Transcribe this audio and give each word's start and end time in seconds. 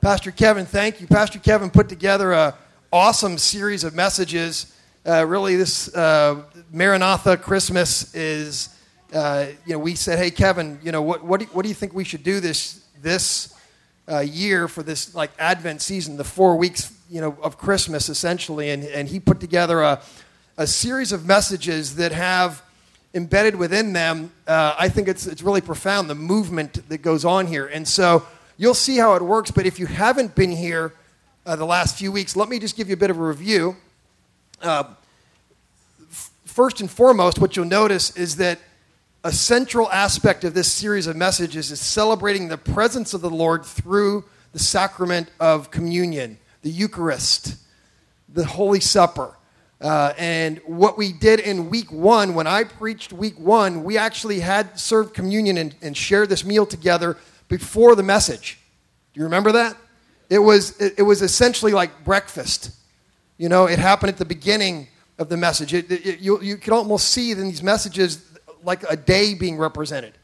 Pastor 0.00 0.30
Kevin, 0.30 0.64
thank 0.64 1.02
you. 1.02 1.06
Pastor 1.06 1.38
Kevin 1.38 1.68
put 1.68 1.90
together 1.90 2.32
a 2.32 2.56
awesome 2.90 3.36
series 3.36 3.84
of 3.84 3.94
messages. 3.94 4.74
Uh, 5.04 5.26
really, 5.26 5.56
this 5.56 5.94
uh, 5.94 6.42
Maranatha 6.72 7.36
Christmas 7.36 8.14
is, 8.14 8.74
uh, 9.12 9.48
you 9.66 9.74
know, 9.74 9.78
we 9.78 9.94
said, 9.94 10.18
hey, 10.18 10.30
Kevin, 10.30 10.78
you 10.82 10.90
know, 10.90 11.02
what, 11.02 11.22
what, 11.22 11.40
do, 11.40 11.46
what 11.52 11.64
do 11.64 11.68
you 11.68 11.74
think 11.74 11.92
we 11.92 12.04
should 12.04 12.22
do 12.22 12.40
this, 12.40 12.82
this 13.02 13.54
uh, 14.10 14.20
year 14.20 14.68
for 14.68 14.82
this, 14.82 15.14
like, 15.14 15.32
Advent 15.38 15.82
season, 15.82 16.16
the 16.16 16.24
four 16.24 16.56
weeks, 16.56 16.96
you 17.10 17.20
know, 17.20 17.36
of 17.42 17.58
Christmas, 17.58 18.08
essentially? 18.08 18.70
And, 18.70 18.84
and 18.84 19.06
he 19.06 19.20
put 19.20 19.38
together 19.38 19.82
a, 19.82 20.00
a 20.56 20.66
series 20.66 21.12
of 21.12 21.26
messages 21.26 21.96
that 21.96 22.12
have 22.12 22.62
embedded 23.12 23.54
within 23.54 23.92
them, 23.92 24.32
uh, 24.46 24.74
I 24.78 24.88
think 24.88 25.08
it's, 25.08 25.26
it's 25.26 25.42
really 25.42 25.60
profound, 25.60 26.08
the 26.08 26.14
movement 26.14 26.88
that 26.88 27.02
goes 27.02 27.26
on 27.26 27.46
here. 27.46 27.66
And 27.66 27.86
so 27.86 28.24
you'll 28.60 28.74
see 28.74 28.98
how 28.98 29.14
it 29.14 29.22
works. 29.22 29.50
But 29.50 29.64
if 29.64 29.80
you 29.80 29.86
haven't 29.86 30.34
been 30.34 30.52
here 30.52 30.92
uh, 31.46 31.56
the 31.56 31.64
last 31.64 31.96
few 31.96 32.12
weeks, 32.12 32.36
let 32.36 32.50
me 32.50 32.58
just 32.58 32.76
give 32.76 32.88
you 32.88 32.94
a 32.94 32.98
bit 32.98 33.08
of 33.08 33.18
a 33.18 33.22
review. 33.22 33.74
Uh, 34.60 34.84
f- 36.10 36.30
first 36.44 36.82
and 36.82 36.90
foremost, 36.90 37.38
what 37.38 37.56
you'll 37.56 37.64
notice 37.64 38.14
is 38.16 38.36
that 38.36 38.58
a 39.24 39.32
central 39.32 39.90
aspect 39.90 40.44
of 40.44 40.52
this 40.52 40.70
series 40.70 41.06
of 41.06 41.16
messages 41.16 41.70
is 41.70 41.80
celebrating 41.80 42.48
the 42.48 42.58
presence 42.58 43.14
of 43.14 43.22
the 43.22 43.30
Lord 43.30 43.64
through 43.64 44.24
the 44.52 44.58
sacrament 44.58 45.30
of 45.40 45.70
communion, 45.70 46.36
the 46.60 46.70
Eucharist, 46.70 47.56
the 48.28 48.44
Holy 48.44 48.80
Supper. 48.80 49.34
Uh, 49.80 50.12
and 50.18 50.60
what 50.66 50.98
we 50.98 51.12
did 51.12 51.40
in 51.40 51.70
week 51.70 51.90
one, 51.90 52.34
when 52.34 52.46
I 52.46 52.64
preached 52.64 53.14
week 53.14 53.38
one, 53.38 53.84
we 53.84 53.96
actually 53.96 54.40
had 54.40 54.78
served 54.78 55.14
communion 55.14 55.56
and, 55.56 55.74
and 55.80 55.96
shared 55.96 56.28
this 56.28 56.44
meal 56.44 56.66
together 56.66 57.16
before 57.50 57.94
the 57.94 58.02
message. 58.02 58.58
Do 59.12 59.20
you 59.20 59.24
remember 59.24 59.52
that? 59.52 59.76
It 60.30 60.38
was, 60.38 60.80
it, 60.80 60.94
it 60.98 61.02
was 61.02 61.20
essentially 61.20 61.72
like 61.72 62.04
breakfast. 62.04 62.70
You 63.36 63.50
know, 63.50 63.66
it 63.66 63.78
happened 63.78 64.10
at 64.10 64.16
the 64.16 64.24
beginning 64.24 64.88
of 65.18 65.28
the 65.28 65.36
message. 65.36 65.74
It, 65.74 65.90
it, 65.90 66.20
you, 66.20 66.40
you 66.40 66.56
could 66.56 66.72
almost 66.72 67.08
see 67.08 67.32
in 67.32 67.44
these 67.44 67.62
messages 67.62 68.24
like 68.62 68.82
a 68.88 68.96
day 68.96 69.34
being 69.34 69.58
represented. 69.58 70.14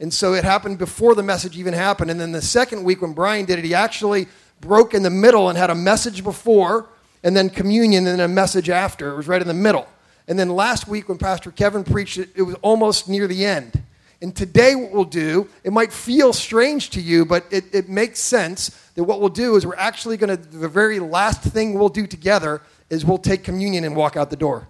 And 0.00 0.12
so 0.12 0.32
it 0.32 0.44
happened 0.44 0.78
before 0.78 1.14
the 1.14 1.22
message 1.22 1.58
even 1.58 1.74
happened. 1.74 2.10
And 2.10 2.18
then 2.18 2.32
the 2.32 2.42
second 2.42 2.82
week 2.82 3.02
when 3.02 3.12
Brian 3.12 3.44
did 3.44 3.58
it, 3.58 3.64
he 3.64 3.74
actually 3.74 4.26
broke 4.60 4.94
in 4.94 5.02
the 5.02 5.10
middle 5.10 5.48
and 5.48 5.58
had 5.58 5.70
a 5.70 5.74
message 5.74 6.24
before 6.24 6.88
and 7.22 7.36
then 7.36 7.50
communion, 7.50 8.06
and 8.06 8.18
then 8.18 8.30
a 8.30 8.32
message 8.32 8.70
after. 8.70 9.10
It 9.10 9.16
was 9.16 9.28
right 9.28 9.42
in 9.42 9.48
the 9.48 9.52
middle. 9.52 9.86
And 10.26 10.38
then 10.38 10.48
last 10.48 10.88
week, 10.88 11.10
when 11.10 11.18
Pastor 11.18 11.50
Kevin 11.50 11.84
preached 11.84 12.16
it, 12.16 12.30
it 12.34 12.42
was 12.42 12.54
almost 12.62 13.10
near 13.10 13.26
the 13.26 13.44
end. 13.44 13.79
And 14.22 14.36
today, 14.36 14.74
what 14.74 14.92
we'll 14.92 15.04
do, 15.04 15.48
it 15.64 15.72
might 15.72 15.92
feel 15.92 16.32
strange 16.32 16.90
to 16.90 17.00
you, 17.00 17.24
but 17.24 17.46
it, 17.50 17.74
it 17.74 17.88
makes 17.88 18.20
sense 18.20 18.68
that 18.94 19.04
what 19.04 19.20
we'll 19.20 19.30
do 19.30 19.56
is 19.56 19.66
we're 19.66 19.76
actually 19.76 20.18
going 20.18 20.36
to, 20.36 20.36
the 20.36 20.68
very 20.68 21.00
last 21.00 21.42
thing 21.42 21.74
we'll 21.74 21.88
do 21.88 22.06
together 22.06 22.60
is 22.90 23.04
we'll 23.04 23.18
take 23.18 23.44
communion 23.44 23.84
and 23.84 23.96
walk 23.96 24.16
out 24.16 24.28
the 24.28 24.36
door. 24.36 24.68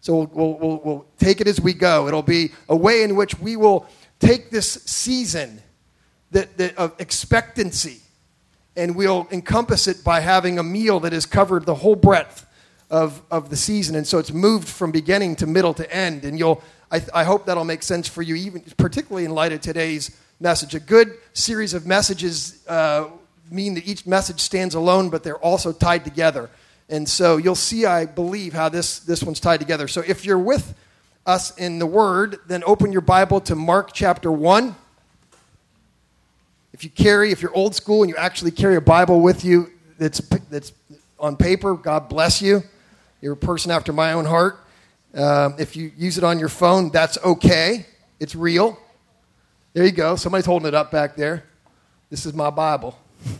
So 0.00 0.30
we'll, 0.32 0.58
we'll, 0.58 0.80
we'll, 0.84 1.06
take 1.18 1.40
it 1.40 1.48
as 1.48 1.60
we 1.60 1.72
go. 1.74 2.08
It'll 2.08 2.22
be 2.22 2.52
a 2.68 2.76
way 2.76 3.02
in 3.02 3.16
which 3.16 3.38
we 3.38 3.56
will 3.56 3.86
take 4.18 4.50
this 4.50 4.72
season 4.84 5.62
that, 6.30 6.56
that, 6.58 6.76
of 6.76 6.94
expectancy 6.98 8.00
and 8.76 8.96
we'll 8.96 9.28
encompass 9.30 9.86
it 9.86 10.02
by 10.02 10.20
having 10.20 10.58
a 10.58 10.62
meal 10.62 11.00
that 11.00 11.12
has 11.12 11.26
covered 11.26 11.64
the 11.64 11.74
whole 11.74 11.96
breadth 11.96 12.46
of, 12.90 13.22
of 13.30 13.50
the 13.50 13.56
season. 13.56 13.96
And 13.96 14.06
so 14.06 14.18
it's 14.18 14.32
moved 14.32 14.68
from 14.68 14.90
beginning 14.90 15.36
to 15.36 15.46
middle 15.46 15.74
to 15.74 15.94
end. 15.94 16.24
And 16.24 16.38
you'll, 16.38 16.62
I, 16.90 17.02
I 17.14 17.24
hope 17.24 17.46
that'll 17.46 17.64
make 17.64 17.82
sense 17.82 18.08
for 18.08 18.22
you, 18.22 18.34
even 18.34 18.62
particularly 18.76 19.24
in 19.24 19.32
light 19.32 19.52
of 19.52 19.60
today's 19.60 20.16
message. 20.40 20.74
A 20.74 20.80
good 20.80 21.16
series 21.32 21.74
of 21.74 21.86
messages 21.86 22.66
uh, 22.68 23.08
mean 23.50 23.74
that 23.74 23.86
each 23.86 24.06
message 24.06 24.40
stands 24.40 24.74
alone, 24.74 25.10
but 25.10 25.22
they're 25.22 25.38
also 25.38 25.72
tied 25.72 26.04
together. 26.04 26.50
And 26.88 27.08
so 27.08 27.36
you'll 27.36 27.54
see, 27.54 27.86
I 27.86 28.06
believe, 28.06 28.52
how 28.52 28.68
this, 28.68 29.00
this 29.00 29.22
one's 29.22 29.40
tied 29.40 29.60
together. 29.60 29.88
So 29.88 30.02
if 30.06 30.24
you're 30.24 30.38
with 30.38 30.74
us 31.26 31.56
in 31.56 31.78
the 31.78 31.86
Word, 31.86 32.38
then 32.46 32.62
open 32.66 32.92
your 32.92 33.00
Bible 33.00 33.40
to 33.42 33.54
Mark 33.54 33.92
chapter 33.92 34.30
1. 34.30 34.76
If 36.72 36.84
you 36.84 36.90
carry, 36.90 37.30
if 37.30 37.40
you're 37.40 37.54
old 37.54 37.74
school 37.74 38.02
and 38.02 38.10
you 38.10 38.16
actually 38.16 38.50
carry 38.50 38.76
a 38.76 38.80
Bible 38.80 39.20
with 39.20 39.44
you 39.44 39.70
that's, 39.98 40.18
that's 40.50 40.72
on 41.18 41.36
paper, 41.36 41.74
God 41.74 42.08
bless 42.08 42.42
you. 42.42 42.62
You're 43.22 43.34
a 43.34 43.36
person 43.36 43.70
after 43.70 43.92
my 43.92 44.12
own 44.12 44.26
heart. 44.26 44.58
Um, 45.14 45.54
if 45.58 45.76
you 45.76 45.92
use 45.96 46.18
it 46.18 46.24
on 46.24 46.40
your 46.40 46.48
phone, 46.48 46.90
that's 46.90 47.18
okay. 47.24 47.86
It's 48.18 48.34
real. 48.34 48.78
There 49.72 49.84
you 49.84 49.92
go. 49.92 50.16
Somebody's 50.16 50.46
holding 50.46 50.66
it 50.66 50.74
up 50.74 50.90
back 50.90 51.14
there. 51.14 51.44
This 52.10 52.26
is 52.26 52.34
my 52.34 52.50
Bible. 52.50 52.98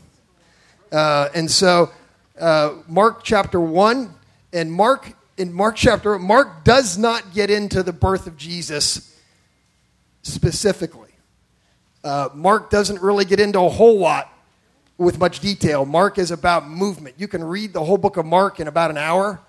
Uh, 0.93 1.29
and 1.35 1.51
so, 1.51 1.91
uh, 2.39 2.73
Mark 2.87 3.25
chapter 3.25 3.59
1, 3.59 4.15
and 4.53 4.73
Mark, 4.73 5.13
in 5.37 5.53
Mark 5.53 5.75
chapter, 5.75 6.17
Mark 6.21 6.63
does 6.63 6.97
not 6.97 7.35
get 7.35 7.51
into 7.51 7.83
the 7.83 7.93
birth 7.93 8.29
of 8.29 8.37
Jesus 8.37 9.19
specifically. 10.23 11.11
Uh, 12.05 12.29
Mark 12.33 12.71
doesn't 12.71 13.03
really 13.03 13.25
get 13.25 13.41
into 13.41 13.59
a 13.59 13.69
whole 13.69 13.99
lot 13.99 14.33
with 14.97 15.19
much 15.19 15.41
detail. 15.41 15.85
Mark 15.85 16.17
is 16.17 16.31
about 16.31 16.69
movement. 16.69 17.17
You 17.19 17.27
can 17.27 17.43
read 17.43 17.73
the 17.73 17.83
whole 17.83 17.99
book 17.99 18.17
of 18.17 18.25
Mark 18.25 18.61
in 18.61 18.69
about 18.69 18.91
an 18.91 18.99
hour. 18.99 19.41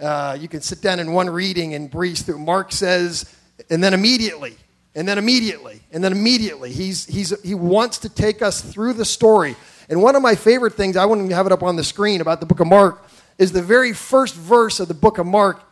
Uh, 0.00 0.36
you 0.38 0.48
can 0.48 0.60
sit 0.60 0.82
down 0.82 0.98
in 1.00 1.12
one 1.12 1.30
reading 1.30 1.74
and 1.74 1.90
breeze 1.90 2.22
through. 2.22 2.38
Mark 2.38 2.72
says, 2.72 3.34
and 3.70 3.82
then 3.82 3.94
immediately, 3.94 4.56
and 4.94 5.08
then 5.08 5.18
immediately, 5.18 5.80
and 5.92 6.02
then 6.04 6.12
immediately. 6.12 6.72
He's, 6.72 7.06
he's, 7.06 7.38
he 7.42 7.54
wants 7.54 7.98
to 7.98 8.08
take 8.08 8.42
us 8.42 8.60
through 8.60 8.94
the 8.94 9.04
story. 9.04 9.56
And 9.88 10.02
one 10.02 10.16
of 10.16 10.22
my 10.22 10.34
favorite 10.34 10.74
things, 10.74 10.96
I 10.96 11.06
to 11.06 11.34
have 11.34 11.46
it 11.46 11.52
up 11.52 11.62
on 11.62 11.76
the 11.76 11.84
screen 11.84 12.20
about 12.20 12.40
the 12.40 12.46
book 12.46 12.60
of 12.60 12.66
Mark, 12.66 13.04
is 13.38 13.52
the 13.52 13.62
very 13.62 13.92
first 13.92 14.34
verse 14.34 14.80
of 14.80 14.88
the 14.88 14.94
book 14.94 15.18
of 15.18 15.26
Mark, 15.26 15.62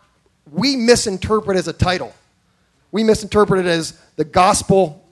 we 0.50 0.76
misinterpret 0.76 1.56
as 1.56 1.68
a 1.68 1.72
title. 1.72 2.14
We 2.92 3.02
misinterpret 3.02 3.64
it 3.64 3.68
as 3.68 3.98
the 4.16 4.24
gospel 4.24 5.04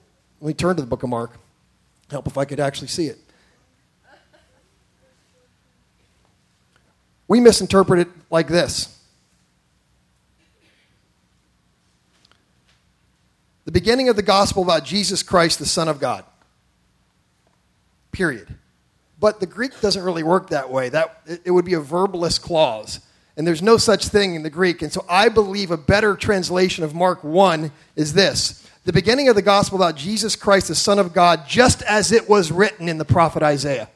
let 0.43 0.47
me 0.47 0.53
turn 0.55 0.75
to 0.75 0.81
the 0.81 0.87
book 0.89 1.03
of 1.03 1.09
Mark. 1.09 1.39
Help 2.11 2.27
if 2.27 2.37
I 2.37 2.43
could 2.43 2.59
actually 2.59 2.89
see 2.89 3.07
it. 3.07 3.17
We 7.29 7.39
misinterpret 7.39 8.01
it 8.01 8.09
like 8.29 8.49
this 8.49 8.92
the 13.65 13.71
beginning 13.71 14.09
of 14.09 14.15
the 14.15 14.21
gospel 14.21 14.63
about 14.63 14.85
Jesus 14.85 15.23
Christ, 15.23 15.59
the 15.59 15.65
Son 15.65 15.87
of 15.87 15.99
God. 15.99 16.25
Period. 18.11 18.47
But 19.19 19.39
the 19.39 19.45
Greek 19.45 19.79
doesn't 19.79 20.03
really 20.03 20.23
work 20.23 20.49
that 20.49 20.69
way. 20.69 20.89
That 20.89 21.21
it 21.45 21.51
would 21.51 21.65
be 21.65 21.75
a 21.75 21.81
verbless 21.81 22.41
clause. 22.41 22.99
And 23.35 23.47
there's 23.47 23.61
no 23.61 23.77
such 23.77 24.07
thing 24.07 24.35
in 24.35 24.43
the 24.43 24.49
Greek. 24.49 24.81
And 24.81 24.91
so 24.91 25.05
I 25.09 25.29
believe 25.29 25.71
a 25.71 25.77
better 25.77 26.15
translation 26.15 26.83
of 26.83 26.93
Mark 26.93 27.23
1 27.23 27.71
is 27.95 28.13
this 28.13 28.67
the 28.85 28.93
beginning 28.93 29.29
of 29.29 29.35
the 29.35 29.41
gospel 29.41 29.77
about 29.77 29.95
Jesus 29.95 30.35
Christ, 30.35 30.67
the 30.67 30.75
Son 30.75 30.99
of 30.99 31.13
God, 31.13 31.47
just 31.47 31.81
as 31.83 32.11
it 32.11 32.27
was 32.27 32.51
written 32.51 32.89
in 32.89 32.97
the 32.97 33.05
prophet 33.05 33.41
Isaiah. 33.41 33.87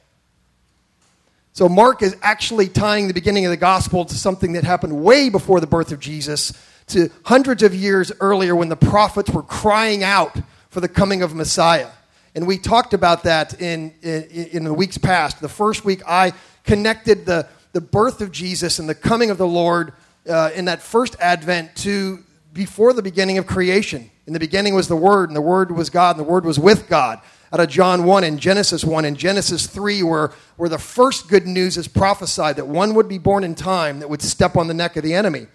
So 1.51 1.67
Mark 1.67 2.01
is 2.01 2.15
actually 2.21 2.69
tying 2.69 3.07
the 3.07 3.13
beginning 3.13 3.45
of 3.45 3.49
the 3.49 3.57
gospel 3.57 4.05
to 4.05 4.15
something 4.15 4.53
that 4.53 4.63
happened 4.63 5.03
way 5.03 5.29
before 5.29 5.59
the 5.59 5.67
birth 5.67 5.91
of 5.91 5.99
Jesus, 5.99 6.53
to 6.87 7.09
hundreds 7.25 7.63
of 7.63 7.75
years 7.75 8.11
earlier 8.19 8.55
when 8.55 8.69
the 8.69 8.75
prophets 8.75 9.29
were 9.29 9.43
crying 9.43 10.03
out 10.03 10.37
for 10.69 10.79
the 10.79 10.87
coming 10.87 11.21
of 11.21 11.35
Messiah. 11.35 11.89
And 12.35 12.45
we 12.45 12.57
talked 12.57 12.93
about 12.93 13.23
that 13.23 13.61
in, 13.61 13.93
in, 14.01 14.23
in 14.23 14.63
the 14.63 14.73
weeks 14.73 14.97
past. 14.97 15.41
The 15.41 15.49
first 15.49 15.83
week, 15.83 16.01
I 16.07 16.33
connected 16.63 17.25
the, 17.25 17.47
the 17.73 17.81
birth 17.81 18.21
of 18.21 18.31
Jesus 18.31 18.79
and 18.79 18.87
the 18.87 18.95
coming 18.95 19.31
of 19.31 19.37
the 19.37 19.47
Lord 19.47 19.93
uh, 20.29 20.51
in 20.53 20.65
that 20.65 20.81
first 20.81 21.15
advent 21.19 21.75
to 21.77 22.23
before 22.53 22.93
the 22.93 23.01
beginning 23.01 23.37
of 23.37 23.47
creation. 23.47 24.09
In 24.25 24.33
the 24.33 24.39
beginning 24.39 24.75
was 24.75 24.87
the 24.87 24.95
Word, 24.95 25.29
and 25.29 25.35
the 25.35 25.41
Word 25.41 25.71
was 25.71 25.89
God, 25.89 26.17
and 26.17 26.25
the 26.25 26.29
Word 26.29 26.45
was 26.45 26.59
with 26.59 26.87
God. 26.87 27.21
Out 27.51 27.61
of 27.61 27.69
John 27.69 28.03
1 28.03 28.23
and 28.23 28.39
Genesis 28.39 28.83
1 28.83 29.05
and 29.05 29.17
Genesis 29.17 29.67
3, 29.67 30.03
where, 30.03 30.31
where 30.57 30.69
the 30.69 30.77
first 30.77 31.29
good 31.29 31.47
news 31.47 31.77
is 31.77 31.87
prophesied 31.87 32.57
that 32.57 32.67
one 32.67 32.93
would 32.95 33.07
be 33.07 33.17
born 33.17 33.43
in 33.43 33.55
time 33.55 33.99
that 33.99 34.09
would 34.09 34.21
step 34.21 34.57
on 34.57 34.67
the 34.67 34.73
neck 34.73 34.97
of 34.97 35.03
the 35.03 35.13
enemy. 35.13 35.47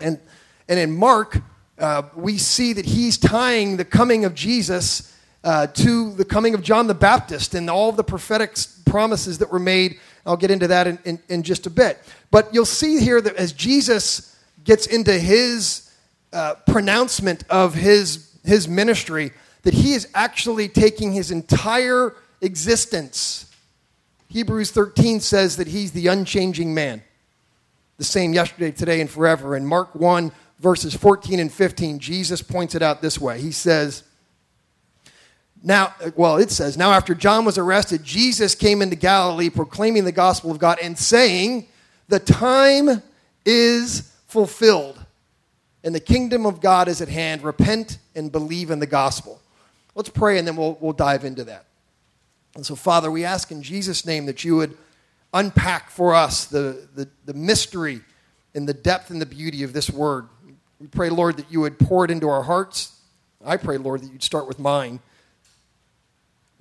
And, 0.00 0.18
and 0.68 0.78
in 0.78 0.96
Mark, 0.96 1.42
uh, 1.78 2.02
we 2.14 2.38
see 2.38 2.72
that 2.72 2.84
he's 2.84 3.18
tying 3.18 3.76
the 3.76 3.84
coming 3.84 4.24
of 4.24 4.34
Jesus 4.34 5.16
uh, 5.44 5.66
to 5.66 6.12
the 6.14 6.24
coming 6.24 6.54
of 6.54 6.62
John 6.62 6.86
the 6.86 6.94
Baptist 6.94 7.54
and 7.54 7.68
all 7.68 7.92
the 7.92 8.04
prophetic 8.04 8.56
promises 8.86 9.38
that 9.38 9.50
were 9.50 9.58
made. 9.58 9.98
I'll 10.24 10.36
get 10.36 10.50
into 10.50 10.68
that 10.68 10.86
in, 10.86 10.98
in, 11.04 11.18
in 11.28 11.42
just 11.42 11.66
a 11.66 11.70
bit. 11.70 11.98
But 12.30 12.52
you'll 12.54 12.64
see 12.64 13.00
here 13.00 13.20
that 13.20 13.34
as 13.36 13.52
Jesus 13.52 14.36
gets 14.64 14.86
into 14.86 15.18
his 15.18 15.92
uh, 16.32 16.54
pronouncement 16.66 17.44
of 17.50 17.74
his, 17.74 18.32
his 18.44 18.68
ministry 18.68 19.32
that 19.62 19.74
he 19.74 19.94
is 19.94 20.08
actually 20.14 20.68
taking 20.68 21.12
his 21.12 21.30
entire 21.30 22.14
existence. 22.40 23.50
Hebrews 24.28 24.70
13 24.70 25.20
says 25.20 25.56
that 25.56 25.68
he's 25.68 25.92
the 25.92 26.08
unchanging 26.08 26.74
man, 26.74 27.02
the 27.98 28.04
same 28.04 28.32
yesterday, 28.32 28.72
today, 28.72 29.00
and 29.00 29.10
forever. 29.10 29.54
And 29.54 29.66
Mark 29.66 29.94
1, 29.94 30.32
verses 30.62 30.94
14 30.94 31.40
and 31.40 31.52
15, 31.52 31.98
Jesus 31.98 32.40
points 32.40 32.74
it 32.74 32.82
out 32.82 33.02
this 33.02 33.20
way. 33.20 33.40
He 33.40 33.50
says, 33.50 34.04
Now, 35.62 35.94
well, 36.14 36.36
it 36.36 36.50
says, 36.50 36.78
now 36.78 36.92
after 36.92 37.14
John 37.14 37.44
was 37.44 37.58
arrested, 37.58 38.04
Jesus 38.04 38.54
came 38.54 38.80
into 38.80 38.96
Galilee 38.96 39.50
proclaiming 39.50 40.04
the 40.04 40.12
gospel 40.12 40.52
of 40.52 40.58
God 40.58 40.78
and 40.80 40.96
saying, 40.96 41.66
The 42.08 42.20
time 42.20 43.02
is 43.44 44.14
fulfilled 44.28 45.04
and 45.84 45.94
the 45.94 46.00
kingdom 46.00 46.46
of 46.46 46.60
God 46.60 46.86
is 46.86 47.02
at 47.02 47.08
hand. 47.08 47.42
Repent 47.42 47.98
and 48.14 48.30
believe 48.30 48.70
in 48.70 48.78
the 48.78 48.86
gospel. 48.86 49.40
Let's 49.96 50.08
pray 50.08 50.38
and 50.38 50.46
then 50.46 50.56
we'll, 50.56 50.78
we'll 50.80 50.92
dive 50.92 51.24
into 51.24 51.44
that. 51.44 51.66
And 52.54 52.64
so, 52.64 52.76
Father, 52.76 53.10
we 53.10 53.24
ask 53.24 53.50
in 53.50 53.62
Jesus' 53.62 54.06
name 54.06 54.26
that 54.26 54.44
you 54.44 54.56
would 54.56 54.76
unpack 55.34 55.90
for 55.90 56.14
us 56.14 56.44
the, 56.44 56.86
the, 56.94 57.08
the 57.24 57.34
mystery 57.34 58.00
and 58.54 58.68
the 58.68 58.74
depth 58.74 59.10
and 59.10 59.20
the 59.20 59.26
beauty 59.26 59.62
of 59.62 59.72
this 59.72 59.90
word. 59.90 60.28
We 60.82 60.88
pray, 60.88 61.08
Lord, 61.08 61.38
that 61.38 61.50
you 61.50 61.60
would 61.60 61.78
pour 61.78 62.04
it 62.04 62.10
into 62.10 62.28
our 62.28 62.42
hearts. 62.42 63.00
I 63.42 63.56
pray, 63.56 63.78
Lord, 63.78 64.02
that 64.02 64.12
you'd 64.12 64.22
start 64.22 64.46
with 64.46 64.58
mine 64.58 65.00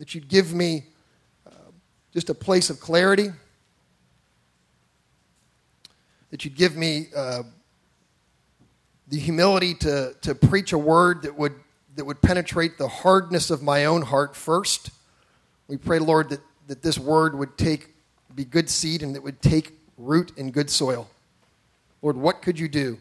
that 0.02 0.16
you'd 0.16 0.28
give 0.28 0.52
me 0.52 0.84
uh, 1.46 1.52
just 2.12 2.32
a 2.32 2.34
place 2.34 2.72
of 2.72 2.80
clarity, 2.80 3.30
that 6.32 6.44
you'd 6.44 6.56
give 6.56 6.76
me 6.76 7.06
uh, 7.16 7.44
the 9.08 9.20
humility 9.20 9.76
to, 9.76 10.16
to 10.22 10.34
preach 10.34 10.74
a 10.74 10.78
word 10.80 11.22
that 11.22 11.38
would, 11.38 11.54
that 11.96 12.04
would 12.04 12.20
penetrate 12.20 12.80
the 12.80 12.88
hardness 12.88 13.52
of 13.52 13.62
my 13.62 13.86
own 13.86 14.02
heart 14.02 14.36
first. 14.36 14.90
We 15.68 15.78
pray, 15.78 16.00
Lord, 16.00 16.30
that, 16.30 16.42
that 16.66 16.82
this 16.82 16.98
word 16.98 17.38
would 17.38 17.56
take, 17.56 17.94
be 18.34 18.44
good 18.44 18.72
seed 18.72 19.04
and 19.04 19.14
that 19.14 19.22
would 19.22 19.40
take 19.44 19.74
root 20.00 20.32
in 20.36 20.50
good 20.50 20.72
soil. 20.72 21.12
Lord, 22.02 22.18
what 22.18 22.42
could 22.42 22.58
you 22.58 22.68
do 22.68 22.98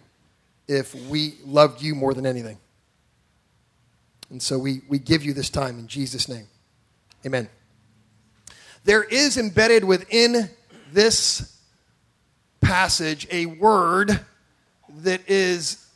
if 0.70 0.94
we 1.08 1.34
loved 1.44 1.82
you 1.82 1.94
more 1.94 2.14
than 2.14 2.25
anything? 2.25 2.58
And 4.31 4.40
so 4.40 4.58
we, 4.58 4.82
we 4.88 4.99
give 4.99 5.25
you 5.25 5.32
this 5.34 5.50
time 5.50 5.78
in 5.78 5.88
Jesus' 5.88 6.28
name. 6.28 6.46
Amen. 7.26 7.49
There 8.84 9.02
is 9.02 9.37
embedded 9.37 9.84
within 9.84 10.49
this 10.93 11.58
passage 12.61 13.26
a 13.31 13.46
word 13.46 14.20
that 15.00 15.28
is 15.28 15.87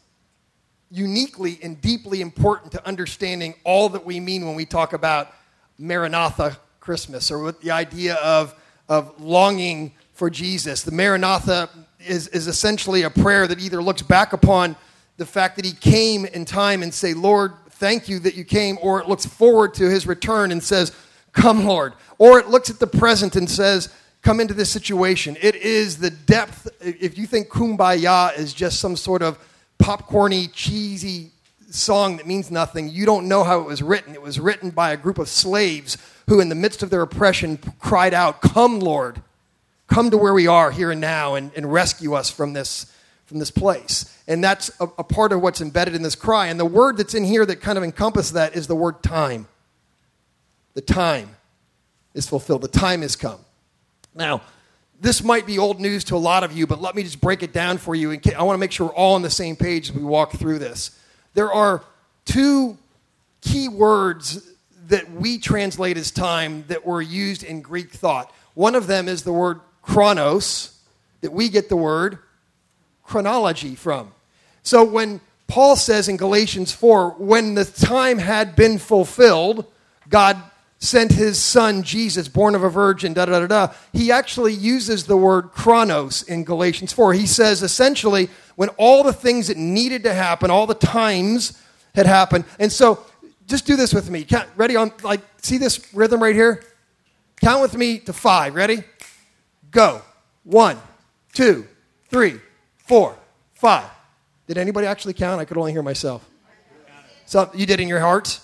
uniquely 0.90 1.58
and 1.62 1.80
deeply 1.80 2.20
important 2.20 2.72
to 2.72 2.86
understanding 2.86 3.54
all 3.64 3.88
that 3.90 4.04
we 4.04 4.20
mean 4.20 4.44
when 4.44 4.56
we 4.56 4.66
talk 4.66 4.92
about 4.92 5.32
Maranatha 5.78 6.58
Christmas 6.80 7.30
or 7.30 7.38
with 7.38 7.60
the 7.60 7.70
idea 7.70 8.14
of, 8.16 8.54
of 8.88 9.20
longing 9.20 9.92
for 10.12 10.30
Jesus. 10.30 10.82
The 10.82 10.92
Maranatha 10.92 11.68
is, 12.06 12.28
is 12.28 12.46
essentially 12.46 13.02
a 13.02 13.10
prayer 13.10 13.46
that 13.46 13.60
either 13.60 13.82
looks 13.82 14.02
back 14.02 14.32
upon 14.32 14.76
the 15.16 15.26
fact 15.26 15.56
that 15.56 15.64
he 15.64 15.72
came 15.72 16.24
in 16.26 16.44
time 16.44 16.82
and 16.82 16.92
say, 16.92 17.14
Lord, 17.14 17.52
thank 17.70 18.08
you 18.08 18.18
that 18.20 18.34
you 18.34 18.44
came, 18.44 18.78
or 18.80 19.00
it 19.00 19.08
looks 19.08 19.26
forward 19.26 19.74
to 19.74 19.88
his 19.88 20.06
return 20.06 20.52
and 20.52 20.62
says, 20.62 20.92
Come, 21.32 21.64
Lord. 21.64 21.94
Or 22.18 22.38
it 22.38 22.48
looks 22.48 22.70
at 22.70 22.78
the 22.78 22.86
present 22.86 23.36
and 23.36 23.50
says, 23.50 23.92
Come 24.22 24.40
into 24.40 24.54
this 24.54 24.70
situation. 24.70 25.36
It 25.40 25.56
is 25.56 25.98
the 25.98 26.10
depth. 26.10 26.68
If 26.80 27.18
you 27.18 27.26
think 27.26 27.48
kumbaya 27.48 28.36
is 28.38 28.54
just 28.54 28.80
some 28.80 28.96
sort 28.96 29.20
of 29.20 29.38
popcorny, 29.78 30.50
cheesy 30.52 31.30
song 31.68 32.16
that 32.16 32.26
means 32.26 32.50
nothing, 32.50 32.88
you 32.88 33.04
don't 33.04 33.28
know 33.28 33.44
how 33.44 33.60
it 33.60 33.66
was 33.66 33.82
written. 33.82 34.14
It 34.14 34.22
was 34.22 34.40
written 34.40 34.70
by 34.70 34.92
a 34.92 34.96
group 34.96 35.18
of 35.18 35.28
slaves 35.28 35.98
who, 36.28 36.40
in 36.40 36.48
the 36.48 36.54
midst 36.54 36.82
of 36.82 36.90
their 36.90 37.02
oppression, 37.02 37.58
cried 37.78 38.14
out, 38.14 38.40
Come, 38.40 38.80
Lord. 38.80 39.20
Come 39.86 40.10
to 40.10 40.18
where 40.18 40.34
we 40.34 40.46
are 40.46 40.70
here 40.70 40.90
and 40.90 41.00
now 41.00 41.34
and, 41.34 41.52
and 41.54 41.72
rescue 41.72 42.14
us 42.14 42.30
from 42.30 42.52
this, 42.52 42.92
from 43.26 43.38
this 43.38 43.50
place. 43.50 44.10
And 44.26 44.42
that's 44.42 44.70
a, 44.80 44.84
a 44.98 45.04
part 45.04 45.32
of 45.32 45.42
what's 45.42 45.60
embedded 45.60 45.94
in 45.94 46.02
this 46.02 46.14
cry. 46.14 46.46
And 46.46 46.58
the 46.58 46.64
word 46.64 46.96
that's 46.96 47.14
in 47.14 47.24
here 47.24 47.44
that 47.46 47.60
kind 47.60 47.76
of 47.76 47.84
encompasses 47.84 48.32
that 48.32 48.56
is 48.56 48.66
the 48.66 48.76
word 48.76 49.02
time. 49.02 49.46
The 50.74 50.80
time 50.80 51.36
is 52.14 52.28
fulfilled. 52.28 52.62
The 52.62 52.68
time 52.68 53.02
has 53.02 53.16
come. 53.16 53.40
Now, 54.14 54.42
this 55.00 55.22
might 55.22 55.46
be 55.46 55.58
old 55.58 55.80
news 55.80 56.04
to 56.04 56.16
a 56.16 56.18
lot 56.18 56.44
of 56.44 56.56
you, 56.56 56.66
but 56.66 56.80
let 56.80 56.94
me 56.94 57.02
just 57.02 57.20
break 57.20 57.42
it 57.42 57.52
down 57.52 57.78
for 57.78 57.94
you. 57.94 58.12
I 58.12 58.42
want 58.42 58.54
to 58.54 58.58
make 58.58 58.72
sure 58.72 58.86
we're 58.86 58.94
all 58.94 59.14
on 59.14 59.22
the 59.22 59.30
same 59.30 59.56
page 59.56 59.90
as 59.90 59.96
we 59.96 60.02
walk 60.02 60.32
through 60.32 60.60
this. 60.60 60.98
There 61.34 61.52
are 61.52 61.84
two 62.24 62.78
key 63.40 63.68
words 63.68 64.50
that 64.88 65.10
we 65.10 65.38
translate 65.38 65.96
as 65.96 66.10
time 66.10 66.64
that 66.68 66.86
were 66.86 67.02
used 67.02 67.42
in 67.42 67.60
Greek 67.60 67.90
thought. 67.90 68.32
One 68.54 68.74
of 68.74 68.86
them 68.86 69.08
is 69.08 69.24
the 69.24 69.32
word 69.32 69.60
chronos, 69.84 70.78
that 71.20 71.32
we 71.32 71.48
get 71.48 71.68
the 71.68 71.76
word 71.76 72.18
chronology 73.02 73.74
from. 73.74 74.12
So 74.62 74.84
when 74.84 75.20
Paul 75.46 75.76
says 75.76 76.08
in 76.08 76.16
Galatians 76.16 76.72
4, 76.72 77.10
when 77.18 77.54
the 77.54 77.64
time 77.64 78.18
had 78.18 78.56
been 78.56 78.78
fulfilled, 78.78 79.66
God 80.08 80.42
sent 80.78 81.12
his 81.12 81.38
son 81.40 81.82
Jesus, 81.82 82.28
born 82.28 82.54
of 82.54 82.62
a 82.62 82.68
virgin, 82.68 83.14
da 83.14 83.24
da 83.26 83.40
da 83.40 83.46
da, 83.46 83.74
he 83.92 84.10
actually 84.12 84.52
uses 84.52 85.04
the 85.04 85.16
word 85.16 85.50
chronos 85.52 86.22
in 86.24 86.44
Galatians 86.44 86.92
4. 86.92 87.14
He 87.14 87.26
says 87.26 87.62
essentially, 87.62 88.28
when 88.56 88.68
all 88.70 89.02
the 89.02 89.12
things 89.12 89.48
that 89.48 89.56
needed 89.56 90.02
to 90.04 90.12
happen, 90.12 90.50
all 90.50 90.66
the 90.66 90.74
times 90.74 91.60
had 91.94 92.06
happened. 92.06 92.44
And 92.58 92.70
so 92.70 93.04
just 93.46 93.66
do 93.66 93.76
this 93.76 93.94
with 93.94 94.10
me. 94.10 94.24
Count, 94.24 94.48
ready 94.56 94.76
on, 94.76 94.92
like, 95.02 95.20
see 95.42 95.58
this 95.58 95.92
rhythm 95.94 96.22
right 96.22 96.34
here? 96.34 96.62
Count 97.40 97.62
with 97.62 97.76
me 97.76 97.98
to 98.00 98.12
five. 98.12 98.54
Ready? 98.54 98.84
Go. 99.74 100.00
One, 100.44 100.78
two, 101.32 101.66
three, 102.08 102.40
four, 102.76 103.16
five. 103.54 103.90
Did 104.46 104.56
anybody 104.56 104.86
actually 104.86 105.14
count? 105.14 105.40
I 105.40 105.44
could 105.44 105.58
only 105.58 105.72
hear 105.72 105.82
myself. 105.82 106.24
So 107.26 107.50
you 107.54 107.66
did 107.66 107.80
in 107.80 107.88
your 107.88 108.00
hearts? 108.00 108.40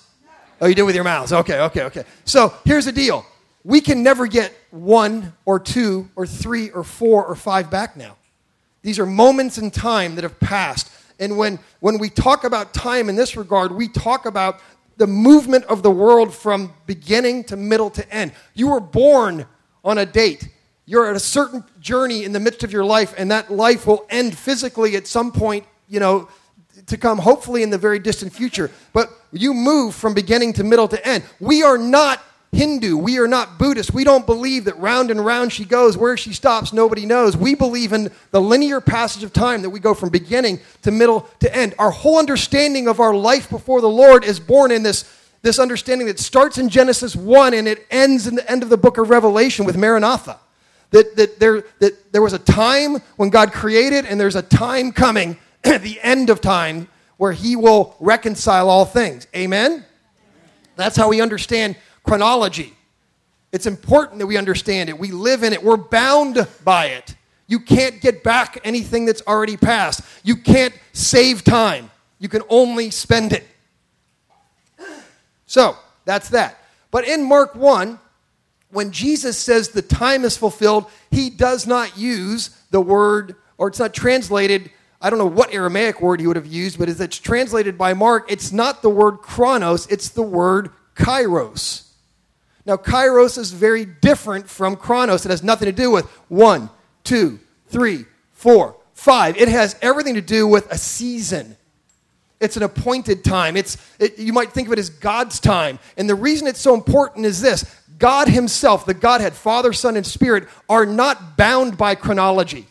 Oh, 0.61 0.67
you 0.67 0.75
did 0.75 0.83
with 0.83 0.95
your 0.95 1.05
mouths. 1.05 1.33
Okay, 1.33 1.61
okay, 1.61 1.83
okay. 1.85 2.05
So 2.25 2.53
here's 2.65 2.85
the 2.85 2.93
deal 2.93 3.25
we 3.63 3.81
can 3.81 4.03
never 4.03 4.27
get 4.27 4.53
one 4.71 5.33
or 5.45 5.61
two 5.61 6.09
or 6.17 6.27
three 6.27 6.71
or 6.71 6.83
four 6.83 7.25
or 7.25 7.37
five 7.37 7.71
back 7.71 7.97
now. 7.97 8.17
These 8.83 8.99
are 8.99 9.07
moments 9.07 9.57
in 9.57 9.71
time 9.71 10.17
that 10.17 10.25
have 10.25 10.41
passed. 10.41 10.91
And 11.21 11.37
when, 11.37 11.59
when 11.81 11.99
we 11.99 12.09
talk 12.09 12.45
about 12.45 12.75
time 12.75 13.09
in 13.09 13.15
this 13.15 13.37
regard, 13.37 13.71
we 13.73 13.89
talk 13.89 14.27
about 14.27 14.61
the 14.97 15.07
movement 15.07 15.67
of 15.67 15.83
the 15.83 15.91
world 15.91 16.35
from 16.35 16.73
beginning 16.87 17.45
to 17.45 17.57
middle 17.57 17.91
to 17.91 18.13
end. 18.13 18.33
You 18.55 18.69
were 18.69 18.81
born 18.81 19.47
on 19.85 19.99
a 19.99 20.07
date. 20.07 20.49
You're 20.91 21.09
at 21.09 21.15
a 21.15 21.21
certain 21.21 21.63
journey 21.81 22.25
in 22.25 22.33
the 22.33 22.41
midst 22.41 22.65
of 22.65 22.73
your 22.73 22.85
life, 22.85 23.15
and 23.17 23.31
that 23.31 23.49
life 23.49 23.87
will 23.87 24.05
end 24.11 24.37
physically 24.37 24.97
at 24.97 25.07
some 25.07 25.31
point, 25.31 25.65
you 25.89 26.01
know, 26.01 26.29
to 26.87 26.97
come, 26.97 27.19
hopefully 27.19 27.63
in 27.63 27.71
the 27.71 27.79
very 27.79 28.01
distant 28.01 28.33
future. 28.33 28.73
But 28.93 29.09
you 29.31 29.55
move 29.55 29.95
from 29.95 30.15
beginning 30.15 30.55
to 30.55 30.65
middle 30.65 30.89
to 30.89 31.07
end. 31.07 31.23
We 31.39 31.63
are 31.63 31.79
not 31.79 32.21
Hindu. 32.51 32.97
We 32.97 33.21
are 33.21 33.29
not 33.29 33.57
Buddhist. 33.57 33.95
We 33.95 34.03
don't 34.03 34.27
believe 34.27 34.65
that 34.65 34.77
round 34.79 35.13
and 35.13 35.25
round 35.25 35.53
she 35.53 35.65
goes. 35.65 35.97
Where 35.97 36.17
she 36.17 36.33
stops, 36.33 36.73
nobody 36.73 37.07
knows. 37.07 37.37
We 37.37 37.55
believe 37.55 37.93
in 37.93 38.11
the 38.33 38.41
linear 38.41 38.81
passage 38.81 39.23
of 39.23 39.33
time 39.33 39.63
that 39.63 39.71
we 39.71 39.79
go 39.79 39.95
from 39.95 40.09
beginning 40.09 40.59
to 40.83 40.91
middle 40.91 41.29
to 41.39 41.55
end. 41.55 41.77
Our 41.79 41.93
whole 41.93 42.19
understanding 42.19 42.89
of 42.89 42.99
our 42.99 43.15
life 43.15 43.49
before 43.49 43.81
the 43.81 43.89
Lord 43.89 44.25
is 44.25 44.41
born 44.41 44.73
in 44.73 44.83
this, 44.83 45.05
this 45.43 45.61
understanding 45.61 46.09
that 46.09 46.19
starts 46.19 46.59
in 46.59 46.69
Genesis 46.69 47.15
1 47.15 47.55
and 47.55 47.69
it 47.69 47.87
ends 47.93 48.27
in 48.27 48.35
the 48.35 48.51
end 48.51 48.65
of 48.65 48.71
the 48.71 48.77
book 48.77 48.99
of 48.99 49.09
Revelation 49.09 49.65
with 49.65 49.77
Maranatha. 49.77 50.41
That, 50.91 51.17
that, 51.17 51.39
there, 51.39 51.63
that 51.79 52.13
there 52.13 52.23
was 52.23 52.33
a 52.33 52.39
time 52.39 52.97
when 53.17 53.31
God 53.31 53.53
created, 53.53 54.05
and 54.07 54.21
there's 54.21 54.37
a 54.37 54.43
time 54.43 54.93
coming 54.93 55.37
the 55.63 55.99
end 56.03 56.31
of 56.31 56.41
time 56.41 56.89
where 57.17 57.33
he 57.33 57.55
will 57.55 57.95
reconcile 58.01 58.69
all 58.71 58.85
things. 58.85 59.27
Amen? 59.37 59.85
That's 60.77 60.97
how 60.97 61.09
we 61.11 61.21
understand 61.21 61.77
chronology. 62.03 62.75
It's 63.53 63.67
important 63.67 64.19
that 64.21 64.27
we 64.27 64.37
understand 64.37 64.89
it. 64.89 64.99
We 64.99 65.11
live 65.11 65.43
in 65.43 65.53
it, 65.53 65.63
we're 65.63 65.77
bound 65.77 66.47
by 66.65 66.87
it. 66.87 67.15
You 67.47 67.61
can't 67.61 68.01
get 68.01 68.23
back 68.23 68.61
anything 68.65 69.07
that's 69.07 69.23
already 69.27 69.57
passed. 69.57 70.03
You 70.23 70.37
can't 70.37 70.73
save 70.93 71.43
time. 71.43 71.91
You 72.21 72.29
can 72.29 72.43
only 72.49 72.91
spend 72.91 73.33
it. 73.33 73.47
So, 75.47 75.77
that's 76.05 76.29
that. 76.31 76.63
But 76.91 77.07
in 77.07 77.25
Mark 77.25 77.55
1, 77.55 77.99
when 78.71 78.93
Jesus 78.93 79.39
says 79.39 79.69
the 79.69 79.83
time 79.83 80.25
is 80.25 80.37
fulfilled, 80.37 80.87
he 81.11 81.31
does 81.31 81.67
not 81.67 81.99
use 81.99 82.51
the 82.71 82.81
word, 82.81 83.37
or 83.59 83.69
it's 83.69 83.79
not 83.79 83.95
translated 83.95 84.71
I 85.01 85.09
don't 85.09 85.19
know 85.19 85.27
what 85.27 85.55
Aramaic 85.55 86.03
word 86.03 86.21
he 86.21 86.27
would 86.27 86.37
have 86.37 86.47
used, 86.47 86.79
but 86.79 86.89
as 86.89 87.01
it's 87.01 87.19
translated 87.19 87.79
by 87.79 87.95
Mark, 87.95 88.31
it's 88.31 88.53
not 88.53 88.83
the 88.83 88.91
word 88.91 89.19
chronos, 89.19 89.87
it's 89.87 90.11
the 90.11 90.23
word 90.23 90.71
kairos. 90.95 91.87
Now, 92.67 92.77
kairos 92.77 93.39
is 93.39 93.53
very 93.53 93.87
different 93.87 94.49
from 94.49 94.77
chronos. 94.77 95.25
It 95.25 95.31
has 95.31 95.43
nothing 95.43 95.67
to 95.67 95.73
do 95.73 95.91
with 95.91 96.05
one, 96.29 96.69
two, 97.03 97.41
three, 97.69 98.05
four, 98.33 98.77
five. 98.93 99.39
It 99.39 99.49
has 99.49 99.75
everything 99.81 100.15
to 100.17 100.21
do 100.21 100.47
with 100.47 100.71
a 100.71 100.77
season. 100.77 101.57
It's 102.39 102.59
an 102.59 102.63
appointed 102.63 103.25
time. 103.25 103.57
It's, 103.57 103.79
it, 103.99 104.19
you 104.19 104.35
might 104.35 104.53
think 104.53 104.69
of 104.69 104.73
it 104.73 104.79
as 104.79 104.91
God's 104.91 105.41
time. 105.41 105.79
And 105.97 106.09
the 106.09 106.15
reason 106.15 106.47
it's 106.47 106.61
so 106.61 106.75
important 106.75 107.25
is 107.25 107.41
this 107.41 107.80
God 108.01 108.29
Himself, 108.29 108.85
the 108.85 108.95
Godhead, 108.95 109.35
Father, 109.35 109.73
Son, 109.73 109.97
and 109.97 110.05
Spirit, 110.05 110.49
are 110.69 110.85
not 110.85 111.37
bound 111.37 111.79
by 111.79 111.95
chronology. 111.95 112.67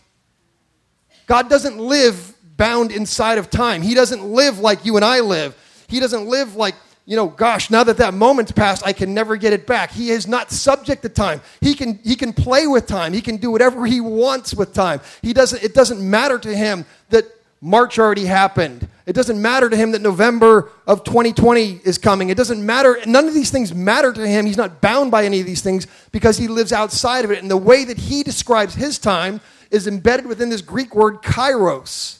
God 1.27 1.49
doesn't 1.49 1.77
live 1.77 2.35
bound 2.57 2.91
inside 2.91 3.37
of 3.37 3.49
time. 3.49 3.81
He 3.81 3.93
doesn't 3.93 4.23
live 4.23 4.59
like 4.59 4.83
you 4.83 4.97
and 4.97 5.05
I 5.05 5.21
live. 5.21 5.55
He 5.87 5.99
doesn't 5.99 6.25
live 6.25 6.55
like, 6.55 6.75
you 7.05 7.15
know, 7.15 7.27
gosh, 7.27 7.69
now 7.69 7.83
that 7.83 7.97
that 7.97 8.13
moment's 8.13 8.51
passed, 8.51 8.85
I 8.85 8.91
can 8.91 9.13
never 9.13 9.37
get 9.37 9.53
it 9.53 9.65
back. 9.65 9.91
He 9.91 10.09
is 10.09 10.27
not 10.27 10.51
subject 10.51 11.03
to 11.03 11.09
time. 11.09 11.41
He 11.61 11.75
can, 11.75 11.99
he 12.03 12.15
can 12.15 12.33
play 12.33 12.67
with 12.67 12.87
time. 12.87 13.13
He 13.13 13.21
can 13.21 13.37
do 13.37 13.51
whatever 13.51 13.85
he 13.85 14.01
wants 14.01 14.53
with 14.53 14.73
time. 14.73 14.99
He 15.21 15.33
doesn't, 15.33 15.63
it 15.63 15.73
doesn't 15.73 16.01
matter 16.01 16.37
to 16.39 16.55
him 16.55 16.85
that 17.09 17.25
March 17.61 17.99
already 17.99 18.25
happened. 18.25 18.87
It 19.09 19.15
doesn't 19.15 19.41
matter 19.41 19.71
to 19.71 19.75
him 19.75 19.93
that 19.93 20.03
November 20.03 20.69
of 20.85 21.03
2020 21.03 21.81
is 21.83 21.97
coming. 21.97 22.29
It 22.29 22.37
doesn't 22.37 22.63
matter. 22.63 22.99
None 23.07 23.27
of 23.27 23.33
these 23.33 23.49
things 23.49 23.73
matter 23.73 24.13
to 24.13 24.27
him. 24.27 24.45
He's 24.45 24.55
not 24.55 24.81
bound 24.81 25.09
by 25.09 25.25
any 25.25 25.39
of 25.39 25.47
these 25.47 25.63
things 25.63 25.87
because 26.11 26.37
he 26.37 26.47
lives 26.47 26.71
outside 26.71 27.25
of 27.25 27.31
it. 27.31 27.41
And 27.41 27.49
the 27.49 27.57
way 27.57 27.85
that 27.85 27.97
he 27.97 28.21
describes 28.21 28.75
his 28.75 28.99
time 28.99 29.41
is 29.71 29.87
embedded 29.87 30.27
within 30.27 30.49
this 30.49 30.61
Greek 30.61 30.93
word 30.93 31.23
kairos 31.23 32.19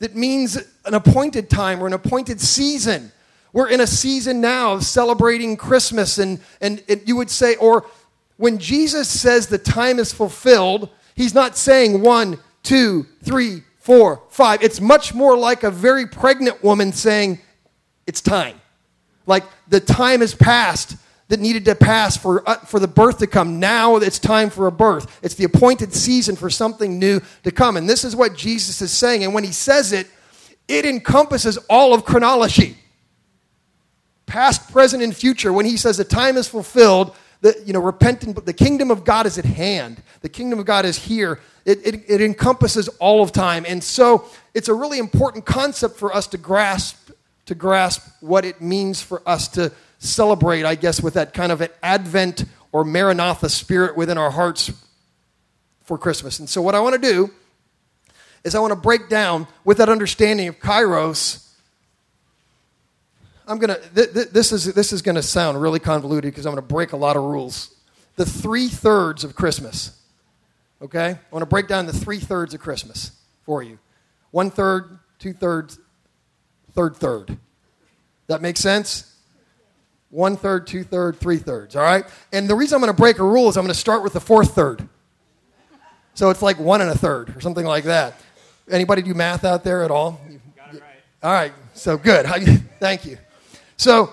that 0.00 0.16
means 0.16 0.56
an 0.84 0.94
appointed 0.94 1.48
time 1.48 1.80
or 1.80 1.86
an 1.86 1.92
appointed 1.92 2.40
season. 2.40 3.12
We're 3.52 3.68
in 3.68 3.80
a 3.80 3.86
season 3.86 4.40
now 4.40 4.72
of 4.72 4.84
celebrating 4.84 5.56
Christmas, 5.56 6.18
and, 6.18 6.40
and 6.60 6.82
it, 6.88 7.06
you 7.06 7.14
would 7.14 7.30
say, 7.30 7.54
or 7.54 7.86
when 8.38 8.58
Jesus 8.58 9.08
says 9.08 9.46
the 9.46 9.56
time 9.56 10.00
is 10.00 10.12
fulfilled, 10.12 10.88
he's 11.14 11.32
not 11.32 11.56
saying 11.56 12.02
one, 12.02 12.40
two, 12.64 13.06
three, 13.22 13.62
four, 13.88 14.20
five. 14.28 14.62
It's 14.62 14.82
much 14.82 15.14
more 15.14 15.34
like 15.34 15.62
a 15.62 15.70
very 15.70 16.06
pregnant 16.06 16.62
woman 16.62 16.92
saying, 16.92 17.40
It's 18.06 18.20
time. 18.20 18.60
Like 19.24 19.44
the 19.66 19.80
time 19.80 20.20
has 20.20 20.34
passed 20.34 20.94
that 21.28 21.40
needed 21.40 21.64
to 21.64 21.74
pass 21.74 22.14
for, 22.14 22.46
uh, 22.46 22.56
for 22.56 22.80
the 22.80 22.86
birth 22.86 23.16
to 23.20 23.26
come. 23.26 23.58
Now 23.58 23.96
it's 23.96 24.18
time 24.18 24.50
for 24.50 24.66
a 24.66 24.72
birth. 24.72 25.18
It's 25.22 25.36
the 25.36 25.44
appointed 25.44 25.94
season 25.94 26.36
for 26.36 26.50
something 26.50 26.98
new 26.98 27.22
to 27.44 27.50
come. 27.50 27.78
And 27.78 27.88
this 27.88 28.04
is 28.04 28.14
what 28.14 28.36
Jesus 28.36 28.82
is 28.82 28.92
saying. 28.92 29.24
And 29.24 29.32
when 29.32 29.44
he 29.44 29.52
says 29.52 29.92
it, 29.92 30.06
it 30.68 30.84
encompasses 30.84 31.56
all 31.70 31.94
of 31.94 32.04
chronology 32.04 32.76
past, 34.26 34.70
present, 34.70 35.02
and 35.02 35.16
future. 35.16 35.50
When 35.50 35.64
he 35.64 35.78
says 35.78 35.96
the 35.96 36.04
time 36.04 36.36
is 36.36 36.46
fulfilled, 36.46 37.16
the, 37.40 37.60
you 37.64 37.72
know, 37.72 37.80
repentant, 37.80 38.44
the 38.44 38.52
kingdom 38.52 38.90
of 38.90 39.04
God 39.04 39.26
is 39.26 39.38
at 39.38 39.44
hand. 39.44 40.02
The 40.22 40.28
kingdom 40.28 40.58
of 40.58 40.66
God 40.66 40.84
is 40.84 40.98
here. 40.98 41.40
It, 41.64 41.86
it, 41.86 42.04
it 42.08 42.20
encompasses 42.20 42.88
all 42.98 43.22
of 43.22 43.30
time. 43.30 43.64
And 43.68 43.82
so 43.82 44.24
it's 44.54 44.68
a 44.68 44.74
really 44.74 44.98
important 44.98 45.44
concept 45.44 45.96
for 45.96 46.14
us 46.14 46.26
to 46.28 46.38
grasp, 46.38 47.10
to 47.46 47.54
grasp 47.54 48.08
what 48.20 48.44
it 48.44 48.60
means 48.60 49.00
for 49.00 49.22
us 49.26 49.48
to 49.48 49.72
celebrate, 49.98 50.64
I 50.64 50.74
guess, 50.74 51.00
with 51.00 51.14
that 51.14 51.32
kind 51.32 51.52
of 51.52 51.60
an 51.60 51.70
Advent 51.82 52.44
or 52.72 52.84
Maranatha 52.84 53.48
spirit 53.48 53.96
within 53.96 54.18
our 54.18 54.30
hearts 54.30 54.72
for 55.84 55.96
Christmas. 55.96 56.38
And 56.38 56.48
so 56.48 56.60
what 56.60 56.74
I 56.74 56.80
want 56.80 57.00
to 57.00 57.00
do 57.00 57.30
is 58.44 58.54
I 58.54 58.60
want 58.60 58.72
to 58.72 58.76
break 58.78 59.08
down 59.08 59.46
with 59.64 59.78
that 59.78 59.88
understanding 59.88 60.48
of 60.48 60.58
Kairos 60.58 61.47
I'm 63.48 63.58
gonna. 63.58 63.78
Th- 63.94 64.12
th- 64.12 64.28
this 64.28 64.52
is 64.52 64.72
this 64.74 64.92
is 64.92 65.02
gonna 65.02 65.22
sound 65.22 65.60
really 65.60 65.80
convoluted 65.80 66.30
because 66.30 66.46
I'm 66.46 66.52
gonna 66.52 66.62
break 66.62 66.92
a 66.92 66.96
lot 66.96 67.16
of 67.16 67.24
rules. 67.24 67.74
The 68.16 68.26
three 68.26 68.68
thirds 68.68 69.24
of 69.24 69.34
Christmas. 69.34 69.92
Okay, 70.80 71.06
I 71.06 71.18
want 71.32 71.42
to 71.42 71.46
break 71.46 71.66
down 71.66 71.86
the 71.86 71.92
three 71.92 72.20
thirds 72.20 72.54
of 72.54 72.60
Christmas 72.60 73.12
for 73.44 73.62
you. 73.62 73.78
One 74.30 74.50
third, 74.50 74.98
two 75.18 75.32
thirds, 75.32 75.78
third 76.72 76.96
third. 76.96 77.36
That 78.28 78.42
makes 78.42 78.60
sense. 78.60 79.16
One 80.10 80.36
third, 80.36 80.66
two 80.66 80.84
third, 80.84 81.18
three 81.18 81.38
thirds. 81.38 81.74
All 81.74 81.82
right. 81.82 82.04
And 82.32 82.48
the 82.48 82.54
reason 82.54 82.76
I'm 82.76 82.80
going 82.80 82.94
to 82.94 82.96
break 82.96 83.18
a 83.18 83.24
rule 83.24 83.48
is 83.48 83.56
I'm 83.56 83.64
going 83.64 83.74
to 83.74 83.78
start 83.78 84.02
with 84.02 84.12
the 84.12 84.20
fourth 84.20 84.54
third. 84.54 84.88
So 86.14 86.30
it's 86.30 86.42
like 86.42 86.58
one 86.58 86.80
and 86.80 86.90
a 86.90 86.96
third 86.96 87.36
or 87.36 87.40
something 87.40 87.66
like 87.66 87.84
that. 87.84 88.14
Anybody 88.70 89.02
do 89.02 89.14
math 89.14 89.44
out 89.44 89.64
there 89.64 89.82
at 89.82 89.90
all? 89.90 90.20
Got 90.56 90.74
it 90.74 90.80
right. 90.80 90.82
All 91.22 91.32
right. 91.32 91.52
So 91.74 91.96
good. 91.96 92.26
Thank 92.80 93.04
you. 93.04 93.18
So, 93.78 94.12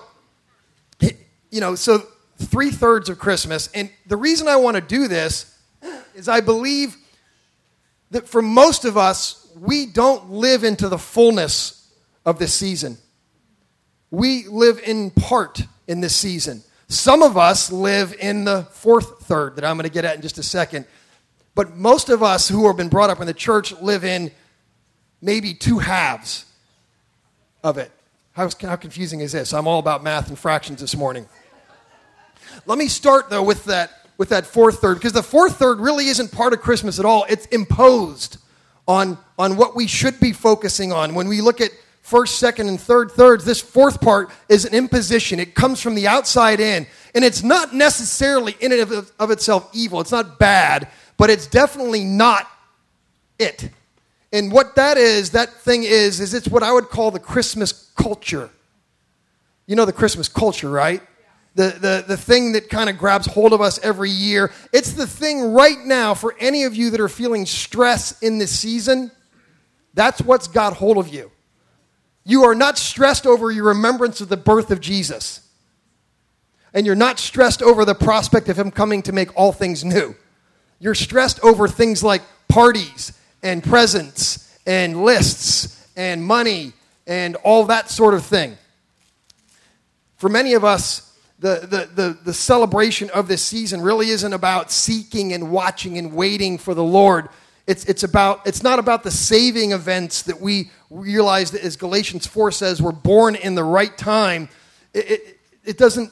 you 1.00 1.60
know, 1.60 1.74
so 1.74 2.06
three 2.38 2.70
thirds 2.70 3.08
of 3.08 3.18
Christmas. 3.18 3.68
And 3.74 3.90
the 4.06 4.16
reason 4.16 4.48
I 4.48 4.56
want 4.56 4.76
to 4.76 4.80
do 4.80 5.08
this 5.08 5.58
is 6.14 6.28
I 6.28 6.40
believe 6.40 6.96
that 8.10 8.28
for 8.28 8.40
most 8.40 8.84
of 8.84 8.96
us, 8.96 9.48
we 9.58 9.86
don't 9.86 10.30
live 10.30 10.64
into 10.64 10.88
the 10.88 10.98
fullness 10.98 11.92
of 12.24 12.38
this 12.38 12.54
season. 12.54 12.98
We 14.10 14.46
live 14.46 14.80
in 14.84 15.10
part 15.10 15.62
in 15.88 16.00
this 16.00 16.14
season. 16.14 16.62
Some 16.88 17.22
of 17.22 17.36
us 17.36 17.72
live 17.72 18.14
in 18.20 18.44
the 18.44 18.62
fourth 18.70 19.20
third 19.24 19.56
that 19.56 19.64
I'm 19.64 19.76
going 19.76 19.88
to 19.88 19.92
get 19.92 20.04
at 20.04 20.14
in 20.14 20.22
just 20.22 20.38
a 20.38 20.42
second. 20.42 20.86
But 21.56 21.76
most 21.76 22.08
of 22.08 22.22
us 22.22 22.48
who 22.48 22.66
have 22.68 22.76
been 22.76 22.88
brought 22.88 23.10
up 23.10 23.20
in 23.20 23.26
the 23.26 23.34
church 23.34 23.72
live 23.80 24.04
in 24.04 24.30
maybe 25.20 25.54
two 25.54 25.78
halves 25.78 26.44
of 27.64 27.78
it. 27.78 27.90
How, 28.36 28.50
how 28.60 28.76
confusing 28.76 29.20
is 29.20 29.32
this? 29.32 29.54
I'm 29.54 29.66
all 29.66 29.78
about 29.78 30.04
math 30.04 30.28
and 30.28 30.38
fractions 30.38 30.82
this 30.82 30.94
morning. 30.94 31.26
Let 32.66 32.76
me 32.76 32.86
start, 32.86 33.30
though, 33.30 33.42
with 33.42 33.64
that, 33.64 33.90
with 34.18 34.28
that 34.28 34.44
fourth 34.44 34.78
third, 34.78 34.98
because 34.98 35.14
the 35.14 35.22
fourth 35.22 35.56
third 35.56 35.80
really 35.80 36.08
isn't 36.08 36.32
part 36.32 36.52
of 36.52 36.60
Christmas 36.60 36.98
at 36.98 37.06
all. 37.06 37.24
It's 37.30 37.46
imposed 37.46 38.36
on, 38.86 39.16
on 39.38 39.56
what 39.56 39.74
we 39.74 39.86
should 39.86 40.20
be 40.20 40.34
focusing 40.34 40.92
on. 40.92 41.14
When 41.14 41.28
we 41.28 41.40
look 41.40 41.62
at 41.62 41.70
first, 42.02 42.38
second, 42.38 42.68
and 42.68 42.78
third 42.78 43.10
thirds, 43.10 43.46
this 43.46 43.62
fourth 43.62 44.02
part 44.02 44.28
is 44.50 44.66
an 44.66 44.74
imposition. 44.74 45.40
It 45.40 45.54
comes 45.54 45.80
from 45.80 45.94
the 45.94 46.06
outside 46.06 46.60
in. 46.60 46.86
And 47.14 47.24
it's 47.24 47.42
not 47.42 47.74
necessarily 47.74 48.54
in 48.60 48.70
and 48.70 48.82
of, 48.82 49.12
of 49.18 49.30
itself 49.30 49.70
evil. 49.72 49.98
It's 50.02 50.12
not 50.12 50.38
bad, 50.38 50.88
but 51.16 51.30
it's 51.30 51.46
definitely 51.46 52.04
not 52.04 52.46
it. 53.38 53.70
And 54.30 54.52
what 54.52 54.74
that 54.74 54.98
is, 54.98 55.30
that 55.30 55.54
thing 55.54 55.84
is, 55.84 56.20
is 56.20 56.34
it's 56.34 56.48
what 56.48 56.62
I 56.62 56.70
would 56.70 56.90
call 56.90 57.10
the 57.10 57.18
Christmas 57.18 57.85
culture. 57.96 58.50
You 59.66 59.74
know 59.74 59.84
the 59.84 59.92
Christmas 59.92 60.28
culture, 60.28 60.70
right? 60.70 61.02
The, 61.54 61.70
the, 61.80 62.04
the 62.06 62.16
thing 62.16 62.52
that 62.52 62.68
kind 62.68 62.90
of 62.90 62.98
grabs 62.98 63.26
hold 63.26 63.52
of 63.52 63.60
us 63.60 63.78
every 63.82 64.10
year. 64.10 64.52
It's 64.72 64.92
the 64.92 65.06
thing 65.06 65.54
right 65.54 65.78
now 65.84 66.14
for 66.14 66.34
any 66.38 66.64
of 66.64 66.74
you 66.74 66.90
that 66.90 67.00
are 67.00 67.08
feeling 67.08 67.46
stress 67.46 68.20
in 68.20 68.38
this 68.38 68.56
season. 68.56 69.10
That's 69.94 70.20
what's 70.20 70.48
got 70.48 70.74
hold 70.74 70.98
of 70.98 71.08
you. 71.08 71.32
You 72.24 72.44
are 72.44 72.54
not 72.54 72.76
stressed 72.76 73.26
over 73.26 73.50
your 73.50 73.64
remembrance 73.64 74.20
of 74.20 74.28
the 74.28 74.36
birth 74.36 74.70
of 74.70 74.80
Jesus. 74.80 75.48
And 76.74 76.84
you're 76.84 76.94
not 76.94 77.18
stressed 77.18 77.62
over 77.62 77.86
the 77.86 77.94
prospect 77.94 78.50
of 78.50 78.58
him 78.58 78.70
coming 78.70 79.00
to 79.02 79.12
make 79.12 79.34
all 79.34 79.52
things 79.52 79.82
new. 79.82 80.14
You're 80.78 80.94
stressed 80.94 81.40
over 81.40 81.68
things 81.68 82.02
like 82.02 82.22
parties 82.48 83.18
and 83.42 83.64
presents 83.64 84.58
and 84.66 85.02
lists 85.02 85.88
and 85.96 86.22
money 86.22 86.74
and 87.06 87.36
all 87.36 87.64
that 87.66 87.90
sort 87.90 88.14
of 88.14 88.24
thing. 88.24 88.56
For 90.16 90.28
many 90.28 90.54
of 90.54 90.64
us, 90.64 91.16
the, 91.38 91.60
the, 91.60 92.02
the, 92.02 92.18
the, 92.24 92.34
celebration 92.34 93.10
of 93.10 93.28
this 93.28 93.42
season 93.42 93.82
really 93.82 94.08
isn't 94.08 94.32
about 94.32 94.72
seeking 94.72 95.34
and 95.34 95.50
watching 95.50 95.98
and 95.98 96.14
waiting 96.14 96.56
for 96.56 96.72
the 96.72 96.82
Lord. 96.82 97.28
It's, 97.66 97.84
it's, 97.84 98.04
about, 98.04 98.46
it's 98.46 98.62
not 98.62 98.78
about 98.78 99.02
the 99.02 99.10
saving 99.10 99.72
events 99.72 100.22
that 100.22 100.40
we 100.40 100.70
realize 100.88 101.50
that, 101.50 101.62
as 101.62 101.76
Galatians 101.76 102.26
4 102.26 102.52
says, 102.52 102.80
we're 102.80 102.92
born 102.92 103.34
in 103.34 103.54
the 103.54 103.64
right 103.64 103.96
time. 103.98 104.48
It, 104.94 105.10
it, 105.10 105.40
it 105.64 105.78
doesn't 105.78 106.10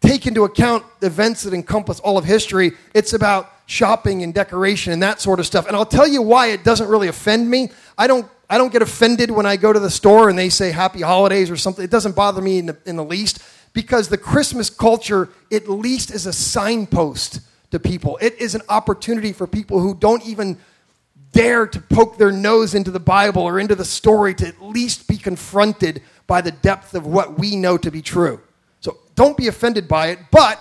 take 0.00 0.26
into 0.26 0.44
account 0.44 0.84
events 1.02 1.42
that 1.42 1.54
encompass 1.54 1.98
all 2.00 2.16
of 2.16 2.24
history. 2.24 2.72
It's 2.94 3.12
about 3.12 3.50
shopping 3.66 4.22
and 4.22 4.32
decoration 4.32 4.92
and 4.92 5.02
that 5.02 5.20
sort 5.20 5.40
of 5.40 5.46
stuff. 5.46 5.66
And 5.66 5.74
I'll 5.74 5.86
tell 5.86 6.06
you 6.06 6.22
why 6.22 6.48
it 6.48 6.62
doesn't 6.62 6.88
really 6.88 7.08
offend 7.08 7.50
me. 7.50 7.70
I 7.96 8.06
don't, 8.06 8.30
I 8.54 8.58
don't 8.58 8.72
get 8.72 8.82
offended 8.82 9.32
when 9.32 9.46
I 9.46 9.56
go 9.56 9.72
to 9.72 9.80
the 9.80 9.90
store 9.90 10.28
and 10.28 10.38
they 10.38 10.48
say 10.48 10.70
happy 10.70 11.00
holidays 11.00 11.50
or 11.50 11.56
something. 11.56 11.84
It 11.84 11.90
doesn't 11.90 12.14
bother 12.14 12.40
me 12.40 12.58
in 12.58 12.66
the, 12.66 12.76
in 12.86 12.94
the 12.94 13.04
least 13.04 13.40
because 13.72 14.08
the 14.08 14.16
Christmas 14.16 14.70
culture, 14.70 15.28
at 15.50 15.68
least, 15.68 16.12
is 16.12 16.24
a 16.26 16.32
signpost 16.32 17.40
to 17.72 17.80
people. 17.80 18.16
It 18.22 18.40
is 18.40 18.54
an 18.54 18.60
opportunity 18.68 19.32
for 19.32 19.48
people 19.48 19.80
who 19.80 19.92
don't 19.92 20.24
even 20.24 20.56
dare 21.32 21.66
to 21.66 21.80
poke 21.80 22.16
their 22.16 22.30
nose 22.30 22.76
into 22.76 22.92
the 22.92 23.00
Bible 23.00 23.42
or 23.42 23.58
into 23.58 23.74
the 23.74 23.84
story 23.84 24.36
to 24.36 24.46
at 24.46 24.62
least 24.62 25.08
be 25.08 25.16
confronted 25.16 26.00
by 26.28 26.40
the 26.40 26.52
depth 26.52 26.94
of 26.94 27.08
what 27.08 27.36
we 27.36 27.56
know 27.56 27.76
to 27.76 27.90
be 27.90 28.02
true. 28.02 28.40
So 28.78 28.98
don't 29.16 29.36
be 29.36 29.48
offended 29.48 29.88
by 29.88 30.10
it, 30.10 30.20
but 30.30 30.60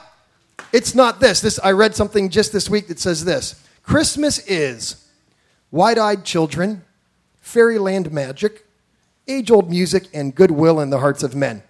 it's 0.72 0.96
not 0.96 1.20
this. 1.20 1.42
This 1.42 1.60
I 1.64 1.74
read 1.74 1.94
something 1.94 2.30
just 2.30 2.52
this 2.52 2.72
week 2.72 2.88
that 2.88 2.98
says 2.98 3.24
this. 3.24 3.64
Christmas 3.84 4.40
is 4.48 5.08
wide-eyed 5.70 6.26
children, 6.26 6.84
fairyland 7.44 8.10
magic, 8.12 8.66
age-old 9.28 9.70
music 9.70 10.08
and 10.14 10.34
goodwill 10.34 10.80
in 10.80 10.90
the 10.90 10.98
hearts 10.98 11.24
of 11.24 11.36
men. 11.36 11.62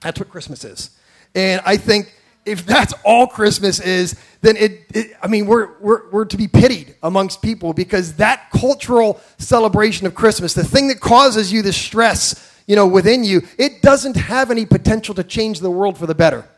That's 0.00 0.18
what 0.18 0.30
Christmas 0.30 0.64
is. 0.64 0.96
And 1.34 1.60
I 1.66 1.76
think 1.76 2.14
if 2.46 2.64
that's 2.64 2.94
all 3.04 3.26
Christmas 3.26 3.80
is, 3.80 4.18
then 4.42 4.56
it, 4.56 4.86
it, 4.94 5.16
I 5.20 5.26
mean, 5.26 5.46
we're, 5.46 5.76
we're, 5.80 6.08
we're 6.10 6.24
to 6.26 6.36
be 6.36 6.46
pitied 6.46 6.94
amongst 7.02 7.42
people 7.42 7.72
because 7.72 8.14
that 8.14 8.48
cultural 8.50 9.20
celebration 9.38 10.06
of 10.06 10.14
Christmas, 10.14 10.54
the 10.54 10.64
thing 10.64 10.88
that 10.88 11.00
causes 11.00 11.52
you 11.52 11.60
the 11.60 11.72
stress, 11.72 12.56
you 12.66 12.76
know, 12.76 12.86
within 12.86 13.24
you, 13.24 13.42
it 13.58 13.82
doesn't 13.82 14.16
have 14.16 14.52
any 14.52 14.66
potential 14.66 15.14
to 15.16 15.24
change 15.24 15.60
the 15.60 15.70
world 15.70 15.98
for 15.98 16.06
the 16.06 16.14
better. 16.14 16.48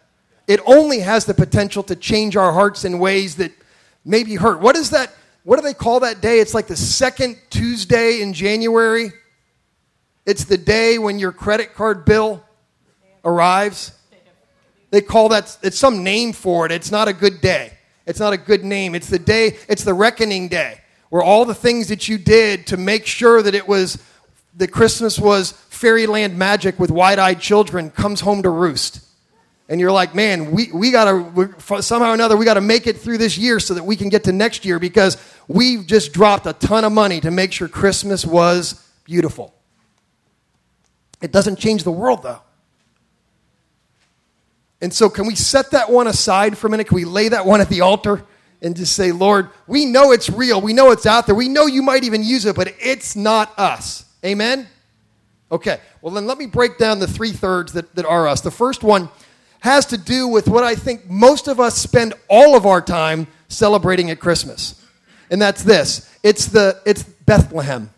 It 0.47 0.61
only 0.67 1.01
has 1.01 1.25
the 1.25 1.35
potential 1.35 1.83
to 1.85 1.97
change 1.97 2.37
our 2.37 2.53
hearts 2.53 2.85
in 2.85 2.99
ways 2.99 3.37
that 3.37 3.53
maybe 4.05 4.35
hurt. 4.35 4.61
What 4.61 4.77
is 4.77 4.91
that? 4.91 5.13
What 5.47 5.61
do 5.61 5.63
they 5.63 5.75
call 5.75 6.01
that 6.01 6.21
day? 6.21 6.41
It's 6.41 6.55
like 6.55 6.67
the 6.67 6.75
second 6.75 7.37
Tuesday 7.51 8.21
in 8.21 8.33
January. 8.33 9.13
It's 10.25 10.43
the 10.43 10.59
day 10.59 10.99
when 10.99 11.21
your 11.21 11.31
credit 11.31 11.73
card 11.73 12.05
bill 12.05 12.43
arrives? 13.25 13.93
They 14.91 15.01
call 15.01 15.29
that, 15.29 15.57
it's 15.63 15.79
some 15.79 16.03
name 16.03 16.33
for 16.33 16.67
it. 16.67 16.73
It's 16.73 16.91
not 16.91 17.07
a 17.07 17.13
good 17.13 17.41
day. 17.41 17.75
It's 18.07 18.19
not 18.19 18.33
a 18.33 18.37
good 18.37 18.65
name. 18.65 18.97
It's 18.97 19.09
the 19.09 19.21
day, 19.21 19.57
it's 19.69 19.85
the 19.85 19.95
reckoning 19.95 20.49
day, 20.49 20.81
where 21.11 21.23
all 21.23 21.45
the 21.45 21.55
things 21.55 21.87
that 21.91 22.09
you 22.09 22.19
did 22.19 22.67
to 22.67 22.77
make 22.77 23.07
sure 23.07 23.41
that 23.41 23.55
it 23.55 23.69
was, 23.69 24.03
that 24.57 24.73
Christmas 24.73 25.17
was 25.17 25.53
fairyland 25.53 26.37
magic 26.37 26.81
with 26.81 26.91
wide 26.91 27.21
eyed 27.21 27.39
children 27.39 27.91
comes 27.91 28.23
home 28.23 28.43
to 28.43 28.51
roost. 28.51 28.99
And 29.69 29.81
you're 29.81 29.93
like, 29.93 30.15
man, 30.15 30.53
we, 30.53 30.71
we 30.73 30.93
gotta, 30.93 31.51
somehow 31.83 32.11
or 32.11 32.15
another, 32.15 32.37
we 32.37 32.45
gotta 32.45 32.61
make 32.61 32.87
it 32.87 32.99
through 32.99 33.19
this 33.19 33.37
year 33.37 33.59
so 33.59 33.75
that 33.75 33.83
we 33.83 33.97
can 33.97 34.09
get 34.09 34.25
to 34.25 34.33
next 34.33 34.65
year 34.65 34.79
because 34.79 35.17
we've 35.49 35.87
just 35.87 36.13
dropped 36.13 36.47
a 36.47 36.53
ton 36.53 36.85
of 36.85 36.93
money 36.93 37.21
to 37.21 37.31
make 37.31 37.53
sure 37.53 37.67
Christmas 37.67 38.25
was 38.25 38.89
beautiful. 39.05 39.55
It 41.21 41.33
doesn't 41.33 41.59
change 41.59 41.83
the 41.83 41.91
world, 41.91 42.23
though. 42.23 42.41
And 44.81 44.93
so, 44.93 45.09
can 45.09 45.27
we 45.27 45.35
set 45.35 45.71
that 45.71 45.91
one 45.91 46.07
aside 46.07 46.57
for 46.59 46.67
a 46.67 46.71
minute? 46.71 46.89
Can 46.89 46.97
we 46.97 47.05
lay 47.07 47.29
that 47.29 47.47
one 47.47 47.61
at 47.61 47.69
the 47.69 47.81
altar 47.81 48.25
and 48.61 48.77
just 48.77 48.95
say, 48.95 49.11
Lord, 49.11 49.49
we 49.67 49.87
know 49.87 50.13
it's 50.13 50.29
real. 50.29 50.61
We 50.61 50.75
know 50.75 50.91
it's 50.91 51.07
out 51.07 51.27
there. 51.27 51.35
We 51.35 51.49
know 51.49 51.67
you 51.67 51.83
might 51.83 52.05
even 52.05 52.23
use 52.23 52.45
it, 52.45 52.55
but 52.55 52.75
it's 52.79 53.17
not 53.17 53.59
us. 53.59 54.05
Amen? 54.25 54.69
Okay, 55.51 55.81
well, 56.03 56.13
then 56.13 56.27
let 56.27 56.39
me 56.39 56.47
break 56.47 56.77
down 56.77 56.99
the 56.99 57.07
three 57.07 57.33
thirds 57.33 57.73
that, 57.75 57.95
that 57.95 58.05
are 58.05 58.27
us. 58.27 58.41
The 58.41 58.51
first 58.51 58.83
one 58.83 59.09
has 59.67 59.85
to 59.87 59.99
do 59.99 60.29
with 60.29 60.49
what 60.49 60.63
I 60.63 60.77
think 60.77 61.11
most 61.11 61.49
of 61.49 61.59
us 61.59 61.77
spend 61.77 62.15
all 62.29 62.57
of 62.57 62.67
our 62.67 62.81
time 62.81 63.27
celebrating 63.49 64.11
at 64.11 64.21
Christmas. 64.21 64.81
And 65.29 65.43
that's 65.43 65.65
this 65.65 66.09
it's, 66.23 66.47
the, 66.47 66.81
it's 66.87 67.03
Bethlehem. 67.03 67.91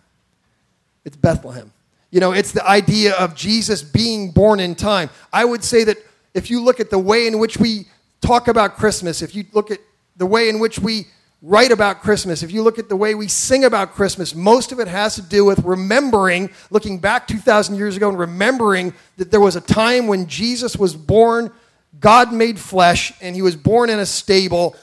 It's 1.05 1.17
Bethlehem. 1.17 1.71
You 2.11 2.21
know, 2.21 2.33
it's 2.33 2.53
the 2.53 2.67
idea 2.67 3.15
of 3.17 3.35
Jesus 3.35 3.83
being 3.83 4.31
born 4.31 4.61
in 4.61 4.75
time. 4.75 5.11
I 5.31 5.45
would 5.45 5.63
say 5.63 5.85
that 5.85 5.99
if 6.33 6.51
you 6.51 6.63
look 6.63 6.81
at 6.81 6.89
the 6.89 6.99
way 6.99 7.27
in 7.27 7.39
which 7.39 7.59
we 7.59 7.87
talk 8.23 8.49
about 8.49 8.77
Christmas, 8.77 9.21
if 9.21 9.35
you 9.35 9.45
look 9.53 9.71
at 9.71 9.79
the 10.17 10.25
way 10.25 10.49
in 10.49 10.59
which 10.59 10.79
we 10.79 11.07
write 11.41 11.71
about 11.71 12.01
Christmas, 12.01 12.43
if 12.43 12.51
you 12.51 12.63
look 12.63 12.79
at 12.79 12.89
the 12.89 12.97
way 12.97 13.15
we 13.15 13.29
sing 13.29 13.65
about 13.65 13.93
Christmas, 13.93 14.35
most 14.35 14.73
of 14.73 14.81
it 14.81 14.89
has 14.89 15.15
to 15.15 15.23
do 15.23 15.45
with 15.45 15.61
remembering, 15.61 16.51
looking 16.71 16.99
back 16.99 17.29
2,000 17.29 17.77
years 17.77 17.97
ago 17.97 18.09
and 18.09 18.19
remembering 18.19 18.93
that 19.19 19.31
there 19.31 19.41
was 19.41 19.55
a 19.55 19.61
time 19.61 20.09
when 20.09 20.27
Jesus 20.27 20.77
was 20.77 20.97
born, 20.97 21.53
God 22.01 22.33
made 22.33 22.59
flesh, 22.59 23.13
and 23.21 23.37
he 23.37 23.43
was 23.43 23.55
born 23.55 23.89
in 23.89 24.01
a 24.01 24.07
stable 24.07 24.77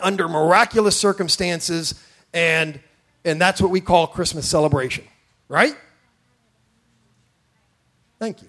under 0.00 0.28
miraculous 0.28 0.96
circumstances, 0.96 1.94
and, 2.34 2.78
and 3.24 3.40
that's 3.40 3.60
what 3.60 3.70
we 3.70 3.80
call 3.80 4.06
Christmas 4.06 4.46
celebration, 4.46 5.04
right? 5.48 5.74
Thank 8.18 8.42
you. 8.42 8.48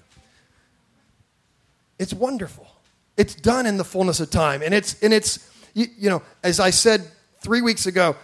It's 1.97 2.13
wonderful. 2.13 2.67
It's 3.15 3.35
done 3.35 3.65
in 3.65 3.77
the 3.77 3.85
fullness 3.85 4.19
of 4.19 4.29
time. 4.29 4.61
And 4.61 4.73
it's, 4.73 5.01
and 5.01 5.13
it's 5.13 5.49
you, 5.75 5.87
you 5.97 6.09
know, 6.09 6.23
as 6.41 6.59
I 6.59 6.71
said 6.71 7.05
three 7.41 7.61
weeks 7.61 7.85
ago, 7.85 8.15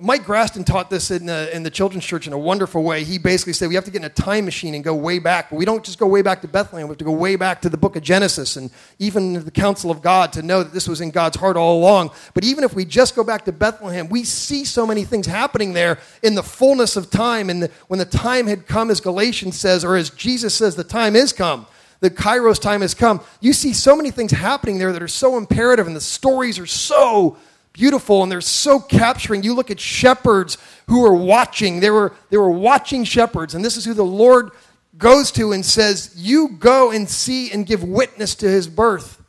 Mike 0.00 0.24
Graston 0.24 0.66
taught 0.66 0.90
this 0.90 1.10
in 1.10 1.24
the, 1.24 1.54
in 1.56 1.62
the 1.62 1.70
children's 1.70 2.04
church 2.04 2.26
in 2.26 2.34
a 2.34 2.38
wonderful 2.38 2.84
way. 2.84 3.04
He 3.04 3.16
basically 3.16 3.54
said 3.54 3.70
we 3.70 3.74
have 3.74 3.86
to 3.86 3.90
get 3.90 4.02
in 4.02 4.04
a 4.04 4.10
time 4.10 4.44
machine 4.44 4.74
and 4.74 4.84
go 4.84 4.94
way 4.94 5.18
back. 5.18 5.48
But 5.48 5.56
we 5.56 5.64
don't 5.64 5.82
just 5.82 5.98
go 5.98 6.06
way 6.06 6.20
back 6.20 6.42
to 6.42 6.48
Bethlehem. 6.48 6.86
We 6.88 6.92
have 6.92 6.98
to 6.98 7.06
go 7.06 7.12
way 7.12 7.36
back 7.36 7.62
to 7.62 7.70
the 7.70 7.78
book 7.78 7.96
of 7.96 8.02
Genesis 8.02 8.56
and 8.56 8.70
even 8.98 9.42
the 9.42 9.50
counsel 9.50 9.90
of 9.90 10.02
God 10.02 10.34
to 10.34 10.42
know 10.42 10.62
that 10.62 10.74
this 10.74 10.86
was 10.86 11.00
in 11.00 11.10
God's 11.10 11.38
heart 11.38 11.56
all 11.56 11.78
along. 11.78 12.10
But 12.34 12.44
even 12.44 12.64
if 12.64 12.74
we 12.74 12.84
just 12.84 13.16
go 13.16 13.24
back 13.24 13.46
to 13.46 13.52
Bethlehem, 13.52 14.10
we 14.10 14.24
see 14.24 14.66
so 14.66 14.86
many 14.86 15.04
things 15.04 15.26
happening 15.26 15.72
there 15.72 15.98
in 16.22 16.34
the 16.34 16.42
fullness 16.42 16.94
of 16.94 17.08
time. 17.08 17.48
And 17.48 17.62
the, 17.62 17.70
when 17.86 17.98
the 17.98 18.04
time 18.04 18.46
had 18.46 18.66
come, 18.66 18.90
as 18.90 19.00
Galatians 19.00 19.58
says, 19.58 19.86
or 19.86 19.96
as 19.96 20.10
Jesus 20.10 20.54
says, 20.54 20.76
the 20.76 20.84
time 20.84 21.16
is 21.16 21.32
come 21.32 21.66
the 22.00 22.10
Kairos 22.10 22.60
time 22.60 22.80
has 22.82 22.94
come. 22.94 23.20
You 23.40 23.52
see 23.52 23.72
so 23.72 23.96
many 23.96 24.10
things 24.10 24.30
happening 24.30 24.78
there 24.78 24.92
that 24.92 25.02
are 25.02 25.08
so 25.08 25.36
imperative, 25.36 25.86
and 25.86 25.96
the 25.96 26.00
stories 26.00 26.58
are 26.58 26.66
so 26.66 27.36
beautiful 27.72 28.22
and 28.22 28.30
they're 28.30 28.40
so 28.40 28.80
capturing. 28.80 29.42
You 29.42 29.54
look 29.54 29.70
at 29.70 29.78
shepherds 29.78 30.58
who 30.88 31.04
are 31.04 31.14
watching, 31.14 31.80
they 31.80 31.90
were, 31.90 32.14
they 32.30 32.36
were 32.36 32.50
watching 32.50 33.04
shepherds, 33.04 33.54
and 33.54 33.64
this 33.64 33.76
is 33.76 33.84
who 33.84 33.94
the 33.94 34.04
Lord 34.04 34.50
goes 34.96 35.30
to 35.32 35.52
and 35.52 35.64
says, 35.64 36.12
You 36.16 36.48
go 36.58 36.90
and 36.90 37.08
see 37.08 37.50
and 37.52 37.66
give 37.66 37.82
witness 37.82 38.34
to 38.36 38.48
his 38.48 38.68
birth. 38.68 39.22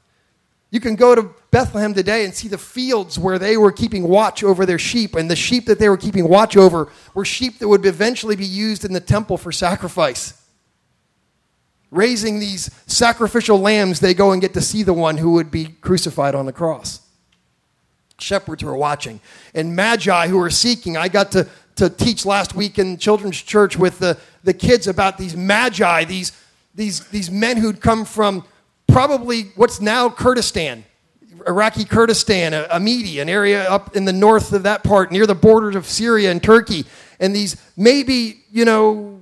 You 0.71 0.79
can 0.79 0.95
go 0.95 1.15
to 1.15 1.33
Bethlehem 1.49 1.95
today 1.95 2.25
and 2.25 2.33
see 2.33 2.47
the 2.47 2.57
fields 2.59 3.17
where 3.17 3.39
they 3.39 3.57
were 3.57 3.71
keeping 3.71 4.07
watch 4.07 4.43
over 4.43 4.65
their 4.67 4.77
sheep, 4.77 5.15
and 5.15 5.29
the 5.29 5.35
sheep 5.35 5.65
that 5.65 5.79
they 5.79 5.89
were 5.89 5.97
keeping 5.97 6.27
watch 6.27 6.55
over 6.55 6.91
were 7.15 7.25
sheep 7.25 7.57
that 7.59 7.67
would 7.67 7.85
eventually 7.85 8.35
be 8.35 8.45
used 8.45 8.85
in 8.85 8.93
the 8.93 8.99
temple 8.99 9.37
for 9.37 9.51
sacrifice 9.51 10.38
raising 11.91 12.39
these 12.39 12.69
sacrificial 12.87 13.59
lambs, 13.59 13.99
they 13.99 14.13
go 14.13 14.31
and 14.31 14.41
get 14.41 14.53
to 14.53 14.61
see 14.61 14.83
the 14.83 14.93
one 14.93 15.17
who 15.17 15.31
would 15.31 15.51
be 15.51 15.65
crucified 15.81 16.35
on 16.35 16.45
the 16.45 16.53
cross. 16.53 17.01
Shepherds 18.19 18.61
who 18.61 18.69
are 18.69 18.75
watching, 18.75 19.21
and 19.53 19.75
magi 19.75 20.27
who 20.27 20.39
are 20.39 20.49
seeking. 20.49 20.97
I 20.97 21.07
got 21.07 21.31
to, 21.31 21.47
to 21.77 21.89
teach 21.89 22.25
last 22.25 22.53
week 22.53 22.77
in 22.77 22.97
children's 22.97 23.41
church 23.41 23.77
with 23.77 23.99
the, 23.99 24.17
the 24.43 24.53
kids 24.53 24.87
about 24.87 25.17
these 25.17 25.35
magi, 25.35 26.03
these, 26.03 26.31
these, 26.75 27.07
these 27.07 27.31
men 27.31 27.57
who'd 27.57 27.81
come 27.81 28.05
from 28.05 28.43
probably 28.87 29.43
what's 29.55 29.79
now 29.79 30.09
Kurdistan, 30.09 30.83
Iraqi 31.47 31.85
Kurdistan, 31.85 32.51
Amidi, 32.51 33.21
an 33.21 33.29
area 33.29 33.69
up 33.69 33.95
in 33.95 34.05
the 34.05 34.13
north 34.13 34.51
of 34.51 34.63
that 34.63 34.83
part, 34.83 35.11
near 35.11 35.25
the 35.25 35.35
borders 35.35 35.75
of 35.75 35.85
Syria 35.85 36.31
and 36.31 36.43
Turkey. 36.43 36.85
And 37.19 37.35
these 37.35 37.55
maybe, 37.77 38.41
you 38.51 38.65
know, 38.65 39.18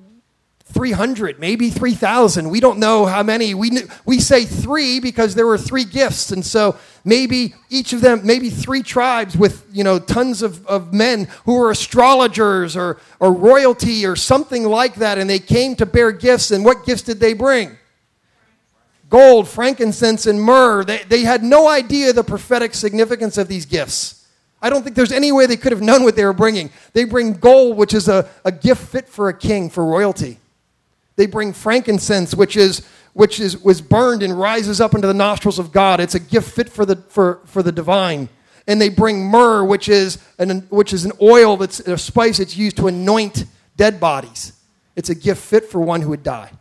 300, 0.77 1.39
maybe 1.39 1.71
3,000. 1.71 2.51
We 2.51 2.59
don't 2.59 2.77
know 2.77 3.07
how 3.07 3.23
many. 3.23 3.55
We, 3.55 3.71
we 4.05 4.19
say 4.19 4.45
three 4.45 4.99
because 4.99 5.33
there 5.33 5.47
were 5.47 5.57
three 5.57 5.83
gifts. 5.83 6.31
And 6.31 6.45
so 6.45 6.77
maybe 7.03 7.55
each 7.71 7.93
of 7.93 8.01
them, 8.01 8.21
maybe 8.23 8.51
three 8.51 8.83
tribes 8.83 9.35
with, 9.35 9.65
you 9.71 9.83
know, 9.83 9.97
tons 9.97 10.43
of, 10.43 10.63
of 10.67 10.93
men 10.93 11.29
who 11.45 11.55
were 11.55 11.71
astrologers 11.71 12.77
or, 12.77 12.99
or 13.19 13.33
royalty 13.33 14.05
or 14.05 14.15
something 14.15 14.65
like 14.65 14.95
that. 14.97 15.17
And 15.17 15.27
they 15.27 15.39
came 15.39 15.75
to 15.77 15.87
bear 15.87 16.11
gifts. 16.11 16.51
And 16.51 16.63
what 16.63 16.85
gifts 16.85 17.01
did 17.01 17.19
they 17.19 17.33
bring? 17.33 17.75
Gold, 19.09 19.47
frankincense, 19.47 20.27
and 20.27 20.39
myrrh. 20.39 20.83
They, 20.83 20.99
they 21.09 21.21
had 21.21 21.43
no 21.43 21.67
idea 21.67 22.13
the 22.13 22.23
prophetic 22.23 22.75
significance 22.75 23.39
of 23.39 23.47
these 23.47 23.65
gifts. 23.65 24.27
I 24.61 24.69
don't 24.69 24.83
think 24.83 24.95
there's 24.95 25.11
any 25.11 25.31
way 25.31 25.47
they 25.47 25.57
could 25.57 25.71
have 25.71 25.81
known 25.81 26.03
what 26.03 26.15
they 26.15 26.23
were 26.25 26.33
bringing. 26.33 26.69
They 26.93 27.05
bring 27.05 27.33
gold, 27.33 27.77
which 27.77 27.95
is 27.95 28.07
a, 28.07 28.29
a 28.45 28.51
gift 28.51 28.83
fit 28.83 29.09
for 29.09 29.27
a 29.27 29.33
king, 29.33 29.71
for 29.71 29.83
royalty. 29.83 30.37
They 31.17 31.25
bring 31.25 31.51
frankincense, 31.51 32.33
which 32.33 32.55
is 32.55 32.87
which 33.13 33.39
is 33.39 33.61
was 33.63 33.81
burned 33.81 34.23
and 34.23 34.39
rises 34.39 34.79
up 34.79 34.93
into 34.93 35.07
the 35.07 35.13
nostrils 35.13 35.59
of 35.59 35.71
God. 35.71 35.99
It's 35.99 36.15
a 36.15 36.19
gift 36.19 36.51
fit 36.51 36.69
for 36.69 36.85
the 36.85 36.95
for, 37.09 37.41
for 37.45 37.61
the 37.61 37.71
divine. 37.71 38.29
And 38.67 38.79
they 38.79 38.89
bring 38.89 39.25
myrrh, 39.25 39.65
which 39.65 39.89
is 39.89 40.19
an 40.37 40.67
which 40.69 40.93
is 40.93 41.03
an 41.03 41.11
oil 41.21 41.57
that's 41.57 41.79
a 41.81 41.97
spice 41.97 42.37
that's 42.37 42.55
used 42.55 42.77
to 42.77 42.87
anoint 42.87 43.45
dead 43.75 43.99
bodies. 43.99 44.53
It's 44.95 45.09
a 45.09 45.15
gift 45.15 45.41
fit 45.43 45.65
for 45.65 45.81
one 45.81 46.01
who 46.01 46.09
would 46.09 46.23
die. 46.23 46.51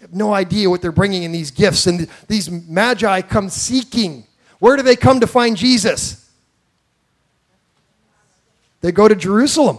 You 0.00 0.06
have 0.06 0.14
no 0.14 0.32
idea 0.32 0.70
what 0.70 0.80
they're 0.80 0.92
bringing 0.92 1.22
in 1.22 1.32
these 1.32 1.50
gifts. 1.50 1.86
And 1.86 2.08
these 2.26 2.50
magi 2.50 3.20
come 3.20 3.50
seeking. 3.50 4.26
Where 4.58 4.76
do 4.76 4.82
they 4.82 4.96
come 4.96 5.20
to 5.20 5.26
find 5.26 5.56
Jesus? 5.56 6.30
They 8.80 8.92
go 8.92 9.08
to 9.08 9.14
Jerusalem. 9.14 9.78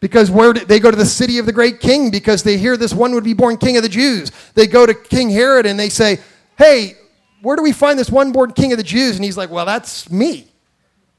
Because 0.00 0.30
where 0.30 0.54
do, 0.54 0.64
they 0.64 0.80
go 0.80 0.90
to 0.90 0.96
the 0.96 1.06
city 1.06 1.38
of 1.38 1.46
the 1.46 1.52
great 1.52 1.78
king 1.78 2.10
because 2.10 2.42
they 2.42 2.56
hear 2.56 2.76
this 2.76 2.94
one 2.94 3.14
would 3.14 3.24
be 3.24 3.34
born 3.34 3.58
king 3.58 3.76
of 3.76 3.82
the 3.82 3.88
Jews. 3.88 4.32
They 4.54 4.66
go 4.66 4.86
to 4.86 4.94
King 4.94 5.28
Herod 5.28 5.66
and 5.66 5.78
they 5.78 5.90
say, 5.90 6.18
Hey, 6.56 6.96
where 7.42 7.56
do 7.56 7.62
we 7.62 7.72
find 7.72 7.98
this 7.98 8.10
one 8.10 8.32
born 8.32 8.52
king 8.52 8.72
of 8.72 8.78
the 8.78 8.84
Jews? 8.84 9.16
And 9.16 9.24
he's 9.24 9.36
like, 9.36 9.50
Well, 9.50 9.66
that's 9.66 10.10
me. 10.10 10.48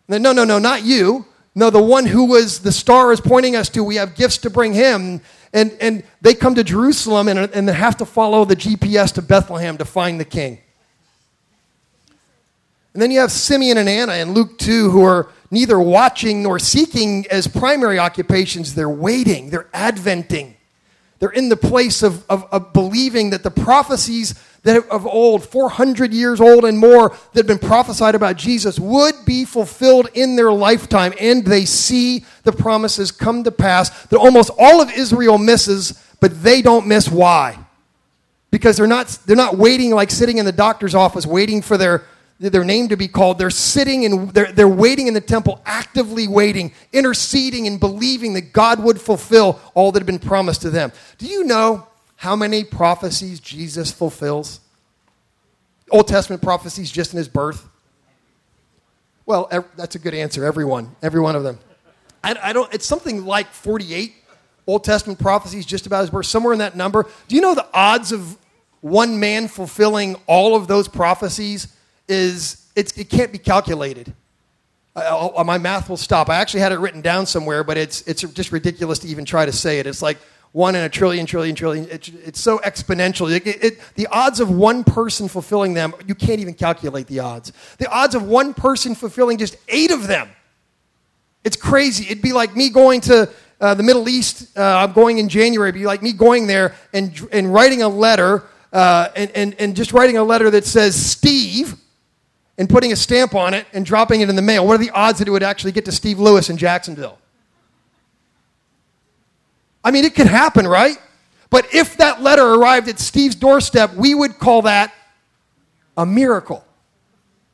Then, 0.08 0.24
no, 0.24 0.34
no, 0.34 0.44
no, 0.44 0.60
not 0.60 0.84
you. 0.84 1.26
No, 1.54 1.70
the 1.70 1.82
one 1.82 2.06
who 2.06 2.26
was 2.26 2.60
the 2.60 2.72
star 2.72 3.12
is 3.12 3.22
pointing 3.22 3.56
us 3.56 3.70
to. 3.70 3.84
We 3.84 3.96
have 3.96 4.16
gifts 4.16 4.40
to 4.40 4.50
bring 4.50 4.74
him. 4.74 5.22
And, 5.54 5.78
and 5.82 6.04
they 6.22 6.34
come 6.34 6.56
to 6.56 6.64
Jerusalem 6.64 7.28
and, 7.28 7.40
and 7.40 7.68
they 7.68 7.74
have 7.74 7.98
to 7.98 8.06
follow 8.06 8.46
the 8.46 8.56
GPS 8.56 9.14
to 9.14 9.22
Bethlehem 9.22 9.78
to 9.78 9.86
find 9.86 10.20
the 10.20 10.26
king. 10.26 10.60
And 12.94 13.02
then 13.02 13.12
you 13.12 13.20
have 13.20 13.32
Simeon 13.32 13.78
and 13.78 13.88
Anna 13.88 14.14
in 14.14 14.34
Luke 14.34 14.58
2 14.58 14.92
who 14.92 15.04
are 15.04 15.30
neither 15.52 15.80
watching 15.80 16.42
nor 16.42 16.58
seeking 16.58 17.28
as 17.30 17.46
primary 17.46 18.00
occupations. 18.00 18.74
They're 18.74 18.90
waiting, 18.90 19.50
they're 19.50 19.70
adventing. 19.74 20.56
They're 21.20 21.30
in 21.30 21.50
the 21.50 21.58
place 21.58 22.02
of, 22.02 22.26
of, 22.32 22.48
of 22.52 22.74
believing 22.74 23.30
that 23.30 23.44
the 23.44 23.52
prophecies 23.52 24.34
that 24.64 24.88
of 24.90 25.08
old, 25.08 25.44
400 25.44 26.14
years 26.14 26.40
old 26.40 26.66
and 26.66 26.78
more, 26.78 27.10
that 27.10 27.36
had 27.36 27.48
been 27.48 27.60
prophesied 27.60 28.16
about 28.16 28.38
Jesus 28.38 28.80
would 28.80 29.16
be 29.26 29.44
fulfilled 29.44 30.10
in 30.14 30.36
their 30.36 30.52
lifetime. 30.52 31.14
And 31.20 31.46
they 31.46 31.66
see 31.66 32.26
the 32.44 32.52
promises 32.52 33.12
come 33.12 33.44
to 33.44 33.52
pass 33.52 33.90
that 34.08 34.18
almost 34.18 34.52
all 34.60 34.82
of 34.82 34.92
Israel 34.92 35.38
misses, 35.38 35.94
but 36.20 36.44
they 36.44 36.62
don't 36.62 36.88
miss 36.88 37.10
why. 37.10 37.58
Because 38.52 38.78
they're 38.78 38.86
not, 38.86 39.08
they're 39.26 39.36
not 39.36 39.58
waiting 39.58 39.92
like 39.92 40.12
sitting 40.12 40.38
in 40.38 40.46
the 40.46 40.52
doctor's 40.52 40.94
office 40.94 41.26
waiting 41.26 41.62
for 41.62 41.78
their 41.78 42.06
their 42.50 42.64
name 42.64 42.88
to 42.90 42.98
be 42.98 43.08
called. 43.08 43.38
They're 43.38 43.52
sitting 43.52 44.04
and 44.06 44.32
they're, 44.32 44.52
they're 44.52 44.68
waiting 44.68 45.08
in 45.08 45.14
the 45.14 45.22
temple, 45.22 45.62
actively 45.66 46.28
waiting, 46.28 46.74
interceding 46.92 47.68
and 47.68 47.80
believing 47.80 48.34
that 48.34 48.52
God 48.52 48.84
would 48.84 49.00
fulfill 49.00 49.60
all 49.76 49.92
that 49.92 50.00
had 50.00 50.08
been 50.08 50.18
promised 50.18 50.64
to 50.64 50.72
them. 50.72 50.92
Do 51.20 51.28
you 51.28 51.44
know 51.44 51.88
how 52.16 52.36
many 52.36 52.64
prophecies 52.64 53.40
Jesus 53.40 53.92
fulfills? 53.92 54.60
Old 55.92 56.08
Testament 56.08 56.42
prophecies 56.42 56.92
just 56.92 57.14
in 57.14 57.18
his 57.18 57.28
birth? 57.28 57.68
Well, 59.26 59.48
ev- 59.52 59.68
that's 59.76 59.96
a 59.96 60.00
good 60.00 60.16
answer. 60.16 60.44
Everyone, 60.44 60.96
every 61.04 61.20
one 61.22 61.36
of 61.36 61.44
them. 61.44 61.60
I, 62.24 62.36
I 62.42 62.54
don't. 62.54 62.74
It's 62.74 62.86
something 62.86 63.26
like 63.26 63.48
48 63.48 64.16
Old 64.66 64.84
Testament 64.84 65.20
prophecies 65.20 65.66
just 65.66 65.86
about 65.86 66.02
his 66.02 66.10
birth, 66.10 66.26
somewhere 66.26 66.54
in 66.54 66.60
that 66.60 66.76
number. 66.76 67.08
Do 67.28 67.36
you 67.36 67.42
know 67.42 67.54
the 67.54 67.68
odds 67.74 68.12
of 68.12 68.38
one 68.80 69.20
man 69.20 69.48
fulfilling 69.48 70.16
all 70.26 70.56
of 70.56 70.68
those 70.68 70.88
prophecies 70.88 71.76
is 72.12 72.70
it 72.76 73.10
can't 73.10 73.32
be 73.32 73.38
calculated. 73.38 74.14
I, 74.96 75.44
my 75.44 75.58
math 75.58 75.90
will 75.90 75.98
stop. 75.98 76.30
I 76.30 76.36
actually 76.36 76.60
had 76.60 76.72
it 76.72 76.80
written 76.80 77.02
down 77.02 77.26
somewhere, 77.26 77.64
but 77.64 77.78
it's, 77.78 78.02
it's 78.04 78.22
just 78.22 78.52
ridiculous 78.52 79.00
to 79.00 79.08
even 79.08 79.24
try 79.24 79.46
to 79.46 79.52
say 79.52 79.80
it. 79.80 79.88
It's 79.88 80.02
like 80.02 80.18
one 80.52 80.76
in 80.76 80.84
a 80.84 80.90
trillion, 80.90 81.26
trillion, 81.26 81.56
trillion. 81.56 81.90
It, 81.90 82.10
it's 82.10 82.42
so 82.42 82.58
exponential. 82.60 83.34
It, 83.34 83.48
it, 83.48 83.80
the 83.96 84.08
odds 84.08 84.42
of 84.42 84.50
one 84.50 84.84
person 84.84 85.30
fulfilling 85.30 85.74
them, 85.74 85.94
you 86.06 86.16
can't 86.16 86.42
even 86.42 86.54
calculate 86.54 87.08
the 87.08 87.20
odds. 87.20 87.54
The 87.78 87.90
odds 87.90 88.16
of 88.16 88.24
one 88.24 88.54
person 88.54 88.94
fulfilling 88.94 89.38
just 89.38 89.56
eight 89.70 89.92
of 89.92 90.08
them, 90.08 90.30
it's 91.44 91.56
crazy. 91.56 92.06
It'd 92.06 92.22
be 92.22 92.34
like 92.34 92.56
me 92.56 92.70
going 92.70 93.02
to 93.02 93.30
uh, 93.62 93.74
the 93.76 93.84
Middle 93.84 94.10
East. 94.10 94.58
Uh, 94.58 94.62
I'm 94.62 94.92
going 94.92 95.20
in 95.20 95.30
January. 95.30 95.70
It'd 95.70 95.80
be 95.80 95.86
like 95.86 96.04
me 96.04 96.12
going 96.12 96.48
there 96.48 96.76
and, 96.94 97.18
and 97.32 97.54
writing 97.54 97.82
a 97.82 97.88
letter 97.90 98.44
uh, 98.74 99.08
and, 99.16 99.32
and, 99.32 99.56
and 99.56 99.76
just 99.76 99.94
writing 99.94 100.18
a 100.18 100.24
letter 100.24 100.50
that 100.50 100.66
says 100.66 100.96
Steve 100.96 101.78
and 102.62 102.70
putting 102.70 102.92
a 102.92 102.96
stamp 102.96 103.34
on 103.34 103.56
it 103.56 103.66
and 103.74 103.84
dropping 103.84 104.22
it 104.22 104.30
in 104.30 104.36
the 104.36 104.42
mail. 104.44 104.68
What 104.68 104.76
are 104.76 104.84
the 104.84 104.92
odds 104.92 105.18
that 105.18 105.28
it 105.28 105.32
would 105.32 105.42
actually 105.42 105.72
get 105.72 105.84
to 105.86 105.92
Steve 105.92 106.20
Lewis 106.20 106.48
in 106.48 106.58
Jacksonville? 106.58 107.18
I 109.84 109.90
mean, 109.90 110.06
it 110.06 110.14
could 110.14 110.28
happen, 110.28 110.68
right? 110.68 110.98
But 111.50 111.74
if 111.74 111.98
that 111.98 112.22
letter 112.22 112.46
arrived 112.54 112.88
at 112.88 113.00
Steve's 113.00 113.34
doorstep, 113.34 113.96
we 113.96 114.14
would 114.14 114.38
call 114.38 114.62
that 114.62 114.94
a 115.98 116.06
miracle. 116.06 116.64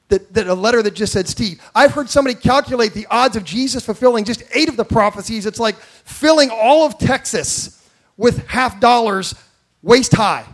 That, 0.10 0.34
that 0.34 0.48
a 0.48 0.54
letter 0.54 0.84
that 0.84 0.94
just 0.94 1.14
said 1.14 1.30
Steve. 1.30 1.62
I've 1.74 1.94
heard 1.94 2.10
somebody 2.10 2.36
calculate 2.36 2.94
the 2.94 3.08
odds 3.10 3.38
of 3.38 3.46
Jesus 3.46 3.86
fulfilling 3.86 4.26
just 4.26 4.44
eight 4.54 4.68
of 4.68 4.76
the 4.76 4.84
prophecies. 4.84 5.46
It's 5.46 5.60
like 5.60 5.78
filling 5.78 6.50
all 6.50 6.86
of 6.86 6.98
Texas 6.98 7.82
with 8.18 8.46
half 8.48 8.82
dollars 8.82 9.36
waist 9.82 10.14
high 10.14 10.46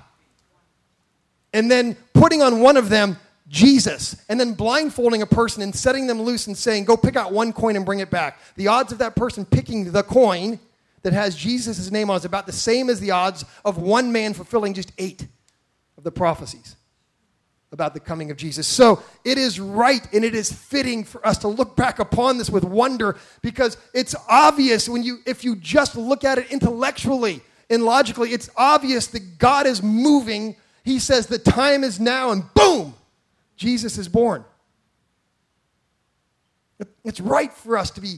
and 1.53 1.71
then 1.71 1.97
putting 2.13 2.43
on 2.43 2.59
one 2.59 2.77
of 2.77 2.89
them 2.89 3.17
Jesus, 3.53 4.15
and 4.27 4.39
then 4.39 4.53
blindfolding 4.53 5.21
a 5.21 5.27
person 5.27 5.61
and 5.61 5.73
setting 5.73 6.07
them 6.07 6.21
loose 6.21 6.47
and 6.47 6.57
saying, 6.57 6.85
Go 6.85 6.97
pick 6.97 7.15
out 7.15 7.31
one 7.31 7.53
coin 7.53 7.75
and 7.75 7.85
bring 7.85 7.99
it 7.99 8.09
back. 8.09 8.39
The 8.55 8.67
odds 8.67 8.91
of 8.91 8.97
that 8.97 9.15
person 9.15 9.45
picking 9.45 9.91
the 9.91 10.03
coin 10.03 10.59
that 11.03 11.13
has 11.13 11.35
Jesus' 11.35 11.91
name 11.91 12.09
on 12.09 12.15
it 12.15 12.19
is 12.19 12.25
about 12.25 12.47
the 12.47 12.51
same 12.51 12.89
as 12.89 12.99
the 12.99 13.11
odds 13.11 13.45
of 13.63 13.77
one 13.77 14.11
man 14.11 14.33
fulfilling 14.33 14.73
just 14.73 14.91
eight 14.97 15.27
of 15.97 16.03
the 16.03 16.11
prophecies 16.11 16.75
about 17.71 17.93
the 17.93 17.99
coming 17.99 18.31
of 18.31 18.37
Jesus. 18.37 18.67
So 18.67 19.03
it 19.23 19.37
is 19.37 19.59
right 19.59 20.07
and 20.13 20.23
it 20.23 20.35
is 20.35 20.51
fitting 20.51 21.03
for 21.03 21.25
us 21.25 21.37
to 21.39 21.47
look 21.47 21.75
back 21.75 21.99
upon 21.99 22.37
this 22.37 22.49
with 22.49 22.63
wonder 22.63 23.17
because 23.41 23.77
it's 23.93 24.15
obvious 24.29 24.87
when 24.87 25.03
you 25.03 25.19
if 25.25 25.43
you 25.43 25.55
just 25.55 25.95
look 25.95 26.23
at 26.23 26.37
it 26.37 26.51
intellectually 26.51 27.41
and 27.69 27.83
logically, 27.83 28.31
it's 28.31 28.49
obvious 28.55 29.07
that 29.07 29.37
God 29.39 29.65
is 29.65 29.81
moving 29.81 30.55
he 30.83 30.99
says, 30.99 31.27
The 31.27 31.39
time 31.39 31.83
is 31.83 31.99
now, 31.99 32.31
and 32.31 32.43
boom, 32.53 32.93
Jesus 33.55 33.97
is 33.97 34.07
born. 34.07 34.45
It's 37.03 37.19
right 37.19 37.51
for 37.53 37.77
us 37.77 37.91
to 37.91 38.01
be, 38.01 38.15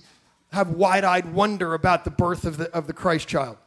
have 0.51 0.69
wide 0.69 1.03
eyed 1.03 1.33
wonder 1.33 1.73
about 1.73 2.03
the 2.03 2.11
birth 2.11 2.45
of 2.45 2.57
the, 2.57 2.71
of 2.71 2.87
the 2.87 2.93
Christ 2.93 3.27
child. 3.27 3.57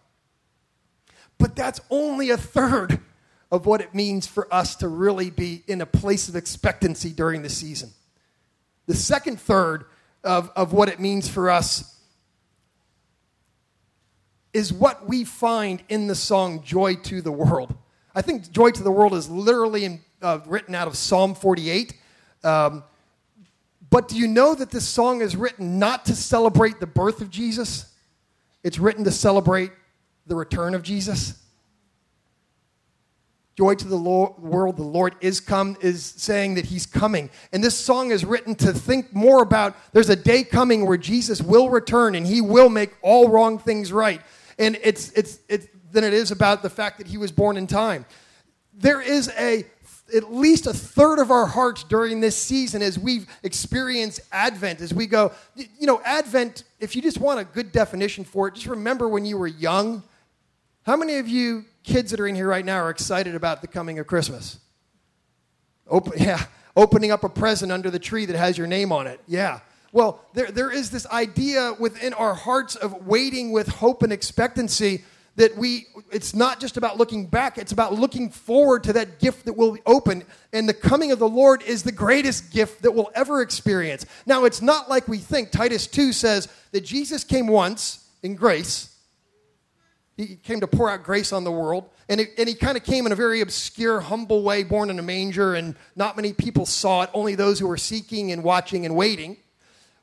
But 1.39 1.55
that's 1.55 1.81
only 1.91 2.31
a 2.31 2.37
third 2.37 3.01
of 3.51 3.65
what 3.67 3.81
it 3.81 3.95
means 3.95 4.27
for 4.27 4.53
us 4.53 4.77
to 4.77 4.89
really 4.89 5.31
be 5.31 5.63
in 5.67 5.81
a 5.81 5.87
place 5.87 6.29
of 6.29 6.37
expectancy 6.37 7.11
during 7.11 7.43
the 7.43 7.49
season. 7.49 7.91
The 8.87 8.95
second 8.95 9.41
third 9.41 9.85
of, 10.25 10.51
of 10.57 10.73
what 10.73 10.89
it 10.89 11.01
means 11.01 11.29
for 11.29 11.49
us 11.51 11.99
is 14.53 14.73
what 14.73 15.07
we 15.07 15.25
find 15.25 15.83
in 15.89 16.07
the 16.09 16.15
song 16.15 16.63
Joy 16.63 16.97
to 16.97 17.23
the 17.23 17.33
World. 17.33 17.75
I 18.15 18.23
think 18.23 18.51
Joy 18.51 18.71
to 18.71 18.83
the 18.83 18.91
World 18.91 19.15
is 19.15 19.31
literally 19.31 19.85
uh, 20.23 20.41
written 20.47 20.75
out 20.75 20.89
of 20.89 20.97
Psalm 20.97 21.35
48. 21.35 21.95
Um, 22.45 22.85
but 23.91 24.09
do 24.09 24.17
you 24.17 24.27
know 24.27 24.55
that 24.55 24.71
this 24.71 24.87
song 24.87 25.21
is 25.21 25.37
written 25.37 25.79
not 25.79 26.05
to 26.07 26.15
celebrate 26.15 26.81
the 26.81 26.87
birth 26.87 27.21
of 27.21 27.31
Jesus? 27.31 27.95
It's 28.63 28.79
written 28.79 29.05
to 29.05 29.11
celebrate 29.11 29.73
the 30.27 30.35
return 30.35 30.75
of 30.75 30.83
Jesus. 30.83 31.43
Joy 33.57 33.75
to 33.75 33.89
the 33.89 33.97
Lord, 33.97 34.39
world, 34.39 34.77
the 34.77 34.83
Lord 34.83 35.17
is 35.21 35.41
come, 35.41 35.77
is 35.81 36.05
saying 36.05 36.55
that 36.55 36.67
He's 36.67 36.87
coming. 36.87 37.31
And 37.53 37.65
this 37.65 37.77
song 37.77 38.11
is 38.11 38.25
written 38.25 38.55
to 38.57 38.73
think 38.73 39.13
more 39.15 39.43
about 39.43 39.75
there's 39.93 40.11
a 40.11 40.17
day 40.17 40.45
coming 40.45 40.87
where 40.87 40.99
Jesus 40.99 41.43
will 41.43 41.69
return 41.71 42.15
and 42.15 42.27
He 42.27 42.41
will 42.41 42.69
make 42.69 42.95
all 43.03 43.29
wrong 43.29 43.59
things 43.59 43.91
right. 43.91 44.21
And 44.59 44.79
it's, 44.83 45.11
it's, 45.13 45.41
it's 45.49 45.67
than 45.93 46.05
it 46.05 46.13
is 46.13 46.31
about 46.31 46.63
the 46.63 46.71
fact 46.71 46.99
that 46.99 47.07
he 47.07 47.17
was 47.17 47.33
born 47.33 47.57
in 47.57 47.67
time. 47.67 48.05
There 48.75 49.01
is 49.01 49.31
a 49.39 49.65
at 50.15 50.33
least 50.33 50.67
a 50.67 50.73
third 50.73 51.19
of 51.19 51.31
our 51.31 51.47
hearts 51.47 51.85
during 51.85 52.21
this 52.21 52.37
season 52.37 52.83
as 52.83 52.99
we've 52.99 53.27
experienced 53.43 54.21
Advent, 54.33 54.81
as 54.81 54.95
we 54.95 55.07
go, 55.07 55.33
you 55.55 55.87
know, 55.87 56.01
Advent, 56.05 56.65
if 56.81 56.97
you 56.97 57.03
just 57.03 57.19
want 57.19 57.41
a 57.41 57.45
good 57.45 57.73
definition 57.73 58.25
for 58.25 58.49
it, 58.49 58.55
just 58.55 58.67
remember 58.67 59.09
when 59.09 59.25
you 59.25 59.37
were 59.37 59.47
young. 59.47 60.03
How 60.85 60.97
many 60.97 61.17
of 61.17 61.29
you 61.29 61.65
kids 61.85 62.11
that 62.11 62.21
are 62.21 62.27
in 62.27 62.35
here 62.35 62.49
right 62.49 62.65
now 62.65 62.79
are 62.79 62.91
excited 62.91 63.35
about 63.35 63.61
the 63.61 63.69
coming 63.69 63.99
of 63.99 64.07
Christmas? 64.07 64.59
Open, 65.87 66.13
yeah, 66.17 66.45
opening 66.77 67.11
up 67.11 67.25
a 67.25 67.29
present 67.29 67.73
under 67.73 67.91
the 67.91 67.99
tree 67.99 68.27
that 68.27 68.37
has 68.37 68.57
your 68.57 68.67
name 68.67 68.93
on 68.93 69.07
it. 69.07 69.21
Yeah. 69.27 69.61
Well, 69.91 70.23
there, 70.35 70.51
there 70.51 70.71
is 70.71 70.91
this 70.91 71.07
idea 71.07 71.75
within 71.79 72.13
our 72.15 72.35
hearts 72.35 72.77
of 72.77 73.07
waiting 73.07 73.53
with 73.53 73.69
hope 73.69 74.03
and 74.03 74.13
expectancy 74.13 75.05
that 75.39 75.57
we 75.57 75.87
it's 76.11 76.35
not 76.35 76.59
just 76.59 76.77
about 76.77 76.99
looking 76.99 77.25
back 77.25 77.59
it's 77.59 77.71
about 77.71 77.95
looking 77.95 78.29
forward 78.29 78.83
to 78.83 78.93
that 78.93 79.21
gift 79.21 79.47
that 79.47 79.55
will 79.55 79.79
open. 79.87 80.25
And 80.53 80.69
the 80.69 80.75
coming 80.75 81.13
of 81.13 81.21
the 81.21 81.29
lord 81.29 81.63
is 81.63 81.83
the 81.85 81.93
greatest 81.93 82.53
gift 82.53 82.83
that 82.83 82.93
we'll 82.93 83.11
ever 83.15 83.41
experience. 83.41 84.05
Now 84.27 84.45
it's 84.45 84.61
not 84.61 84.91
like 84.91 85.07
we 85.07 85.19
think. 85.19 85.51
Titus 85.51 85.87
2 85.87 86.13
says 86.13 86.49
that 86.73 86.85
jesus 86.85 87.25
came 87.25 87.47
once 87.47 88.09
in 88.23 88.35
grace. 88.35 88.97
He 90.17 90.35
came 90.35 90.59
to 90.61 90.67
pour 90.67 90.91
out 90.91 91.05
grace 91.05 91.33
on 91.33 91.45
the 91.45 91.53
world. 91.53 91.89
And, 92.09 92.21
it, 92.21 92.31
and 92.37 92.49
he 92.49 92.57
kind 92.57 92.77
of 92.77 92.83
came 92.83 93.07
in 93.07 93.13
a 93.13 93.17
very 93.17 93.41
obscure 93.41 94.01
humble 94.01 94.43
way 94.43 94.65
born 94.65 94.91
in 94.91 94.99
a 94.99 95.03
manger 95.03 95.55
and 95.55 95.77
not 95.95 96.17
many 96.17 96.33
people 96.33 96.67
saw 96.67 97.03
it 97.03 97.11
only 97.15 97.37
those 97.37 97.61
who 97.61 97.69
were 97.69 97.77
seeking 97.77 98.33
and 98.33 98.43
watching 98.43 98.85
and 98.85 98.97
waiting. 98.97 99.37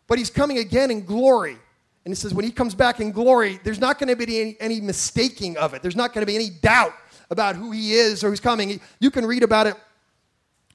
But 0.07 0.17
he's 0.17 0.29
coming 0.29 0.59
again 0.59 0.91
in 0.91 1.03
glory 1.03 1.57
and 2.05 2.11
he 2.11 2.15
says, 2.15 2.33
when 2.33 2.45
he 2.45 2.51
comes 2.51 2.75
back 2.75 2.99
in 2.99 3.11
glory, 3.11 3.59
there's 3.63 3.79
not 3.79 3.97
going 3.97 4.09
to 4.09 4.15
be 4.15 4.39
any, 4.39 4.57
any 4.59 4.79
mistaking 4.79 5.57
of 5.57 5.73
it. 5.73 5.81
There's 5.81 5.95
not 5.95 6.13
going 6.13 6.21
to 6.21 6.27
be 6.27 6.35
any 6.35 6.49
doubt 6.49 6.93
about 7.31 7.55
who 7.55 7.71
he 7.71 7.93
is 7.93 8.23
or 8.23 8.29
who's 8.29 8.39
coming. 8.39 8.79
You 8.99 9.09
can 9.09 9.25
read 9.25 9.41
about 9.41 9.65
it. 9.65 9.75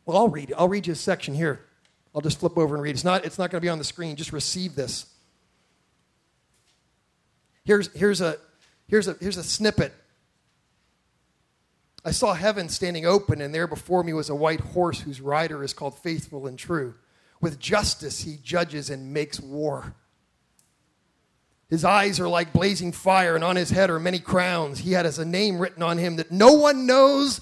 Well, 0.04 0.18
I'll 0.18 0.28
read. 0.28 0.52
I'll 0.58 0.68
read 0.68 0.88
you 0.88 0.92
a 0.92 0.96
section 0.96 1.32
here. 1.34 1.64
I'll 2.12 2.20
just 2.20 2.40
flip 2.40 2.58
over 2.58 2.74
and 2.74 2.82
read. 2.82 2.96
It's 2.96 3.04
not, 3.04 3.24
it's 3.24 3.38
not 3.38 3.50
going 3.50 3.60
to 3.60 3.64
be 3.64 3.68
on 3.68 3.78
the 3.78 3.84
screen. 3.84 4.16
Just 4.16 4.32
receive 4.32 4.74
this. 4.74 5.06
Here's, 7.64 7.92
here's, 7.94 8.20
a, 8.20 8.36
here's, 8.88 9.06
a, 9.06 9.16
here's 9.20 9.36
a 9.36 9.44
snippet. 9.44 9.94
I 12.04 12.10
saw 12.10 12.34
heaven 12.34 12.68
standing 12.68 13.06
open, 13.06 13.40
and 13.40 13.54
there 13.54 13.68
before 13.68 14.02
me 14.02 14.12
was 14.12 14.30
a 14.30 14.34
white 14.34 14.60
horse 14.60 15.00
whose 15.00 15.20
rider 15.20 15.62
is 15.62 15.72
called 15.72 15.96
Faithful 15.96 16.48
and 16.48 16.58
True. 16.58 16.94
With 17.40 17.60
justice 17.60 18.22
he 18.22 18.38
judges 18.42 18.90
and 18.90 19.12
makes 19.12 19.38
war. 19.38 19.94
His 21.70 21.84
eyes 21.84 22.18
are 22.18 22.28
like 22.28 22.52
blazing 22.52 22.90
fire, 22.90 23.36
and 23.36 23.44
on 23.44 23.54
his 23.54 23.70
head 23.70 23.90
are 23.90 24.00
many 24.00 24.18
crowns. 24.18 24.80
He 24.80 24.92
has 24.92 25.20
a 25.20 25.24
name 25.24 25.60
written 25.60 25.84
on 25.84 25.98
him 25.98 26.16
that 26.16 26.32
no 26.32 26.52
one 26.54 26.84
knows 26.84 27.40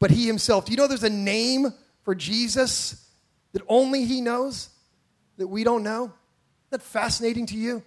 but 0.00 0.10
he 0.10 0.26
himself. 0.26 0.64
Do 0.64 0.72
you 0.72 0.76
know 0.76 0.88
there's 0.88 1.04
a 1.04 1.10
name 1.10 1.72
for 2.02 2.14
Jesus 2.14 3.06
that 3.52 3.62
only 3.68 4.04
he 4.04 4.20
knows, 4.20 4.70
that 5.36 5.46
we 5.46 5.62
don't 5.62 5.84
know? 5.84 6.04
Isn't 6.04 6.70
that 6.70 6.82
fascinating 6.82 7.46
to 7.46 7.56
you? 7.56 7.82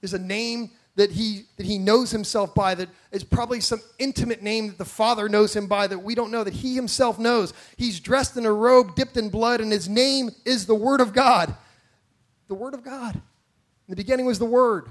There's 0.00 0.14
a 0.14 0.18
name 0.18 0.70
that 0.96 1.10
he, 1.10 1.46
that 1.56 1.66
he 1.66 1.78
knows 1.78 2.12
himself 2.12 2.54
by 2.54 2.76
that 2.76 2.88
is 3.10 3.24
probably 3.24 3.60
some 3.60 3.80
intimate 3.98 4.42
name 4.42 4.68
that 4.68 4.78
the 4.78 4.84
Father 4.84 5.28
knows 5.28 5.56
him 5.56 5.66
by 5.66 5.88
that 5.88 5.98
we 5.98 6.14
don't 6.14 6.30
know, 6.30 6.44
that 6.44 6.54
he 6.54 6.76
himself 6.76 7.18
knows. 7.18 7.52
He's 7.76 7.98
dressed 7.98 8.36
in 8.36 8.46
a 8.46 8.52
robe 8.52 8.94
dipped 8.94 9.16
in 9.16 9.30
blood, 9.30 9.60
and 9.60 9.72
his 9.72 9.88
name 9.88 10.30
is 10.44 10.66
the 10.66 10.74
Word 10.74 11.00
of 11.00 11.12
God. 11.12 11.56
The 12.46 12.54
Word 12.54 12.74
of 12.74 12.84
God. 12.84 13.16
In 13.16 13.22
the 13.88 13.96
beginning 13.96 14.26
was 14.26 14.38
the 14.38 14.44
Word 14.44 14.90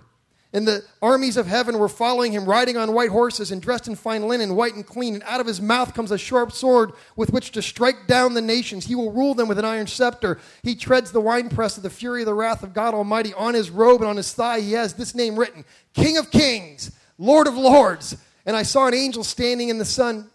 and 0.53 0.67
the 0.67 0.85
armies 1.01 1.35
of 1.35 1.47
heaven 1.47 1.79
were 1.79 1.89
following 1.89 2.31
him, 2.31 2.45
riding 2.45 2.77
on 2.77 2.93
white 2.93 3.09
horses 3.09 3.51
and 3.51 3.59
dressed 3.59 3.87
in 3.87 3.95
fine 3.95 4.27
linen, 4.27 4.55
white 4.55 4.75
and 4.75 4.85
clean. 4.85 5.15
And 5.15 5.23
out 5.23 5.41
of 5.41 5.47
his 5.47 5.59
mouth 5.59 5.95
comes 5.95 6.11
a 6.11 6.17
sharp 6.17 6.51
sword 6.51 6.91
with 7.15 7.33
which 7.33 7.51
to 7.53 7.61
strike 7.63 8.05
down 8.05 8.35
the 8.35 8.41
nations. 8.41 8.85
He 8.85 8.93
will 8.93 9.11
rule 9.11 9.33
them 9.33 9.47
with 9.47 9.57
an 9.57 9.65
iron 9.65 9.87
scepter. 9.87 10.39
He 10.61 10.75
treads 10.75 11.11
the 11.11 11.19
winepress 11.19 11.77
of 11.77 11.83
the 11.83 11.89
fury 11.89 12.21
of 12.21 12.27
the 12.27 12.35
wrath 12.35 12.61
of 12.61 12.75
God 12.75 12.93
Almighty. 12.93 13.33
On 13.33 13.55
his 13.55 13.71
robe 13.71 14.01
and 14.01 14.09
on 14.09 14.17
his 14.17 14.31
thigh, 14.31 14.59
he 14.59 14.73
has 14.73 14.93
this 14.93 15.15
name 15.15 15.37
written 15.37 15.65
King 15.95 16.17
of 16.17 16.29
Kings, 16.29 16.91
Lord 17.17 17.47
of 17.47 17.55
Lords. 17.55 18.15
And 18.45 18.55
I 18.55 18.61
saw 18.61 18.85
an 18.85 18.93
angel 18.93 19.23
standing 19.23 19.69
in 19.69 19.79
the 19.79 19.85
sun 19.85 20.29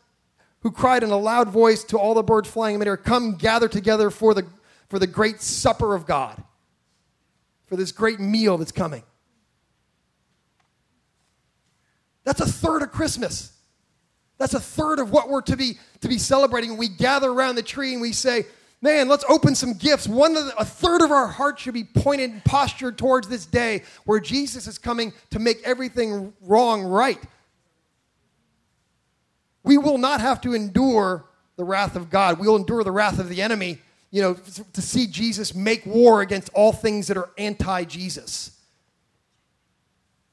who 0.63 0.73
cried 0.73 1.05
in 1.05 1.11
a 1.11 1.17
loud 1.17 1.49
voice 1.49 1.85
to 1.85 1.97
all 1.97 2.15
the 2.15 2.25
birds 2.25 2.51
flying 2.51 2.75
in 2.75 2.81
midair, 2.81 2.97
Come 2.97 3.37
gather 3.37 3.69
together 3.69 4.11
for 4.11 4.35
the, 4.35 4.45
for 4.89 4.99
the 4.99 5.07
great 5.07 5.41
supper 5.41 5.95
of 5.95 6.07
God, 6.07 6.43
for 7.67 7.77
this 7.77 7.93
great 7.93 8.19
meal 8.19 8.59
that's 8.59 8.73
coming. 8.73 9.05
That's 12.29 12.43
a 12.43 12.47
third 12.47 12.83
of 12.83 12.93
Christmas. 12.93 13.55
That's 14.37 14.53
a 14.53 14.61
third 14.61 14.99
of 14.99 15.11
what 15.11 15.31
we're 15.31 15.41
to 15.41 15.57
be, 15.57 15.79
to 16.03 16.09
be 16.09 16.19
celebrating. 16.19 16.77
We 16.77 16.89
gather 16.89 17.31
around 17.31 17.55
the 17.55 17.63
tree 17.63 17.95
and 17.95 18.03
we 18.03 18.13
say, 18.13 18.45
Man, 18.83 19.09
let's 19.09 19.25
open 19.31 19.55
some 19.55 19.73
gifts. 19.73 20.07
One 20.07 20.35
the, 20.35 20.53
a 20.59 20.65
third 20.65 21.01
of 21.01 21.11
our 21.11 21.27
heart 21.27 21.59
should 21.59 21.73
be 21.73 21.85
pointed 21.85 22.31
and 22.31 22.45
postured 22.45 22.99
towards 22.99 23.29
this 23.29 23.47
day 23.47 23.83
where 24.05 24.21
Jesus 24.21 24.67
is 24.67 24.77
coming 24.77 25.15
to 25.31 25.39
make 25.39 25.63
everything 25.65 26.35
wrong 26.43 26.85
right. 26.85 27.19
We 29.65 29.79
will 29.79 29.97
not 29.97 30.21
have 30.21 30.43
to 30.43 30.53
endure 30.53 31.25
the 31.57 31.65
wrath 31.65 31.97
of 31.97 32.11
God. 32.11 32.39
We 32.39 32.47
will 32.47 32.57
endure 32.57 32.85
the 32.85 32.93
wrath 32.93 33.19
of 33.19 33.31
the 33.31 33.41
enemy, 33.41 33.79
you 34.11 34.21
know, 34.21 34.35
to 34.75 34.83
see 34.83 35.07
Jesus 35.07 35.55
make 35.55 35.87
war 35.87 36.21
against 36.21 36.51
all 36.53 36.75
things 36.75 37.07
that 37.07 37.17
are 37.17 37.31
anti 37.39 37.85
Jesus. 37.85 38.51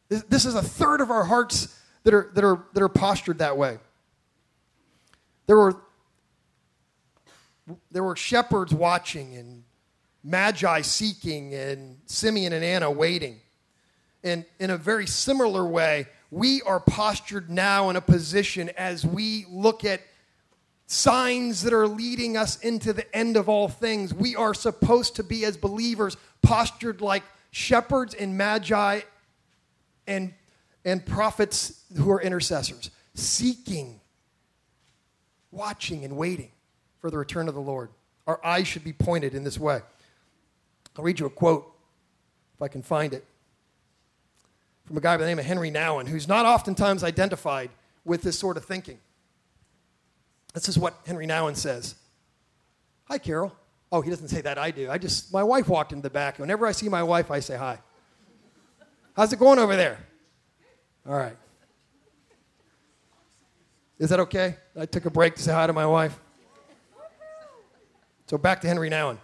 This 0.10 0.44
is 0.44 0.56
a 0.56 0.62
third 0.62 1.00
of 1.00 1.10
our 1.10 1.24
hearts 1.24 1.70
that 2.06 2.13
are, 2.13 2.32
that 2.34 2.44
are, 2.44 2.63
that 2.74 2.82
are 2.82 2.89
postured 2.89 3.39
that 3.39 3.58
way. 3.58 3.80
There 5.48 5.58
were, 5.58 5.76
there 7.91 8.04
were 8.04 8.15
shepherds 8.15 8.74
watching 8.74 9.36
and 9.36 9.63
magi 10.24 10.82
seeking 10.82 11.54
and 11.54 11.98
Simeon 12.06 12.54
and 12.54 12.63
Anna 12.63 12.89
waiting. 12.89 13.41
And 14.24 14.46
in 14.60 14.70
a 14.70 14.78
very 14.78 15.06
similar 15.06 15.65
way, 15.65 16.08
we 16.32 16.62
are 16.62 16.80
postured 16.80 17.50
now 17.50 17.89
in 17.89 17.96
a 17.96 18.02
position 18.02 18.70
as 18.78 19.06
we 19.06 19.46
look 19.50 19.84
at 19.84 20.02
signs 20.88 21.63
that 21.63 21.74
are 21.74 21.88
leading 21.88 22.38
us 22.38 22.60
into 22.60 22.94
the 22.94 23.15
end 23.15 23.36
of 23.36 23.50
all 23.50 23.68
things. 23.68 24.13
We 24.13 24.36
are 24.36 24.54
supposed 24.54 25.15
to 25.15 25.24
be, 25.24 25.46
as 25.46 25.58
believers, 25.58 26.18
postured 26.41 27.02
like 27.02 27.24
shepherds 27.52 28.13
and 28.13 28.38
magi 28.38 29.02
and, 30.08 30.34
and 30.86 31.04
prophets 31.04 31.84
who 31.98 32.12
are 32.12 32.21
intercessors, 32.21 32.91
seeking, 33.15 34.00
watching, 35.52 36.06
and 36.06 36.15
waiting 36.15 36.52
for 37.02 37.10
the 37.10 37.17
return 37.17 37.48
of 37.48 37.56
the 37.56 37.62
Lord. 37.62 37.89
Our 38.28 38.39
eyes 38.45 38.67
should 38.67 38.84
be 38.84 38.93
pointed 38.93 39.34
in 39.34 39.43
this 39.43 39.60
way. 39.60 39.82
I'll 40.95 41.04
read 41.04 41.19
you 41.19 41.26
a 41.26 41.30
quote, 41.30 41.69
if 42.56 42.62
I 42.62 42.67
can 42.67 42.84
find 42.84 43.13
it, 43.13 43.26
from 44.86 44.98
a 44.98 45.02
guy 45.02 45.17
by 45.17 45.24
the 45.24 45.30
name 45.30 45.39
of 45.39 45.45
Henry 45.45 45.71
Nouwen, 45.71 46.08
who's 46.08 46.28
not 46.28 46.45
oftentimes 46.45 47.04
identified 47.04 47.71
with 48.06 48.21
this 48.21 48.38
sort 48.38 48.56
of 48.56 48.63
thinking. 48.63 49.00
This 50.54 50.69
is 50.69 50.78
what 50.78 50.95
Henry 51.06 51.28
Nouwen 51.28 51.56
says 51.56 51.95
Hi, 53.06 53.17
Carol. 53.17 53.54
Oh, 53.91 54.02
he 54.02 54.10
doesn't 54.10 54.30
say 54.30 54.41
that. 54.41 54.58
I 54.58 54.71
do. 54.71 54.89
I 54.89 54.98
just, 54.98 55.32
my 55.32 55.43
wife 55.43 55.67
walked 55.67 55.93
in 55.93 56.02
the 56.02 56.10
back. 56.10 56.39
Whenever 56.39 56.65
I 56.65 56.71
see 56.71 56.89
my 56.89 57.04
wife, 57.04 57.30
I 57.30 57.39
say 57.39 57.56
hi. 57.56 57.80
How's 59.15 59.32
it 59.32 59.39
going 59.39 59.60
over 59.60 59.76
there? 59.76 60.00
All 61.08 61.15
right. 61.15 61.38
Is 64.00 64.10
that 64.10 64.20
okay? 64.22 64.58
I 64.78 64.86
took 64.86 65.06
a 65.06 65.10
break 65.10 65.36
to 65.36 65.44
say 65.44 65.54
hi 65.54 65.68
to 65.68 65.74
my 65.74 65.86
wife. 65.86 66.20
So 68.28 68.38
back 68.38 68.62
to 68.62 68.68
Henry 68.68 68.89
Nouwen. 68.89 69.18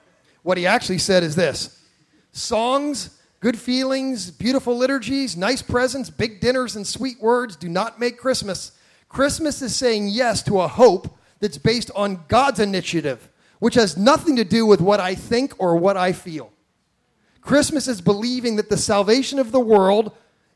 What 0.44 0.58
he 0.58 0.68
actually 0.68 1.00
said 1.00 1.24
is 1.24 1.36
this 1.36 1.84
songs, 2.32 3.20
good 3.40 3.58
feelings, 3.58 4.30
beautiful 4.30 4.78
liturgies, 4.78 5.36
nice 5.36 5.62
presents, 5.62 6.10
big 6.10 6.40
dinners, 6.40 6.76
and 6.76 6.86
sweet 6.86 7.20
words 7.20 7.56
do 7.56 7.68
not 7.68 8.00
make 8.00 8.18
Christmas. 8.18 8.74
Christmas 9.10 9.62
is 9.62 9.76
saying 9.76 10.08
yes 10.10 10.42
to 10.44 10.62
a 10.62 10.68
hope 10.68 11.18
that's 11.40 11.58
based 11.58 11.92
on 11.96 12.24
God's 12.28 12.60
initiative, 12.60 13.28
which 13.60 13.76
has 13.76 13.98
nothing 13.98 14.36
to 14.36 14.44
do 14.46 14.66
with 14.66 14.80
what 14.80 15.00
I 15.00 15.16
think 15.16 15.54
or 15.58 15.76
what 15.76 15.98
I 15.98 16.14
feel. 16.14 16.54
Christmas 17.42 17.88
is 17.88 18.02
believing 18.02 18.56
that 18.56 18.70
the 18.70 18.78
salvation 18.78 19.40
of 19.40 19.52
the 19.52 19.60
world 19.60 20.12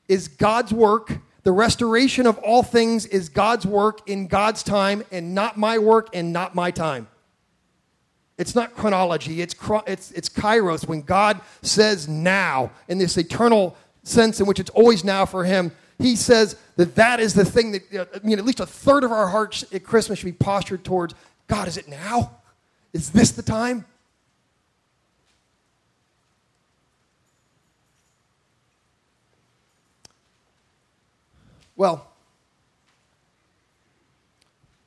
is 0.07 0.27
God's 0.27 0.73
work. 0.73 1.19
The 1.43 1.51
restoration 1.51 2.25
of 2.25 2.37
all 2.39 2.63
things 2.63 3.05
is 3.05 3.29
God's 3.29 3.65
work 3.65 4.07
in 4.09 4.27
God's 4.27 4.63
time 4.63 5.03
and 5.11 5.35
not 5.35 5.57
my 5.57 5.77
work 5.77 6.09
and 6.13 6.33
not 6.33 6.55
my 6.55 6.71
time. 6.71 7.07
It's 8.37 8.55
not 8.55 8.75
chronology, 8.75 9.41
it's, 9.41 9.55
it's, 9.87 10.11
it's 10.11 10.27
kairos, 10.27 10.87
when 10.87 11.01
God 11.01 11.39
says 11.61 12.09
now, 12.09 12.71
in 12.89 12.97
this 12.97 13.17
eternal 13.17 13.77
sense 14.03 14.41
in 14.41 14.45
which 14.45 14.59
it's 14.59 14.69
always 14.71 15.05
now 15.05 15.25
for 15.25 15.45
Him. 15.45 15.71
He 15.99 16.17
says 16.17 16.57
that 16.75 16.95
that 16.95 17.21
is 17.21 17.33
the 17.33 17.45
thing 17.45 17.71
that, 17.71 17.93
uh, 17.93 18.05
I 18.13 18.25
mean, 18.25 18.37
at 18.37 18.43
least 18.43 18.59
a 18.59 18.65
third 18.65 19.05
of 19.05 19.11
our 19.13 19.27
hearts 19.27 19.63
at 19.71 19.85
Christmas 19.85 20.19
should 20.19 20.25
be 20.25 20.31
postured 20.33 20.83
towards 20.83 21.15
God, 21.47 21.67
is 21.67 21.77
it 21.77 21.87
now? 21.87 22.39
Is 22.91 23.11
this 23.11 23.31
the 23.31 23.41
time? 23.41 23.85
Well, 31.77 32.07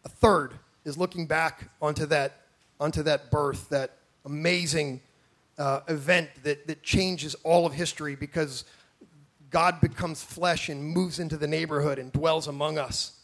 a 0.04 0.08
third 0.08 0.54
is 0.86 0.96
looking 0.96 1.26
back 1.26 1.70
onto 1.82 2.06
that, 2.06 2.40
onto 2.80 3.02
that 3.02 3.30
birth, 3.30 3.68
that 3.68 3.98
amazing 4.24 5.02
uh, 5.58 5.80
event 5.88 6.30
that, 6.44 6.66
that 6.66 6.82
changes 6.82 7.34
all 7.44 7.66
of 7.66 7.74
history 7.74 8.16
because 8.16 8.64
God 9.50 9.80
becomes 9.82 10.22
flesh 10.22 10.70
and 10.70 10.82
moves 10.82 11.18
into 11.18 11.36
the 11.36 11.46
neighborhood 11.46 11.98
and 11.98 12.10
dwells 12.10 12.48
among 12.48 12.78
us. 12.78 13.20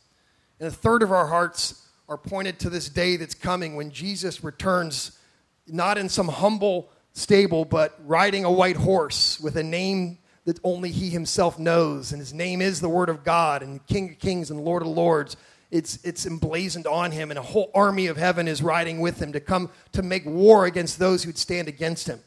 And 0.61 0.69
a 0.69 0.73
third 0.73 1.03
of 1.03 1.11
our 1.11 1.27
hearts 1.27 1.89
are 2.07 2.19
pointed 2.19 2.59
to 2.61 2.71
this 2.71 2.91
day 2.91 3.17
that's 3.17 3.35
coming 3.35 3.77
when 3.77 3.91
Jesus 3.91 4.45
returns, 4.45 5.19
not 5.67 5.97
in 5.97 6.11
some 6.11 6.29
humble 6.29 6.91
stable, 7.15 7.65
but 7.65 7.99
riding 8.05 8.45
a 8.45 8.51
white 8.51 8.77
horse 8.77 9.41
with 9.41 9.57
a 9.57 9.63
name 9.63 10.19
that 10.45 10.61
only 10.63 10.91
he 10.91 11.11
himself 11.11 11.59
knows, 11.59 12.13
and 12.13 12.21
his 12.21 12.35
name 12.35 12.61
is 12.61 12.81
the 12.81 12.89
Word 12.89 13.09
of 13.09 13.25
God, 13.25 13.63
and 13.63 13.85
King 13.87 14.11
of 14.11 14.19
Kings 14.19 14.51
and 14.51 14.61
Lord 14.61 14.83
of 14.83 14.89
Lords. 14.89 15.37
It's, 15.71 15.99
it's 16.05 16.27
emblazoned 16.27 16.87
on 16.87 17.13
him, 17.13 17.31
and 17.31 17.39
a 17.39 17.43
whole 17.43 17.71
army 17.75 18.07
of 18.07 18.17
heaven 18.17 18.47
is 18.47 18.63
riding 18.63 19.01
with 19.01 19.21
him 19.21 19.33
to 19.33 19.41
come 19.41 19.71
to 19.93 20.03
make 20.03 20.25
war 20.27 20.67
against 20.67 20.99
those 20.99 21.25
who'd 21.25 21.39
stand 21.39 21.67
against 21.67 22.07
him. 22.07 22.21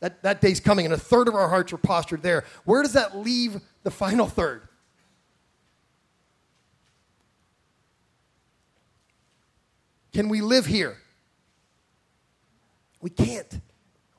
That, 0.00 0.22
that 0.22 0.40
day's 0.40 0.60
coming, 0.60 0.84
and 0.84 0.92
a 0.92 0.98
third 0.98 1.28
of 1.28 1.34
our 1.34 1.48
hearts 1.48 1.72
are 1.72 1.78
postured 1.78 2.22
there. 2.22 2.44
Where 2.64 2.82
does 2.82 2.92
that 2.92 3.16
leave 3.16 3.60
the 3.84 3.90
final 3.90 4.26
third? 4.26 4.62
Can 10.12 10.28
we 10.28 10.40
live 10.40 10.66
here? 10.66 10.98
We 13.00 13.10
can't. 13.10 13.60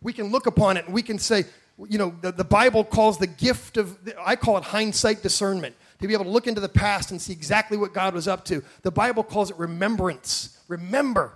We 0.01 0.13
can 0.13 0.31
look 0.31 0.47
upon 0.47 0.77
it 0.77 0.85
and 0.85 0.93
we 0.93 1.01
can 1.01 1.19
say, 1.19 1.43
you 1.87 1.97
know, 1.97 2.13
the, 2.21 2.31
the 2.31 2.43
Bible 2.43 2.83
calls 2.83 3.17
the 3.17 3.27
gift 3.27 3.77
of, 3.77 3.97
I 4.19 4.35
call 4.35 4.57
it 4.57 4.63
hindsight 4.63 5.23
discernment, 5.23 5.75
to 5.99 6.07
be 6.07 6.13
able 6.13 6.25
to 6.25 6.29
look 6.29 6.47
into 6.47 6.61
the 6.61 6.69
past 6.69 7.11
and 7.11 7.21
see 7.21 7.33
exactly 7.33 7.77
what 7.77 7.93
God 7.93 8.13
was 8.13 8.27
up 8.27 8.45
to. 8.45 8.63
The 8.83 8.91
Bible 8.91 9.23
calls 9.23 9.51
it 9.51 9.57
remembrance. 9.57 10.57
Remember. 10.67 11.33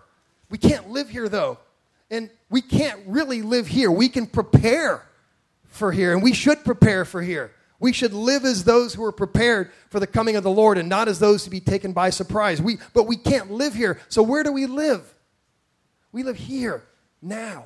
We 0.49 0.57
can't 0.57 0.89
live 0.89 1.09
here, 1.09 1.29
though. 1.29 1.59
And 2.09 2.29
we 2.49 2.61
can't 2.61 3.01
really 3.05 3.41
live 3.41 3.67
here. 3.67 3.89
We 3.91 4.09
can 4.09 4.27
prepare 4.27 5.03
for 5.65 5.91
here, 5.91 6.13
and 6.13 6.21
we 6.21 6.33
should 6.33 6.63
prepare 6.63 7.03
for 7.03 7.21
here. 7.21 7.51
We 7.79 7.91
should 7.91 8.13
live 8.13 8.45
as 8.45 8.63
those 8.63 8.93
who 8.93 9.03
are 9.03 9.11
prepared 9.11 9.71
for 9.89 9.99
the 9.99 10.07
coming 10.07 10.35
of 10.35 10.43
the 10.43 10.51
Lord 10.51 10.77
and 10.77 10.87
not 10.87 11.07
as 11.07 11.19
those 11.19 11.43
to 11.43 11.49
be 11.49 11.59
taken 11.59 11.91
by 11.91 12.11
surprise. 12.11 12.61
We, 12.61 12.77
but 12.93 13.07
we 13.07 13.17
can't 13.17 13.51
live 13.51 13.73
here. 13.73 13.99
So 14.07 14.23
where 14.23 14.43
do 14.43 14.53
we 14.53 14.67
live? 14.67 15.13
We 16.11 16.23
live 16.23 16.37
here, 16.37 16.83
now. 17.21 17.65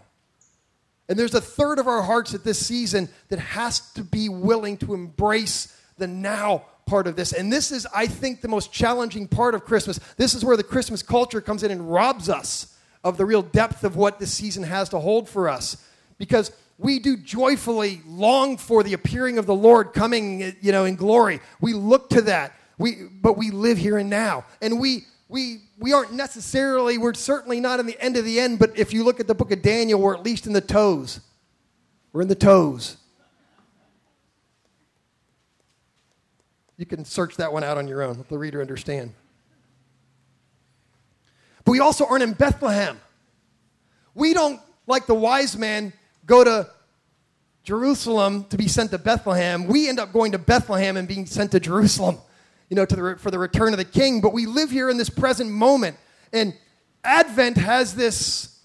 And 1.09 1.17
there's 1.17 1.33
a 1.33 1.41
third 1.41 1.79
of 1.79 1.87
our 1.87 2.01
hearts 2.01 2.33
at 2.33 2.43
this 2.43 2.65
season 2.65 3.09
that 3.29 3.39
has 3.39 3.79
to 3.93 4.03
be 4.03 4.29
willing 4.29 4.77
to 4.77 4.93
embrace 4.93 5.73
the 5.97 6.07
now 6.07 6.65
part 6.85 7.07
of 7.07 7.15
this. 7.15 7.33
And 7.33 7.51
this 7.51 7.71
is, 7.71 7.87
I 7.93 8.07
think, 8.07 8.41
the 8.41 8.47
most 8.47 8.71
challenging 8.71 9.27
part 9.27 9.55
of 9.55 9.63
Christmas. 9.65 9.99
This 10.17 10.33
is 10.33 10.43
where 10.43 10.57
the 10.57 10.63
Christmas 10.63 11.01
culture 11.01 11.41
comes 11.41 11.63
in 11.63 11.71
and 11.71 11.91
robs 11.91 12.29
us 12.29 12.75
of 13.03 13.17
the 13.17 13.25
real 13.25 13.41
depth 13.41 13.83
of 13.83 13.95
what 13.95 14.19
this 14.19 14.33
season 14.33 14.63
has 14.63 14.89
to 14.89 14.99
hold 14.99 15.29
for 15.29 15.47
us. 15.47 15.83
Because 16.17 16.51
we 16.77 16.99
do 16.99 17.17
joyfully 17.17 18.01
long 18.05 18.57
for 18.57 18.83
the 18.83 18.93
appearing 18.93 19.37
of 19.37 19.45
the 19.45 19.55
Lord 19.55 19.93
coming, 19.93 20.55
you 20.61 20.71
know, 20.71 20.85
in 20.85 20.95
glory. 20.95 21.39
We 21.61 21.73
look 21.73 22.09
to 22.11 22.21
that. 22.23 22.53
We, 22.77 22.95
but 23.11 23.37
we 23.37 23.49
live 23.51 23.77
here 23.77 23.97
and 23.97 24.09
now. 24.09 24.45
And 24.61 24.79
we 24.79 25.05
we, 25.29 25.63
we 25.77 25.93
aren't 25.93 26.13
necessarily, 26.13 26.97
we're 26.97 27.13
certainly 27.13 27.59
not 27.59 27.79
in 27.79 27.85
the 27.85 28.01
end 28.01 28.15
of 28.15 28.23
the 28.23 28.39
end, 28.39 28.59
but 28.59 28.77
if 28.77 28.93
you 28.93 29.03
look 29.03 29.19
at 29.19 29.27
the 29.27 29.35
book 29.35 29.51
of 29.51 29.61
Daniel, 29.61 29.99
we're 29.99 30.15
at 30.15 30.23
least 30.23 30.47
in 30.47 30.53
the 30.53 30.61
toes. 30.61 31.19
We're 32.13 32.21
in 32.21 32.27
the 32.29 32.35
toes. 32.35 32.97
You 36.77 36.85
can 36.85 37.03
search 37.03 37.35
that 37.37 37.51
one 37.51 37.63
out 37.63 37.77
on 37.77 37.87
your 37.87 38.03
own. 38.03 38.17
Let 38.17 38.29
the 38.29 38.37
reader 38.37 38.61
understand. 38.61 39.13
But 41.65 41.71
we 41.71 41.79
also 41.79 42.05
aren't 42.05 42.23
in 42.23 42.33
Bethlehem. 42.33 43.01
We 44.13 44.33
don't, 44.33 44.61
like 44.85 45.07
the 45.07 45.15
wise 45.15 45.57
man, 45.57 45.91
go 46.25 46.43
to 46.43 46.69
Jerusalem 47.63 48.45
to 48.45 48.57
be 48.57 48.69
sent 48.69 48.91
to 48.91 48.97
Bethlehem. 48.97 49.67
We 49.67 49.89
end 49.89 49.99
up 49.99 50.13
going 50.13 50.31
to 50.31 50.37
Bethlehem 50.37 50.95
and 50.95 51.07
being 51.07 51.25
sent 51.25 51.51
to 51.51 51.59
Jerusalem. 51.59 52.19
You 52.69 52.75
know, 52.75 52.85
to 52.85 52.95
the, 52.95 53.15
for 53.17 53.31
the 53.31 53.39
return 53.39 53.73
of 53.73 53.77
the 53.77 53.85
king, 53.85 54.21
but 54.21 54.33
we 54.33 54.45
live 54.45 54.69
here 54.69 54.89
in 54.89 54.97
this 54.97 55.09
present 55.09 55.49
moment. 55.49 55.97
And 56.33 56.53
Advent 57.03 57.57
has 57.57 57.95
this, 57.95 58.59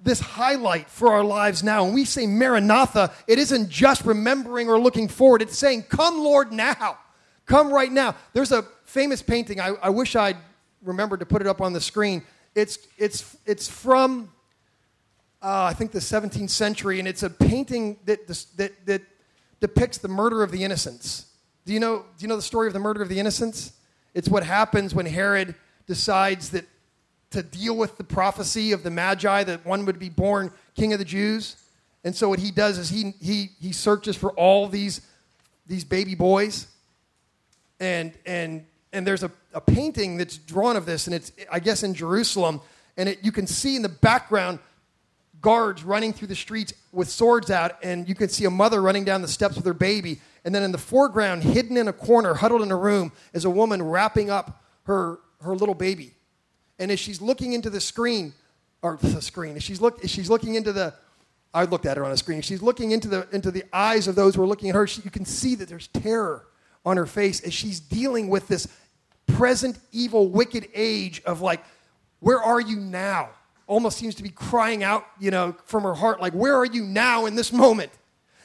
this 0.00 0.20
highlight 0.20 0.90
for 0.90 1.12
our 1.12 1.22
lives 1.22 1.62
now. 1.62 1.84
When 1.84 1.94
we 1.94 2.04
say 2.04 2.26
Maranatha, 2.26 3.12
it 3.26 3.38
isn't 3.38 3.70
just 3.70 4.04
remembering 4.04 4.68
or 4.68 4.78
looking 4.78 5.08
forward, 5.08 5.42
it's 5.42 5.56
saying, 5.56 5.84
Come, 5.84 6.18
Lord, 6.18 6.52
now. 6.52 6.98
Come 7.46 7.72
right 7.72 7.92
now. 7.92 8.16
There's 8.32 8.52
a 8.52 8.62
famous 8.84 9.22
painting, 9.22 9.60
I, 9.60 9.74
I 9.82 9.90
wish 9.90 10.16
I'd 10.16 10.36
remembered 10.82 11.20
to 11.20 11.26
put 11.26 11.40
it 11.40 11.46
up 11.46 11.60
on 11.60 11.72
the 11.72 11.80
screen. 11.80 12.22
It's, 12.54 12.78
it's, 12.98 13.36
it's 13.46 13.68
from, 13.68 14.32
uh, 15.42 15.64
I 15.64 15.74
think, 15.74 15.92
the 15.92 15.98
17th 15.98 16.50
century, 16.50 16.98
and 16.98 17.08
it's 17.08 17.22
a 17.22 17.30
painting 17.30 17.98
that, 18.04 18.26
that, 18.56 18.86
that 18.86 19.02
depicts 19.60 19.98
the 19.98 20.08
murder 20.08 20.42
of 20.42 20.50
the 20.50 20.64
innocents. 20.64 21.26
Do 21.64 21.72
you, 21.72 21.80
know, 21.80 21.98
do 21.98 22.22
you 22.22 22.28
know 22.28 22.36
the 22.36 22.42
story 22.42 22.66
of 22.66 22.72
the 22.72 22.78
murder 22.78 23.02
of 23.02 23.08
the 23.08 23.18
innocents? 23.18 23.72
It's 24.12 24.28
what 24.28 24.44
happens 24.44 24.94
when 24.94 25.06
Herod 25.06 25.54
decides 25.86 26.50
that 26.50 26.66
to 27.30 27.42
deal 27.42 27.76
with 27.76 27.96
the 27.96 28.04
prophecy 28.04 28.72
of 28.72 28.82
the 28.82 28.90
Magi 28.90 29.42
that 29.44 29.66
one 29.66 29.84
would 29.86 29.98
be 29.98 30.08
born 30.08 30.52
king 30.74 30.92
of 30.92 30.98
the 30.98 31.04
Jews. 31.04 31.56
And 32.04 32.14
so 32.14 32.28
what 32.28 32.38
he 32.38 32.50
does 32.50 32.78
is 32.78 32.90
he, 32.90 33.14
he, 33.20 33.50
he 33.60 33.72
searches 33.72 34.16
for 34.16 34.30
all 34.32 34.68
these, 34.68 35.00
these 35.66 35.84
baby 35.84 36.14
boys. 36.14 36.68
And, 37.80 38.12
and, 38.24 38.66
and 38.92 39.06
there's 39.06 39.24
a, 39.24 39.32
a 39.52 39.60
painting 39.60 40.16
that's 40.16 40.36
drawn 40.36 40.76
of 40.76 40.86
this, 40.86 41.06
and 41.06 41.14
it's, 41.14 41.32
I 41.50 41.58
guess, 41.58 41.82
in 41.82 41.94
Jerusalem. 41.94 42.60
And 42.96 43.08
it, 43.08 43.24
you 43.24 43.32
can 43.32 43.46
see 43.46 43.74
in 43.74 43.82
the 43.82 43.88
background 43.88 44.60
guards 45.44 45.84
running 45.84 46.14
through 46.14 46.28
the 46.28 46.34
streets 46.34 46.72
with 46.90 47.06
swords 47.06 47.50
out, 47.50 47.76
and 47.84 48.08
you 48.08 48.14
can 48.14 48.30
see 48.30 48.46
a 48.46 48.50
mother 48.50 48.80
running 48.80 49.04
down 49.04 49.20
the 49.20 49.28
steps 49.28 49.56
with 49.56 49.66
her 49.66 49.74
baby. 49.74 50.18
And 50.42 50.54
then 50.54 50.62
in 50.62 50.72
the 50.72 50.78
foreground, 50.78 51.42
hidden 51.42 51.76
in 51.76 51.86
a 51.86 51.92
corner, 51.92 52.32
huddled 52.32 52.62
in 52.62 52.70
a 52.70 52.76
room, 52.76 53.12
is 53.34 53.44
a 53.44 53.50
woman 53.50 53.82
wrapping 53.82 54.30
up 54.30 54.64
her, 54.84 55.18
her 55.42 55.54
little 55.54 55.74
baby. 55.74 56.14
And 56.78 56.90
as 56.90 56.98
she's 56.98 57.20
looking 57.20 57.52
into 57.52 57.68
the 57.68 57.80
screen, 57.80 58.32
or 58.80 58.98
the 59.02 59.20
screen, 59.20 59.56
as 59.56 59.62
she's, 59.62 59.82
look, 59.82 60.02
as 60.02 60.10
she's 60.10 60.30
looking 60.30 60.54
into 60.54 60.72
the, 60.72 60.94
I 61.52 61.64
looked 61.64 61.84
at 61.84 61.98
her 61.98 62.04
on 62.06 62.10
a 62.10 62.16
screen, 62.16 62.40
she's 62.40 62.62
looking 62.62 62.92
into 62.92 63.08
the, 63.08 63.28
into 63.30 63.50
the 63.50 63.64
eyes 63.70 64.08
of 64.08 64.14
those 64.14 64.34
who 64.34 64.42
are 64.42 64.46
looking 64.46 64.70
at 64.70 64.74
her, 64.74 64.86
she, 64.86 65.02
you 65.02 65.10
can 65.10 65.26
see 65.26 65.54
that 65.56 65.68
there's 65.68 65.88
terror 65.88 66.46
on 66.86 66.96
her 66.96 67.06
face 67.06 67.42
as 67.42 67.52
she's 67.52 67.80
dealing 67.80 68.28
with 68.28 68.48
this 68.48 68.66
present 69.26 69.78
evil, 69.92 70.26
wicked 70.28 70.68
age 70.74 71.22
of 71.26 71.42
like, 71.42 71.62
where 72.20 72.42
are 72.42 72.60
you 72.60 72.76
now? 72.76 73.28
Almost 73.66 73.98
seems 73.98 74.14
to 74.16 74.22
be 74.22 74.28
crying 74.28 74.82
out, 74.82 75.06
you 75.18 75.30
know, 75.30 75.56
from 75.64 75.84
her 75.84 75.94
heart, 75.94 76.20
like, 76.20 76.32
Where 76.32 76.56
are 76.56 76.66
you 76.66 76.84
now 76.84 77.26
in 77.26 77.34
this 77.34 77.52
moment? 77.52 77.92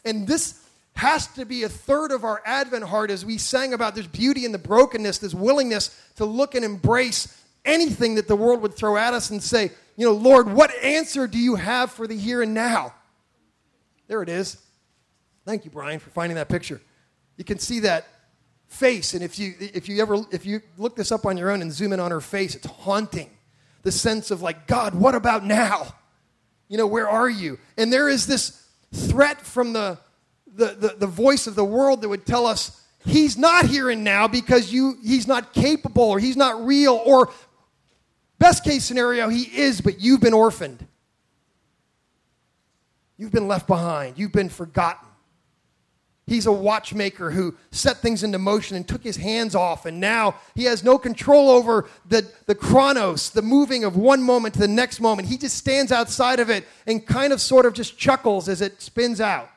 And 0.06 0.28
this 0.28 0.66
has 0.94 1.28
to 1.28 1.46
be 1.46 1.64
a 1.64 1.70
third 1.70 2.12
of 2.12 2.24
our 2.24 2.42
Advent 2.46 2.84
heart 2.84 3.10
as 3.10 3.26
we 3.26 3.38
sang 3.38 3.74
about 3.74 3.96
this 3.96 4.08
beauty 4.08 4.46
and 4.46 4.54
the 4.54 4.60
brokenness, 4.60 5.20
this 5.20 5.34
willingness 5.34 5.98
to 6.16 6.26
look 6.26 6.56
and 6.56 6.66
embrace 6.66 7.42
anything 7.64 8.16
that 8.16 8.28
the 8.28 8.36
world 8.36 8.62
would 8.62 8.74
throw 8.74 8.98
at 8.98 9.14
us 9.14 9.30
and 9.30 9.42
say, 9.42 9.72
you 9.96 10.06
know, 10.06 10.14
Lord, 10.14 10.52
what 10.52 10.72
answer 10.84 11.28
do 11.28 11.38
you 11.38 11.56
have 11.56 11.92
for 11.92 12.08
the 12.08 12.18
here 12.18 12.42
and 12.42 12.54
now? 12.54 12.94
There 14.08 14.22
it 14.22 14.30
is. 14.30 14.58
Thank 15.46 15.66
you, 15.66 15.72
Brian, 15.72 16.00
for 16.00 16.10
finding 16.10 16.36
that 16.36 16.50
picture. 16.50 16.82
You 17.38 17.44
can 17.44 17.60
see 17.60 17.80
that 17.82 18.08
face, 18.68 19.14
and 19.14 19.24
if 19.24 19.40
you 19.40 19.56
if 19.60 19.90
you 19.90 20.02
ever 20.02 20.24
if 20.32 20.46
you 20.46 20.62
look 20.78 20.96
this 20.96 21.12
up 21.12 21.26
on 21.26 21.38
your 21.38 21.50
own 21.50 21.62
and 21.62 21.72
zoom 21.72 21.94
in 21.94 22.00
on 22.00 22.12
her 22.12 22.22
face, 22.22 22.56
it's 22.56 22.68
haunting 22.68 23.30
the 23.84 23.92
sense 23.92 24.32
of 24.32 24.42
like, 24.42 24.68
God, 24.68 24.94
what 24.94 25.16
about 25.16 25.46
now? 25.46 25.96
You 26.68 26.78
know, 26.78 26.88
where 26.88 27.10
are 27.10 27.30
you? 27.30 27.60
And 27.78 27.92
there 27.92 28.10
is 28.10 28.28
this 28.28 28.68
threat 28.94 29.42
from 29.42 29.74
the, 29.74 29.98
the, 30.56 30.68
the, 30.68 30.96
the 31.00 31.08
voice 31.08 31.48
of 31.48 31.56
the 31.56 31.66
world 31.66 32.02
that 32.02 32.10
would 32.10 32.26
tell 32.26 32.46
us, 32.46 32.80
He's 33.06 33.38
not 33.38 33.66
here 33.66 33.90
and 33.90 34.04
now 34.04 34.28
because 34.28 34.72
you, 34.74 34.98
he's 35.02 35.28
not 35.28 35.54
capable 35.54 36.04
or 36.04 36.20
he's 36.20 36.36
not 36.36 36.66
real, 36.66 37.02
or 37.06 37.32
best 38.40 38.64
case 38.64 38.84
scenario, 38.84 39.30
he 39.30 39.44
is, 39.44 39.82
but 39.82 40.02
you've 40.02 40.20
been 40.20 40.34
orphaned. 40.34 40.86
You've 43.18 43.32
been 43.32 43.48
left 43.48 43.68
behind. 43.68 44.18
You've 44.18 44.32
been 44.32 44.50
forgotten. 44.50 45.09
He's 46.30 46.46
a 46.46 46.52
watchmaker 46.52 47.32
who 47.32 47.56
set 47.72 47.98
things 47.98 48.22
into 48.22 48.38
motion 48.38 48.78
and 48.78 48.88
took 48.88 49.04
his 49.04 49.18
hands 49.18 49.56
off, 49.56 49.88
and 49.88 50.00
now 50.00 50.36
he 50.54 50.66
has 50.66 50.84
no 50.84 51.00
control 51.00 51.50
over 51.50 51.90
the, 52.08 52.32
the 52.46 52.54
chronos, 52.54 53.32
the 53.32 53.42
moving 53.42 53.84
of 53.84 53.98
one 53.98 54.22
moment 54.22 54.54
to 54.54 54.60
the 54.60 54.68
next 54.68 55.02
moment. 55.02 55.28
He 55.28 55.38
just 55.38 55.58
stands 55.58 55.92
outside 55.92 56.40
of 56.40 56.52
it 56.52 56.68
and 56.86 57.04
kind 57.04 57.34
of 57.34 57.42
sort 57.42 57.66
of 57.66 57.74
just 57.74 57.98
chuckles 57.98 58.48
as 58.48 58.62
it 58.62 58.80
spins 58.80 59.20
out. 59.20 59.50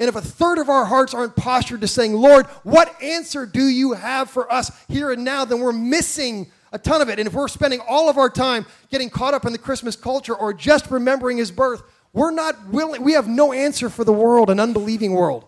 And 0.00 0.08
if 0.08 0.16
a 0.16 0.20
third 0.20 0.58
of 0.58 0.68
our 0.68 0.84
hearts 0.84 1.14
aren't 1.14 1.36
postured 1.36 1.82
to 1.82 1.86
saying, 1.86 2.14
Lord, 2.14 2.46
what 2.64 3.00
answer 3.00 3.46
do 3.46 3.62
you 3.68 3.92
have 3.92 4.30
for 4.30 4.52
us 4.52 4.72
here 4.88 5.12
and 5.12 5.24
now, 5.24 5.44
then 5.44 5.60
we're 5.60 5.72
missing 5.72 6.50
a 6.72 6.78
ton 6.78 7.02
of 7.02 7.08
it. 7.08 7.20
And 7.20 7.28
if 7.28 7.34
we're 7.34 7.46
spending 7.46 7.80
all 7.88 8.08
of 8.08 8.18
our 8.18 8.30
time 8.30 8.66
getting 8.90 9.10
caught 9.10 9.34
up 9.34 9.44
in 9.44 9.52
the 9.52 9.58
Christmas 9.58 9.94
culture 9.94 10.34
or 10.34 10.52
just 10.52 10.90
remembering 10.90 11.36
his 11.36 11.52
birth, 11.52 11.82
we're 12.12 12.32
not 12.32 12.68
willing, 12.68 13.02
we 13.02 13.12
have 13.12 13.28
no 13.28 13.52
answer 13.52 13.88
for 13.88 14.04
the 14.04 14.12
world, 14.12 14.50
an 14.50 14.58
unbelieving 14.58 15.12
world. 15.12 15.44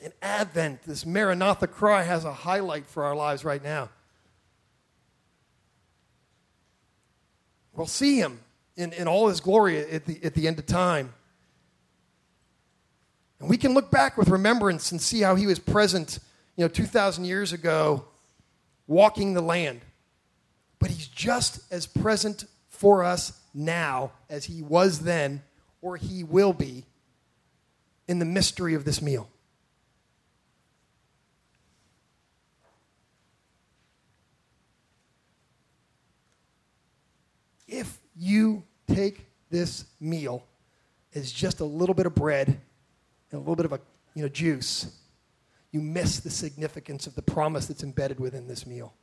In 0.00 0.12
Advent, 0.22 0.82
this 0.82 1.04
Maranatha 1.04 1.66
cry 1.66 2.02
has 2.02 2.24
a 2.24 2.32
highlight 2.32 2.86
for 2.86 3.04
our 3.04 3.14
lives 3.14 3.44
right 3.44 3.62
now. 3.62 3.90
We'll 7.74 7.86
see 7.86 8.18
him 8.18 8.40
in, 8.76 8.92
in 8.92 9.08
all 9.08 9.28
his 9.28 9.40
glory 9.40 9.78
at 9.78 10.06
the, 10.06 10.22
at 10.22 10.34
the 10.34 10.46
end 10.46 10.58
of 10.58 10.66
time. 10.66 11.14
And 13.38 13.48
we 13.48 13.56
can 13.56 13.72
look 13.72 13.90
back 13.90 14.18
with 14.18 14.28
remembrance 14.28 14.92
and 14.92 15.00
see 15.00 15.20
how 15.20 15.34
he 15.34 15.46
was 15.46 15.58
present, 15.58 16.18
you 16.56 16.64
know, 16.64 16.68
2,000 16.68 17.24
years 17.24 17.52
ago, 17.52 18.04
walking 18.86 19.32
the 19.32 19.40
land. 19.40 19.80
But 20.78 20.90
he's 20.90 21.08
just 21.08 21.60
as 21.72 21.86
present 21.86 22.44
for 22.80 23.04
us 23.04 23.38
now 23.52 24.10
as 24.30 24.46
he 24.46 24.62
was 24.62 25.00
then 25.00 25.42
or 25.82 25.98
he 25.98 26.24
will 26.24 26.54
be 26.54 26.86
in 28.08 28.18
the 28.18 28.24
mystery 28.24 28.72
of 28.72 28.86
this 28.86 29.02
meal. 29.02 29.28
If 37.68 37.98
you 38.16 38.64
take 38.88 39.26
this 39.50 39.84
meal 40.00 40.42
as 41.14 41.30
just 41.30 41.60
a 41.60 41.66
little 41.66 41.94
bit 41.94 42.06
of 42.06 42.14
bread 42.14 42.48
and 42.48 42.58
a 43.34 43.38
little 43.38 43.56
bit 43.56 43.66
of 43.66 43.74
a 43.74 43.80
you 44.14 44.22
know, 44.22 44.28
juice, 44.30 44.96
you 45.70 45.82
miss 45.82 46.20
the 46.20 46.30
significance 46.30 47.06
of 47.06 47.14
the 47.14 47.22
promise 47.22 47.66
that's 47.66 47.82
embedded 47.82 48.18
within 48.18 48.48
this 48.48 48.66
meal. 48.66 48.94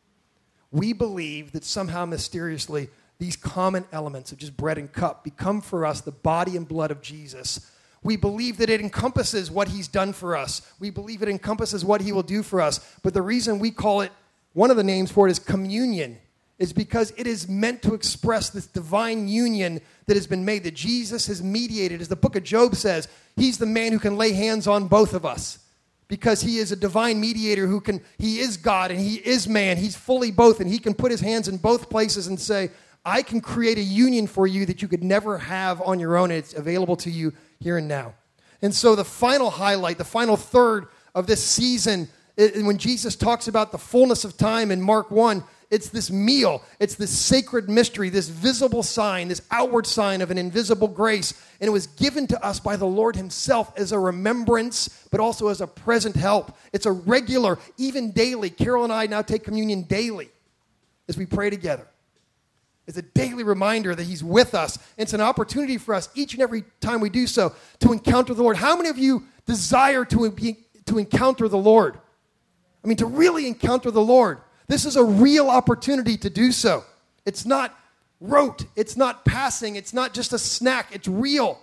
We 0.72 0.94
believe 0.94 1.52
that 1.52 1.63
somehow 1.63 2.06
mysteriously 2.06 2.90
these 3.20 3.36
common 3.36 3.86
elements 3.92 4.32
of 4.32 4.38
just 4.38 4.56
bread 4.56 4.78
and 4.78 4.92
cup 4.92 5.24
become 5.24 5.62
for 5.62 5.86
us 5.86 6.02
the 6.02 6.12
body 6.12 6.56
and 6.56 6.68
blood 6.68 6.92
of 6.92 7.02
Jesus. 7.02 7.72
We 8.04 8.16
believe 8.16 8.58
that 8.58 8.70
it 8.70 8.80
encompasses 8.80 9.50
what 9.50 9.70
he's 9.70 9.88
done 9.88 10.14
for 10.14 10.38
us. 10.38 10.62
We 10.80 10.92
believe 10.92 11.22
it 11.22 11.30
encompasses 11.30 11.84
what 11.84 12.02
he 12.02 12.12
will 12.12 12.24
do 12.24 12.44
for 12.44 12.62
us. 12.62 12.80
But 13.04 13.14
the 13.14 13.22
reason 13.22 13.60
we 13.60 13.72
call 13.72 14.02
it, 14.02 14.12
one 14.54 14.72
of 14.72 14.78
the 14.78 14.84
names 14.84 15.12
for 15.12 15.28
it 15.28 15.32
is 15.32 15.40
communion, 15.40 16.18
is 16.60 16.74
because 16.74 17.12
it 17.18 17.28
is 17.28 17.48
meant 17.48 17.82
to 17.84 17.94
express 17.94 18.50
this 18.50 18.66
divine 18.66 19.28
union 19.28 19.80
that 20.06 20.16
has 20.16 20.28
been 20.28 20.46
made, 20.46 20.64
that 20.64 20.74
Jesus 20.74 21.28
has 21.28 21.42
mediated. 21.44 22.02
As 22.02 22.08
the 22.08 22.16
book 22.16 22.36
of 22.36 22.44
Job 22.44 22.76
says, 22.76 23.08
he's 23.36 23.58
the 23.58 23.66
man 23.66 23.92
who 23.92 24.00
can 24.00 24.18
lay 24.18 24.32
hands 24.32 24.68
on 24.68 24.88
both 24.88 25.14
of 25.14 25.26
us 25.26 25.60
because 26.08 26.42
he 26.42 26.58
is 26.58 26.72
a 26.72 26.76
divine 26.76 27.20
mediator 27.20 27.68
who 27.68 27.82
can, 27.82 28.02
he 28.18 28.40
is 28.40 28.58
God 28.58 28.92
and 28.92 29.00
he 29.00 29.16
is 29.16 29.48
man. 29.48 29.78
He's 29.78 29.96
fully 29.96 30.32
both, 30.32 30.60
and 30.60 30.70
he 30.70 30.80
can 30.80 30.94
put 30.94 31.12
his 31.12 31.22
hands 31.22 31.48
in 31.48 31.58
both 31.58 31.90
places 31.90 32.28
and 32.28 32.40
say, 32.40 32.72
I 33.08 33.22
can 33.22 33.39
create 33.39 33.78
a 33.78 33.82
union 33.82 34.28
for 34.28 34.46
you 34.46 34.65
that 34.65 34.82
you 34.82 34.89
could 34.89 35.02
never 35.02 35.38
have 35.38 35.82
on 35.82 35.98
your 35.98 36.17
own. 36.17 36.30
It's 36.30 36.54
available 36.54 36.98
to 36.98 37.10
you 37.10 37.32
here 37.58 37.78
and 37.78 37.88
now. 37.88 38.15
And 38.62 38.76
so, 38.76 38.96
the 38.96 39.06
final 39.06 39.50
highlight, 39.50 39.98
the 39.98 40.04
final 40.04 40.36
third 40.36 40.88
of 41.15 41.26
this 41.26 41.41
season, 41.41 42.10
it, 42.36 42.62
when 42.65 42.78
Jesus 42.78 43.15
talks 43.15 43.48
about 43.48 43.71
the 43.71 43.77
fullness 43.77 44.25
of 44.25 44.36
time 44.36 44.71
in 44.71 44.82
Mark 44.82 45.10
1, 45.10 45.42
it's 45.71 45.88
this 45.88 46.12
meal, 46.12 46.62
it's 46.82 46.96
this 46.96 47.17
sacred 47.17 47.69
mystery, 47.69 48.10
this 48.10 48.27
visible 48.27 48.84
sign, 48.84 49.29
this 49.29 49.42
outward 49.52 49.88
sign 49.88 50.21
of 50.21 50.29
an 50.29 50.38
invisible 50.38 50.90
grace. 50.90 51.34
And 51.62 51.69
it 51.69 51.71
was 51.71 51.88
given 51.88 52.27
to 52.27 52.46
us 52.46 52.60
by 52.60 52.75
the 52.75 52.86
Lord 52.86 53.15
Himself 53.15 53.71
as 53.77 53.94
a 53.94 54.00
remembrance, 54.00 55.08
but 55.12 55.21
also 55.21 55.48
as 55.48 55.62
a 55.62 55.67
present 55.67 56.17
help. 56.17 56.58
It's 56.73 56.86
a 56.86 56.92
regular, 56.92 57.58
even 57.77 58.12
daily. 58.12 58.50
Carol 58.50 58.84
and 58.84 58.92
I 58.92 59.06
now 59.06 59.21
take 59.21 59.46
communion 59.46 59.84
daily 59.84 60.29
as 61.08 61.17
we 61.17 61.25
pray 61.25 61.50
together. 61.50 61.88
It's 62.88 62.98
a 62.98 63.02
daily 63.02 63.44
reminder 63.44 63.94
that 63.94 64.04
He's 64.04 64.23
with 64.23 64.56
us. 64.56 64.79
It's 64.98 65.13
an 65.13 65.21
opportunity 65.21 65.77
for 65.77 65.94
us 65.94 66.10
each 66.15 66.33
and 66.33 66.42
every 66.42 66.63
time 66.79 67.02
we 67.02 67.10
do 67.10 67.27
so 67.27 67.54
to 67.79 67.92
encounter 67.92 68.33
the 68.33 68.42
Lord. 68.42 68.58
How 68.58 68.77
many 68.77 68.90
of 68.90 68.98
you 68.98 69.25
desire 69.46 70.06
to, 70.06 70.56
to 70.85 70.98
encounter 70.98 71.48
the 71.48 71.58
Lord? 71.58 72.00
I 72.83 72.88
mean, 72.88 72.98
to 72.98 73.06
really 73.06 73.46
encounter 73.46 73.92
the 73.92 74.02
Lord. 74.02 74.40
This 74.67 74.85
is 74.85 74.96
a 74.96 75.04
real 75.04 75.50
opportunity 75.50 76.17
to 76.17 76.29
do 76.29 76.52
so. 76.52 76.85
It's 77.25 77.46
not 77.46 77.77
rote, 78.21 78.65
it's 78.75 78.96
not 78.96 79.25
passing, 79.25 79.75
it's 79.75 79.94
not 79.94 80.13
just 80.13 80.31
a 80.31 80.40
snack, 80.40 80.88
it's 80.94 81.08
real. 81.08 81.60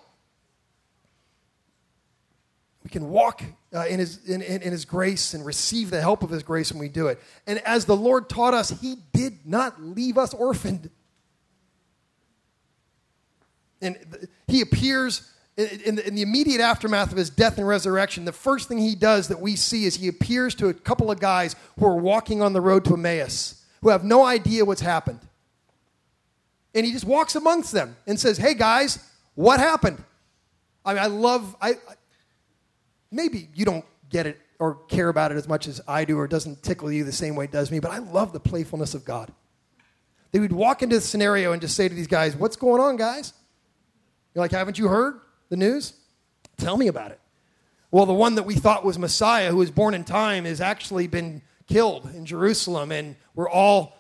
We 2.83 2.91
can 2.91 3.09
walk 3.09 3.43
uh, 3.75 3.87
in, 3.87 3.99
his, 3.99 4.29
in, 4.29 4.43
in, 4.43 4.63
in 4.63 4.73
His 4.73 4.85
grace 4.85 5.33
and 5.33 5.45
receive 5.45 5.91
the 5.91 6.01
help 6.01 6.23
of 6.23 6.29
His 6.31 6.43
grace 6.43 6.71
when 6.71 6.79
we 6.79 6.89
do 6.89 7.09
it. 7.09 7.19
And 7.47 7.59
as 7.61 7.87
the 7.87 7.97
Lord 7.97 8.29
taught 8.29 8.53
us, 8.53 8.71
He 8.81 8.97
did 9.13 9.47
not 9.47 9.83
leave 9.83 10.19
us 10.19 10.35
orphaned. 10.35 10.91
And 13.85 14.29
He 14.49 14.61
appears 14.61 15.31
in 15.57 15.95
the, 15.95 16.09
in 16.09 16.15
the, 16.17 16.23
immediate 16.23 16.61
aftermath 16.61 17.13
of 17.13 17.17
his 17.17 17.31
death 17.31 17.59
and 17.59 17.69
resurrection, 17.69 18.25
the 18.25 18.33
first 18.33 18.67
thing 18.67 18.79
he 18.79 18.97
does 18.97 19.29
that 19.29 19.41
we 19.41 19.55
see 19.55 19.85
is 19.85 19.95
he 19.95 20.09
appears 20.09 20.55
to 20.57 20.67
a 20.67 20.75
couple 20.75 21.13
of 21.13 21.21
guys 21.21 21.55
who 21.79 21.87
are 21.87 21.97
walking 21.97 22.43
on 22.43 22.53
the 22.53 22.61
road 22.61 22.85
to 22.87 22.95
Emmaus, 22.95 23.65
who 23.81 23.91
have 23.91 24.03
no 24.03 24.25
idea 24.25 24.65
what's 24.65 24.81
happened. 24.81 25.21
And 26.75 26.85
he 26.85 26.91
just 26.91 27.05
walks 27.05 27.37
amongst 27.37 27.71
them 27.71 27.97
and 28.07 28.19
says, 28.19 28.37
Hey 28.37 28.55
guys, 28.55 28.99
what 29.37 29.61
happened? 29.61 30.03
I 30.85 30.95
mean, 30.95 31.03
I 31.03 31.07
love, 31.07 31.55
I, 31.61 31.71
I 31.71 31.95
maybe 33.13 33.49
you 33.55 33.65
don't 33.65 33.85
get 34.11 34.27
it 34.27 34.41
or 34.59 34.75
care 34.89 35.09
about 35.09 35.31
it 35.31 35.37
as 35.37 35.47
much 35.47 35.69
as 35.69 35.81
I 35.87 36.05
do, 36.05 36.19
or 36.19 36.27
doesn't 36.27 36.63
tickle 36.63 36.91
you 36.91 37.05
the 37.05 37.13
same 37.13 37.37
way 37.37 37.45
it 37.45 37.53
does 37.53 37.71
me, 37.71 37.81
but 37.81 37.91
I 37.91 37.99
love 37.99 38.33
the 38.33 38.41
playfulness 38.41 38.95
of 38.95 39.05
God. 39.05 39.33
They 40.33 40.41
would 40.41 40.53
walk 40.53 40.83
into 40.83 40.97
the 40.97 41.03
scenario 41.03 41.53
and 41.53 41.61
just 41.61 41.77
say 41.77 41.89
to 41.89 41.95
these 41.95 42.07
guys, 42.09 42.35
What's 42.35 42.57
going 42.57 42.81
on, 42.81 42.97
guys? 42.97 43.35
You're 44.35 44.43
like, 44.45 44.53
Haven't 44.53 44.79
you 44.79 44.89
heard 44.89 45.21
the 45.49 45.57
news? 45.57 45.95
Tell 46.57 46.77
me 46.77 46.89
about 46.89 47.11
it. 47.11 47.21
Well, 47.91 48.07
the 48.07 48.13
one 48.13 48.35
that 48.35 48.43
we 48.43 48.55
thought 48.55 48.85
was 48.85 48.99
Messiah, 48.99 49.51
who 49.51 49.59
was 49.59 49.71
born 49.71 49.95
in 49.95 50.05
time, 50.05 50.45
has 50.45 50.61
actually 50.61 51.07
been 51.07 51.43
killed 51.69 52.11
in 52.15 52.27
Jerusalem, 52.27 52.91
and 52.93 53.17
we're 53.35 53.49
all 53.49 53.97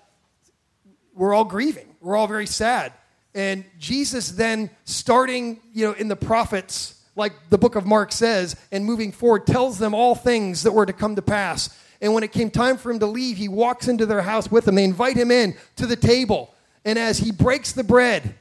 we're 1.15 1.33
all 1.33 1.45
grieving. 1.45 1.95
We're 2.01 2.17
all 2.17 2.27
very 2.27 2.47
sad. 2.47 2.93
And 3.35 3.65
Jesus 3.79 4.33
then, 4.33 4.71
starting, 4.85 5.61
you 5.73 5.87
know, 5.87 5.93
in 5.93 6.09
the 6.09 6.17
prophets, 6.17 7.01
like 7.17 7.33
the 7.51 7.59
book 7.59 7.77
of 7.77 7.87
Mark 7.87 8.13
says, 8.13 8.57
and 8.73 8.85
moving 8.85 9.13
forward, 9.13 9.47
tells 9.47 9.79
them 9.79 9.95
all 9.95 10.15
things 10.15 10.63
that 10.65 10.73
were 10.73 10.87
to 10.87 10.93
come 10.93 11.17
to 11.17 11.23
pass. 11.23 11.77
And 12.01 12.13
when 12.15 12.23
it 12.23 12.33
came 12.33 12.51
time 12.51 12.77
for 12.77 12.91
him 12.91 12.99
to 12.99 13.07
leave, 13.07 13.37
he 13.37 13.49
walks 13.49 13.89
into 13.89 14.07
their 14.07 14.23
house 14.23 14.51
with 14.51 14.65
them. 14.65 14.75
They 14.75 14.85
invite 14.85 15.17
him 15.17 15.31
in 15.31 15.57
to 15.77 15.87
the 15.87 15.97
table. 15.97 16.53
And 16.85 16.99
as 16.99 17.19
he 17.19 17.33
breaks 17.33 17.73
the 17.73 17.85
bread 17.85 18.35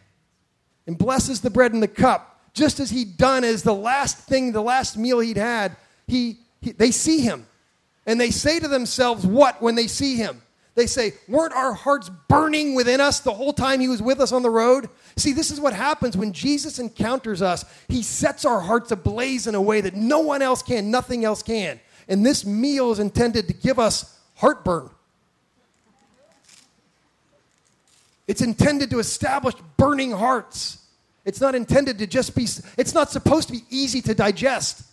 and 0.88 0.97
blesses 0.97 1.41
the 1.41 1.49
bread 1.49 1.73
and 1.73 1.81
the 1.81 1.88
cup, 1.88 2.41
just 2.53 2.79
as 2.79 2.89
he'd 2.89 3.17
done 3.17 3.43
as 3.43 3.63
the 3.63 3.73
last 3.73 4.17
thing, 4.17 4.51
the 4.51 4.61
last 4.61 4.97
meal 4.97 5.19
he'd 5.19 5.38
had, 5.38 5.75
he, 6.07 6.39
he 6.61 6.71
they 6.71 6.91
see 6.91 7.19
him. 7.19 7.45
And 8.05 8.19
they 8.19 8.31
say 8.31 8.59
to 8.59 8.67
themselves, 8.67 9.25
What 9.25 9.61
when 9.61 9.75
they 9.75 9.88
see 9.88 10.15
him? 10.15 10.41
They 10.75 10.88
say, 10.88 11.13
Weren't 11.27 11.53
our 11.53 11.73
hearts 11.73 12.09
burning 12.27 12.75
within 12.75 12.99
us 12.99 13.19
the 13.19 13.34
whole 13.34 13.53
time 13.53 13.79
he 13.79 13.88
was 13.88 14.01
with 14.01 14.19
us 14.19 14.31
on 14.31 14.41
the 14.41 14.49
road? 14.49 14.89
See, 15.15 15.31
this 15.31 15.51
is 15.51 15.61
what 15.61 15.73
happens 15.73 16.17
when 16.17 16.34
Jesus 16.34 16.79
encounters 16.79 17.41
us. 17.41 17.65
He 17.88 18.03
sets 18.03 18.45
our 18.45 18.59
hearts 18.59 18.91
ablaze 18.91 19.47
in 19.47 19.55
a 19.55 19.61
way 19.61 19.81
that 19.81 19.95
no 19.95 20.19
one 20.19 20.41
else 20.41 20.61
can, 20.61 20.91
nothing 20.91 21.23
else 21.23 21.43
can. 21.43 21.79
And 22.07 22.25
this 22.25 22.45
meal 22.45 22.91
is 22.91 22.99
intended 22.99 23.47
to 23.47 23.53
give 23.53 23.79
us 23.79 24.19
heartburn. 24.36 24.89
It's 28.28 28.41
intended 28.41 28.89
to 28.91 28.99
establish 28.99 29.55
burning 29.78 30.11
hearts. 30.11 30.80
It's 31.26 31.41
not 31.41 31.55
intended 31.55 31.99
to 31.99 32.07
just 32.07 32.36
be, 32.36 32.47
it's 32.78 32.93
not 32.93 33.11
supposed 33.11 33.47
to 33.49 33.53
be 33.53 33.63
easy 33.69 34.01
to 34.01 34.13
digest. 34.13 34.84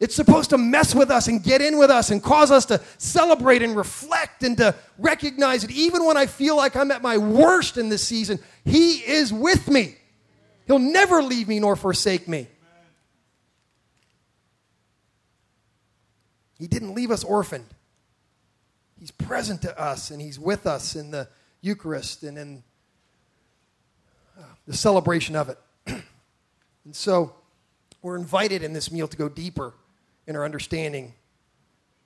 It's 0.00 0.16
supposed 0.16 0.50
to 0.50 0.58
mess 0.58 0.96
with 0.96 1.12
us 1.12 1.28
and 1.28 1.42
get 1.42 1.62
in 1.62 1.78
with 1.78 1.90
us 1.90 2.10
and 2.10 2.20
cause 2.20 2.50
us 2.50 2.66
to 2.66 2.80
celebrate 2.98 3.62
and 3.62 3.76
reflect 3.76 4.42
and 4.42 4.56
to 4.56 4.74
recognize 4.98 5.62
that 5.62 5.70
even 5.70 6.04
when 6.04 6.16
I 6.16 6.26
feel 6.26 6.56
like 6.56 6.74
I'm 6.74 6.90
at 6.90 7.02
my 7.02 7.18
worst 7.18 7.76
in 7.76 7.88
this 7.88 8.02
season, 8.02 8.40
He 8.64 8.94
is 8.94 9.32
with 9.32 9.68
me. 9.68 9.94
He'll 10.66 10.80
never 10.80 11.22
leave 11.22 11.46
me 11.46 11.60
nor 11.60 11.76
forsake 11.76 12.26
me. 12.26 12.48
He 16.58 16.66
didn't 16.66 16.94
leave 16.94 17.10
us 17.10 17.22
orphaned. 17.22 17.66
He's 19.02 19.10
present 19.10 19.62
to 19.62 19.76
us 19.76 20.12
and 20.12 20.22
He's 20.22 20.38
with 20.38 20.64
us 20.64 20.94
in 20.94 21.10
the 21.10 21.26
Eucharist 21.60 22.22
and 22.22 22.38
in 22.38 22.62
uh, 24.38 24.42
the 24.64 24.76
celebration 24.76 25.34
of 25.34 25.48
it. 25.48 25.58
and 25.86 26.94
so 26.94 27.34
we're 28.00 28.16
invited 28.16 28.62
in 28.62 28.74
this 28.74 28.92
meal 28.92 29.08
to 29.08 29.16
go 29.16 29.28
deeper 29.28 29.74
in 30.28 30.36
our 30.36 30.44
understanding 30.44 31.14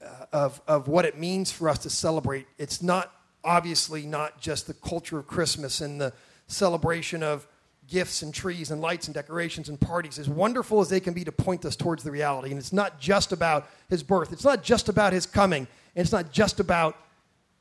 uh, 0.03 0.25
of, 0.33 0.63
of 0.67 0.89
what 0.89 1.05
it 1.05 1.19
means 1.19 1.53
for 1.53 1.69
us 1.69 1.81
to 1.81 1.91
celebrate. 1.91 2.47
It's 2.57 2.81
not, 2.81 3.13
obviously, 3.45 4.07
not 4.07 4.41
just 4.41 4.67
the 4.67 4.73
culture 4.73 5.19
of 5.19 5.27
Christmas 5.27 5.83
and 5.83 6.01
the 6.01 6.15
celebration 6.47 7.23
of 7.23 7.47
gifts 7.89 8.23
and 8.23 8.33
trees 8.33 8.71
and 8.71 8.81
lights 8.81 9.07
and 9.07 9.15
decorations 9.15 9.69
and 9.69 9.79
parties, 9.79 10.19
as 10.19 10.31
wonderful 10.31 10.81
as 10.81 10.89
they 10.89 11.01
can 11.01 11.13
be 11.13 11.25
to 11.25 11.33
point 11.33 11.67
us 11.67 11.77
towards 11.77 12.03
the 12.05 12.11
reality. 12.11 12.49
And 12.49 12.59
it's 12.59 12.73
not 12.73 12.99
just 12.99 13.33
about 13.33 13.69
his 13.91 14.03
birth, 14.03 14.33
it's 14.33 14.45
not 14.45 14.63
just 14.63 14.89
about 14.89 15.13
his 15.13 15.27
coming, 15.27 15.69
and 15.97 16.03
it's 16.03 16.13
not 16.13 16.31
just 16.31 16.61
about 16.61 16.97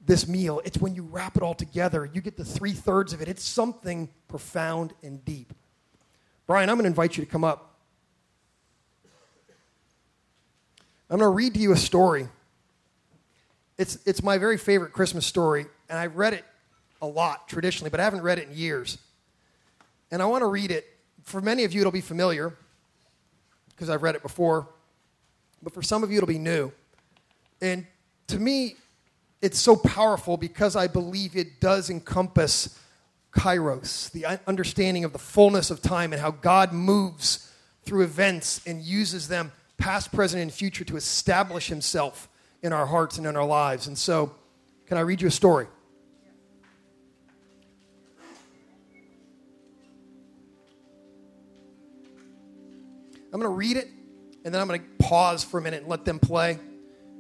this 0.06 0.28
meal. 0.28 0.62
It's 0.66 0.78
when 0.78 0.94
you 0.94 1.04
wrap 1.04 1.38
it 1.38 1.42
all 1.42 1.56
together, 1.56 2.08
you 2.14 2.22
get 2.22 2.36
the 2.36 2.46
three 2.46 2.74
thirds 2.74 3.14
of 3.14 3.22
it. 3.22 3.30
It's 3.30 3.44
something 3.44 4.10
profound 4.28 4.94
and 5.02 5.24
deep. 5.24 5.54
Brian, 6.46 6.70
I'm 6.70 6.76
going 6.76 6.84
to 6.84 6.90
invite 6.90 7.18
you 7.18 7.26
to 7.26 7.32
come 7.32 7.44
up. 7.44 7.80
I'm 11.10 11.20
going 11.20 11.32
to 11.32 11.36
read 11.36 11.54
to 11.54 11.60
you 11.60 11.72
a 11.72 11.78
story. 11.78 12.28
It's, 13.78 13.98
it's 14.06 14.22
my 14.22 14.38
very 14.38 14.58
favorite 14.58 14.92
Christmas 14.92 15.26
story, 15.26 15.66
and 15.90 15.98
I've 15.98 16.18
read 16.18 16.34
it 16.34 16.44
a 17.02 17.08
lot 17.08 17.48
traditionally, 17.48 17.90
but 17.90 18.00
I 18.00 18.04
haven't 18.04 18.22
read 18.22 18.38
it 18.38 18.50
in 18.50 18.58
years. 18.58 18.98
And 20.12 20.22
I 20.22 20.26
want 20.26 20.42
to 20.42 20.48
read 20.48 20.72
it. 20.72 20.86
For 21.24 21.42
many 21.42 21.64
of 21.64 21.74
you, 21.74 21.82
it'll 21.82 21.92
be 21.92 22.02
familiar 22.02 22.56
because 23.70 23.90
I've 23.90 24.04
read 24.04 24.16
it 24.16 24.22
before, 24.22 24.68
but 25.64 25.74
for 25.74 25.82
some 25.82 26.04
of 26.04 26.12
you, 26.12 26.18
it'll 26.18 26.28
be 26.28 26.38
new. 26.38 26.72
And 27.62 27.88
to 28.28 28.40
me, 28.40 28.76
it's 29.42 29.60
so 29.60 29.76
powerful 29.76 30.38
because 30.38 30.76
I 30.76 30.88
believe 30.88 31.36
it 31.36 31.60
does 31.60 31.90
encompass 31.90 32.80
kairos, 33.32 34.12
the 34.12 34.40
understanding 34.48 35.04
of 35.04 35.14
the 35.14 35.20
fullness 35.20 35.70
of 35.70 35.82
time 35.82 36.14
and 36.14 36.22
how 36.22 36.32
God 36.32 36.74
moves 36.74 37.52
through 37.84 38.04
events 38.04 38.66
and 38.66 38.82
uses 38.82 39.28
them 39.28 39.52
past, 39.78 40.12
present, 40.12 40.42
and 40.42 40.52
future, 40.52 40.86
to 40.86 40.96
establish 40.96 41.68
himself 41.68 42.30
in 42.64 42.74
our 42.74 42.86
hearts 42.86 43.18
and 43.18 43.28
in 43.28 43.36
our 43.36 43.46
lives. 43.46 43.88
And 43.88 43.98
so, 43.98 44.34
can 44.88 44.98
I 44.98 45.02
read 45.02 45.22
you 45.22 45.28
a 45.28 45.32
story? 45.32 45.68
I'm 53.34 53.42
going 53.42 53.52
to 53.52 53.58
read 53.58 53.76
it, 53.76 53.90
and 54.46 54.54
then 54.54 54.62
I'm 54.62 54.68
going 54.68 54.80
to 54.80 55.06
pause 55.06 55.44
for 55.44 55.58
a 55.58 55.62
minute 55.62 55.82
and 55.82 55.90
let 55.90 56.06
them 56.06 56.20
play. 56.20 56.58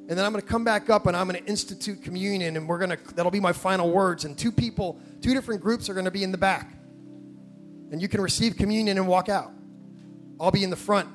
And 0.08 0.18
then 0.18 0.24
I'm 0.24 0.32
going 0.32 0.42
to 0.42 0.48
come 0.48 0.64
back 0.64 0.90
up 0.90 1.08
and 1.08 1.18
I'm 1.18 1.28
going 1.28 1.42
to 1.44 1.50
institute 1.50 2.04
communion, 2.04 2.58
and 2.58 2.68
we're 2.68 2.78
going 2.78 2.92
to, 2.92 3.16
that'll 3.16 3.32
be 3.32 3.40
my 3.40 3.54
final 3.54 3.90
words. 3.90 4.24
And 4.24 4.38
two 4.38 4.52
people, 4.52 5.00
two 5.22 5.34
different 5.34 5.62
groups 5.62 5.90
are 5.90 5.94
going 5.94 6.06
to 6.06 6.12
be 6.12 6.24
in 6.24 6.32
the 6.32 6.38
back. 6.38 6.74
And 7.92 8.00
you 8.00 8.08
can 8.08 8.22
receive 8.22 8.56
communion 8.56 8.98
and 8.98 9.08
walk 9.08 9.30
out. 9.30 9.52
I'll 10.40 10.52
be 10.52 10.64
in 10.64 10.70
the 10.70 10.76
front 10.76 11.10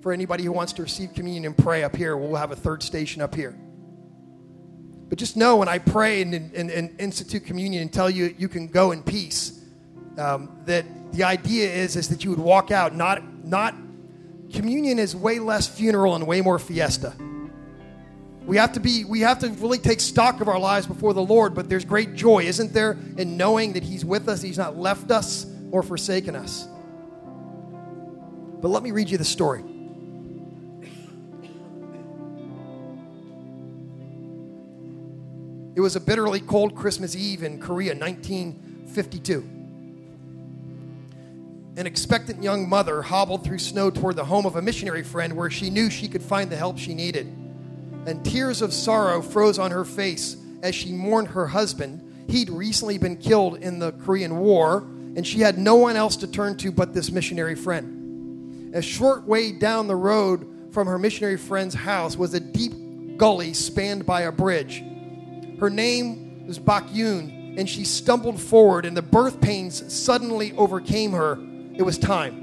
for 0.00 0.12
anybody 0.12 0.44
who 0.44 0.52
wants 0.52 0.72
to 0.74 0.82
receive 0.82 1.12
communion 1.14 1.44
and 1.44 1.56
pray 1.56 1.84
up 1.84 1.94
here. 1.94 2.16
We'll 2.16 2.36
have 2.36 2.52
a 2.52 2.56
third 2.56 2.82
station 2.82 3.20
up 3.20 3.34
here. 3.34 3.58
But 5.08 5.18
just 5.18 5.36
know 5.36 5.56
when 5.56 5.68
I 5.68 5.78
pray 5.78 6.22
and, 6.22 6.34
and, 6.34 6.70
and 6.70 6.98
institute 6.98 7.44
communion 7.44 7.82
and 7.82 7.92
tell 7.92 8.08
you 8.08 8.34
you 8.38 8.48
can 8.48 8.66
go 8.66 8.92
in 8.92 9.02
peace, 9.02 9.62
um, 10.16 10.58
that 10.64 10.86
the 11.12 11.24
idea 11.24 11.68
is, 11.70 11.96
is 11.96 12.08
that 12.08 12.24
you 12.24 12.30
would 12.30 12.38
walk 12.38 12.70
out. 12.70 12.94
Not, 12.94 13.44
not 13.44 13.74
communion 14.54 14.98
is 14.98 15.14
way 15.14 15.38
less 15.38 15.68
funeral 15.68 16.14
and 16.14 16.26
way 16.26 16.40
more 16.40 16.58
fiesta. 16.58 17.14
We 18.44 18.56
have 18.56 18.72
to 18.72 18.80
be, 18.80 19.04
we 19.04 19.20
have 19.20 19.38
to 19.40 19.48
really 19.50 19.78
take 19.78 20.00
stock 20.00 20.40
of 20.40 20.48
our 20.48 20.58
lives 20.58 20.86
before 20.86 21.14
the 21.14 21.22
Lord, 21.22 21.54
but 21.54 21.68
there's 21.68 21.84
great 21.84 22.14
joy, 22.14 22.44
isn't 22.44 22.72
there, 22.72 22.98
in 23.16 23.36
knowing 23.36 23.74
that 23.74 23.84
He's 23.84 24.04
with 24.04 24.28
us, 24.28 24.42
He's 24.42 24.58
not 24.58 24.76
left 24.76 25.10
us 25.10 25.46
or 25.70 25.82
forsaken 25.82 26.34
us. 26.34 26.66
But 28.60 28.68
let 28.68 28.82
me 28.82 28.90
read 28.90 29.10
you 29.10 29.18
the 29.18 29.24
story. 29.24 29.64
It 35.74 35.80
was 35.80 35.96
a 35.96 36.00
bitterly 36.00 36.40
cold 36.40 36.74
Christmas 36.74 37.16
Eve 37.16 37.42
in 37.42 37.58
Korea, 37.58 37.94
1952. 37.94 39.48
An 41.76 41.86
expectant 41.86 42.42
young 42.42 42.68
mother 42.68 43.00
hobbled 43.00 43.44
through 43.44 43.58
snow 43.58 43.90
toward 43.90 44.16
the 44.16 44.24
home 44.26 44.44
of 44.44 44.56
a 44.56 44.62
missionary 44.62 45.02
friend 45.02 45.32
where 45.34 45.48
she 45.48 45.70
knew 45.70 45.88
she 45.88 46.08
could 46.08 46.22
find 46.22 46.50
the 46.50 46.56
help 46.56 46.78
she 46.78 46.92
needed. 46.92 47.41
And 48.06 48.24
tears 48.24 48.62
of 48.62 48.72
sorrow 48.72 49.22
froze 49.22 49.58
on 49.58 49.70
her 49.70 49.84
face 49.84 50.36
as 50.62 50.74
she 50.74 50.92
mourned 50.92 51.28
her 51.28 51.46
husband. 51.46 52.00
He'd 52.28 52.50
recently 52.50 52.98
been 52.98 53.16
killed 53.16 53.58
in 53.58 53.78
the 53.78 53.92
Korean 53.92 54.38
War, 54.38 54.78
and 55.14 55.26
she 55.26 55.40
had 55.40 55.58
no 55.58 55.76
one 55.76 55.96
else 55.96 56.16
to 56.16 56.26
turn 56.26 56.56
to 56.58 56.72
but 56.72 56.94
this 56.94 57.10
missionary 57.10 57.54
friend. 57.54 58.74
A 58.74 58.82
short 58.82 59.26
way 59.26 59.52
down 59.52 59.86
the 59.86 59.96
road 59.96 60.48
from 60.72 60.86
her 60.86 60.98
missionary 60.98 61.36
friend's 61.36 61.74
house 61.74 62.16
was 62.16 62.32
a 62.32 62.40
deep 62.40 62.72
gully 63.18 63.52
spanned 63.52 64.06
by 64.06 64.22
a 64.22 64.32
bridge. 64.32 64.82
Her 65.60 65.70
name 65.70 66.46
was 66.46 66.58
Bakyun, 66.58 67.58
and 67.58 67.68
she 67.68 67.84
stumbled 67.84 68.40
forward, 68.40 68.86
and 68.86 68.96
the 68.96 69.02
birth 69.02 69.40
pains 69.40 69.92
suddenly 69.92 70.52
overcame 70.54 71.12
her. 71.12 71.38
It 71.76 71.82
was 71.82 71.98
time. 71.98 72.34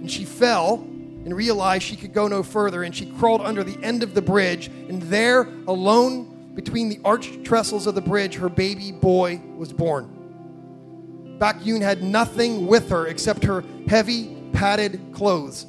And 0.00 0.10
she 0.10 0.24
fell 0.24 0.86
and 1.24 1.34
realized 1.34 1.84
she 1.84 1.96
could 1.96 2.12
go 2.12 2.28
no 2.28 2.42
further, 2.42 2.82
and 2.82 2.94
she 2.94 3.06
crawled 3.06 3.40
under 3.40 3.64
the 3.64 3.82
end 3.82 4.02
of 4.02 4.14
the 4.14 4.22
bridge, 4.22 4.68
and 4.68 5.00
there, 5.02 5.48
alone 5.66 6.52
between 6.54 6.88
the 6.88 7.00
arched 7.04 7.44
trestles 7.44 7.86
of 7.86 7.94
the 7.94 8.00
bridge, 8.00 8.34
her 8.36 8.48
baby 8.48 8.92
boy 8.92 9.40
was 9.56 9.72
born. 9.72 11.36
Bak 11.38 11.64
Yun 11.64 11.80
had 11.80 12.02
nothing 12.02 12.66
with 12.66 12.88
her 12.90 13.06
except 13.06 13.44
her 13.44 13.64
heavy, 13.88 14.36
padded 14.52 15.00
clothes. 15.12 15.64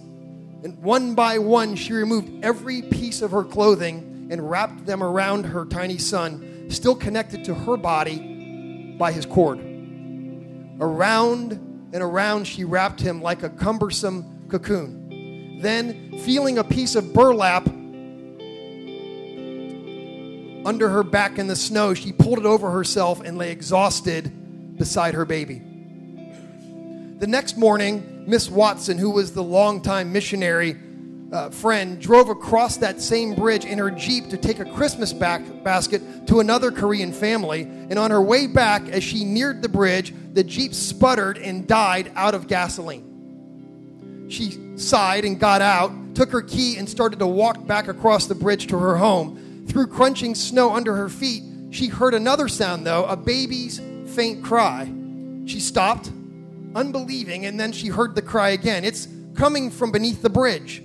And 0.64 0.78
one 0.82 1.16
by 1.16 1.38
one, 1.38 1.76
she 1.76 1.94
removed 1.94 2.44
every 2.44 2.82
piece 2.84 3.22
of 3.22 3.32
her 3.32 3.44
clothing 3.44 4.28
and 4.32 4.50
wrapped 4.50 4.86
them 4.86 5.04
around 5.04 5.46
her 5.46 5.66
tiny 5.66 5.98
son, 5.98 6.68
still 6.70 6.96
connected 6.96 7.46
to 7.46 7.54
her 7.54 7.78
body 7.78 8.96
by 8.98 9.12
his 9.12 9.26
cord. 9.26 9.60
Around 10.80 11.52
and 11.94 12.04
around, 12.04 12.46
she 12.46 12.64
wrapped 12.64 13.00
him 13.00 13.22
like 13.22 13.44
a 13.44 13.50
cumbersome 13.50 14.48
cocoon. 14.50 15.05
Then, 15.62 16.20
feeling 16.20 16.58
a 16.58 16.64
piece 16.64 16.96
of 16.96 17.14
burlap 17.14 17.68
under 20.66 20.90
her 20.90 21.04
back 21.04 21.38
in 21.38 21.48
the 21.48 21.56
snow, 21.56 21.94
she 21.94 22.12
pulled 22.12 22.40
it 22.40 22.46
over 22.46 22.72
herself 22.72 23.22
and 23.22 23.38
lay 23.38 23.52
exhausted 23.52 24.78
beside 24.78 25.14
her 25.14 25.26
baby. 25.26 25.62
The 27.20 27.28
next 27.28 27.58
morning, 27.58 28.26
Miss 28.28 28.50
Watson, 28.50 28.98
who 28.98 29.12
was 29.12 29.32
the 29.32 29.44
longtime 29.44 30.12
missionary 30.12 30.76
uh, 31.32 31.50
friend, 31.50 32.02
drove 32.02 32.30
across 32.30 32.78
that 32.78 33.00
same 33.00 33.36
bridge 33.36 33.64
in 33.64 33.78
her 33.78 33.92
Jeep 33.92 34.30
to 34.30 34.38
take 34.38 34.60
a 34.60 34.66
Christmas 34.66 35.14
back 35.14 35.42
basket 35.64 36.28
to 36.28 36.40
another 36.40 36.72
Korean 36.72 37.14
family. 37.14 37.62
And 37.62 37.98
on 37.98 38.12
her 38.12 38.22
way 38.22 38.48
back, 38.48 38.90
as 38.90 39.04
she 39.04 39.24
neared 39.24 39.62
the 39.62 39.70
bridge, 39.70 40.14
the 40.34 40.44
Jeep 40.44 40.74
sputtered 40.74 41.38
and 41.38 41.68
died 41.68 42.12
out 42.16 42.36
of 42.36 42.48
gasoline. 42.48 43.15
She 44.28 44.78
sighed 44.78 45.26
and 45.26 45.40
got 45.40 45.62
out, 45.62 45.92
took 46.16 46.32
her 46.32 46.42
key, 46.42 46.78
and 46.78 46.90
started 46.90 47.20
to 47.20 47.28
walk 47.28 47.66
back 47.68 47.88
across 47.88 48.26
the 48.26 48.36
bridge 48.36 48.68
to 48.68 48.78
her 48.78 48.98
home. 48.98 49.66
Through 49.68 49.88
crunching 49.88 50.36
snow 50.36 50.74
under 50.74 50.96
her 50.96 51.10
feet, 51.10 51.44
she 51.72 51.88
heard 51.88 52.14
another 52.14 52.48
sound, 52.48 52.86
though 52.86 53.06
a 53.06 53.16
baby's 53.16 53.80
faint 54.16 54.44
cry. 54.44 54.92
She 55.46 55.60
stopped, 55.60 56.12
unbelieving, 56.74 57.46
and 57.46 57.60
then 57.60 57.72
she 57.72 57.88
heard 57.88 58.16
the 58.16 58.22
cry 58.22 58.50
again. 58.50 58.84
It's 58.84 59.08
coming 59.36 59.70
from 59.70 59.92
beneath 59.92 60.22
the 60.22 60.30
bridge. 60.30 60.82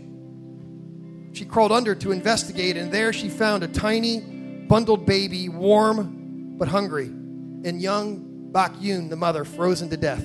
She 1.32 1.44
crawled 1.44 1.72
under 1.72 1.94
to 1.94 2.12
investigate, 2.12 2.76
and 2.76 2.92
there 2.92 3.12
she 3.12 3.28
found 3.28 3.62
a 3.62 3.68
tiny, 3.68 4.20
bundled 4.68 5.06
baby, 5.06 5.48
warm 5.48 6.56
but 6.58 6.68
hungry, 6.68 7.06
and 7.06 7.80
young 7.80 8.26
Bak 8.52 8.72
Yun, 8.80 9.08
the 9.08 9.16
mother, 9.16 9.44
frozen 9.44 9.88
to 9.90 9.96
death. 9.96 10.24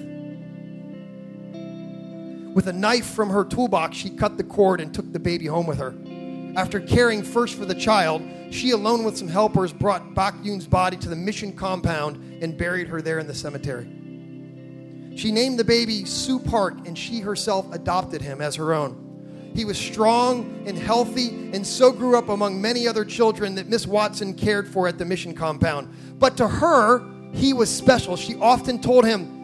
With 2.56 2.68
a 2.68 2.74
knife 2.74 3.08
from 3.08 3.30
her 3.32 3.44
toolbox, 3.44 3.98
she 3.98 4.10
cut 4.10 4.38
the 4.38 4.44
cord 4.44 4.80
and 4.80 4.94
took 4.94 5.12
the 5.12 5.20
baby 5.20 5.46
home 5.46 5.68
with 5.68 5.78
her. 5.78 5.94
After 6.58 6.80
caring 6.80 7.22
first 7.22 7.56
for 7.56 7.66
the 7.66 7.76
child, 7.76 8.22
she, 8.50 8.72
alone 8.72 9.04
with 9.04 9.18
some 9.18 9.28
helpers, 9.28 9.74
brought 9.74 10.16
Bak 10.16 10.36
Yun's 10.42 10.66
body 10.66 10.96
to 10.96 11.10
the 11.10 11.18
mission 11.18 11.52
compound 11.52 12.16
and 12.42 12.58
buried 12.58 12.88
her 12.88 13.02
there 13.02 13.20
in 13.20 13.28
the 13.28 13.36
cemetery. 13.36 13.84
She 15.18 15.34
named 15.34 15.60
the 15.60 15.66
baby 15.66 16.06
Sue 16.06 16.40
Park, 16.40 16.88
and 16.88 16.98
she 16.98 17.20
herself 17.20 17.70
adopted 17.74 18.22
him 18.22 18.40
as 18.40 18.56
her 18.56 18.74
own. 18.74 19.52
He 19.54 19.66
was 19.66 19.78
strong 19.78 20.64
and 20.66 20.78
healthy, 20.78 21.52
and 21.52 21.68
so 21.68 21.92
grew 21.92 22.18
up 22.18 22.30
among 22.30 22.62
many 22.62 22.88
other 22.88 23.04
children 23.04 23.56
that 23.56 23.68
Miss 23.68 23.86
Watson 23.86 24.34
cared 24.34 24.66
for 24.66 24.88
at 24.88 24.98
the 24.98 25.04
mission 25.04 25.34
compound. 25.34 25.94
But 26.20 26.38
to 26.38 26.48
her, 26.48 27.04
he 27.34 27.52
was 27.52 27.70
special. 27.70 28.16
She 28.16 28.36
often 28.36 28.80
told 28.80 29.06
him, 29.06 29.35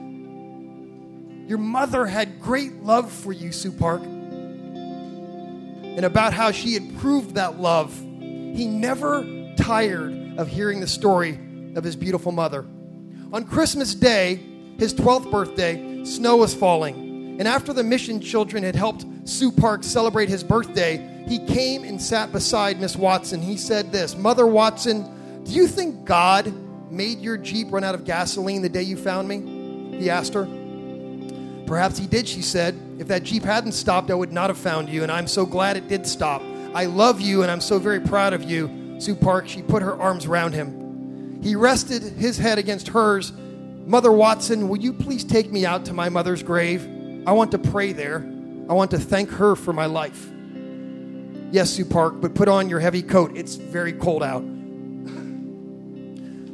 Your 1.48 1.58
mother 1.58 2.06
had 2.06 2.42
great 2.42 2.84
love 2.84 3.12
for 3.12 3.32
you, 3.32 3.52
Sue 3.52 3.72
Park. 3.72 4.04
And 4.04 6.06
about 6.06 6.34
how 6.34 6.52
she 6.52 6.74
had 6.74 6.98
proved 7.00 7.36
that 7.36 7.60
love 7.60 7.92
he 8.56 8.68
never 8.68 9.26
tired 9.56 10.38
of 10.38 10.48
hearing 10.48 10.80
the 10.80 10.88
story 10.88 11.40
of 11.76 11.84
his 11.84 11.96
beautiful 11.96 12.32
mother. 12.32 12.66
On 13.34 13.46
Christmas 13.46 13.96
Day, 13.96 14.40
his 14.78 14.94
12th 14.94 15.32
birthday, 15.32 16.04
snow 16.04 16.38
was 16.38 16.54
falling. 16.54 17.38
And 17.40 17.48
after 17.48 17.74
the 17.74 17.84
mission 17.84 18.20
children 18.20 18.64
had 18.64 18.76
helped 18.76 19.06
Sue 19.24 19.52
Park 19.52 19.84
celebrate 19.84 20.28
his 20.28 20.44
birthday, 20.44 21.26
he 21.28 21.40
came 21.46 21.84
and 21.84 22.02
sat 22.02 22.32
beside 22.32 22.80
Miss 22.80 22.96
Watson. 22.96 23.42
He 23.42 23.58
said 23.58 23.92
this 23.92 24.18
Mother 24.18 24.46
Watson, 24.46 25.44
do 25.46 25.52
you 25.52 25.68
think 25.68 26.06
God 26.06 26.54
made 26.92 27.20
your 27.20 27.38
Jeep 27.38 27.72
run 27.72 27.84
out 27.84 27.96
of 27.96 28.04
gasoline 28.04 28.62
the 28.62 28.70
day 28.70 28.84
you 28.84 28.98
found 28.98 29.28
me? 29.28 29.98
He 29.98 30.10
asked 30.10 30.34
her. 30.34 30.48
Perhaps 31.72 31.98
he 31.98 32.06
did, 32.06 32.28
she 32.28 32.42
said. 32.42 32.78
If 33.00 33.08
that 33.08 33.24
Jeep 33.24 33.44
hadn't 33.44 33.72
stopped, 33.72 34.12
I 34.12 34.14
would 34.14 34.34
not 34.34 34.50
have 34.50 34.58
found 34.58 34.90
you, 34.90 35.04
and 35.04 35.12
I'm 35.12 35.26
so 35.26 35.46
glad 35.46 35.78
it 35.78 35.88
did 35.88 36.06
stop. 36.06 36.42
I 36.74 36.84
love 36.84 37.22
you 37.22 37.44
and 37.44 37.50
I'm 37.50 37.62
so 37.62 37.80
very 37.80 38.02
proud 38.02 38.34
of 38.34 38.44
you. 38.44 38.98
Sue 39.00 39.16
Park, 39.16 39.48
she 39.48 39.62
put 39.62 39.82
her 39.82 39.96
arms 39.96 40.26
around 40.26 40.52
him. 40.52 41.40
He 41.42 41.56
rested 41.56 42.04
his 42.04 42.38
head 42.38 42.58
against 42.58 42.90
hers. 42.90 43.32
Mother 43.86 44.12
Watson, 44.12 44.68
will 44.68 44.80
you 44.80 44.92
please 44.92 45.24
take 45.24 45.50
me 45.50 45.66
out 45.66 45.86
to 45.86 45.94
my 45.94 46.10
mother's 46.10 46.44
grave? 46.44 46.86
I 47.26 47.32
want 47.32 47.52
to 47.52 47.58
pray 47.58 47.94
there. 47.94 48.18
I 48.68 48.74
want 48.74 48.92
to 48.92 49.00
thank 49.00 49.30
her 49.30 49.56
for 49.56 49.72
my 49.72 49.86
life. 49.86 50.30
Yes, 51.54 51.70
Sue 51.70 51.86
Park, 51.86 52.16
but 52.20 52.36
put 52.36 52.50
on 52.50 52.68
your 52.68 52.82
heavy 52.82 53.02
coat. 53.02 53.38
It's 53.38 53.56
very 53.56 53.94
cold 53.94 54.24
out. 54.24 54.44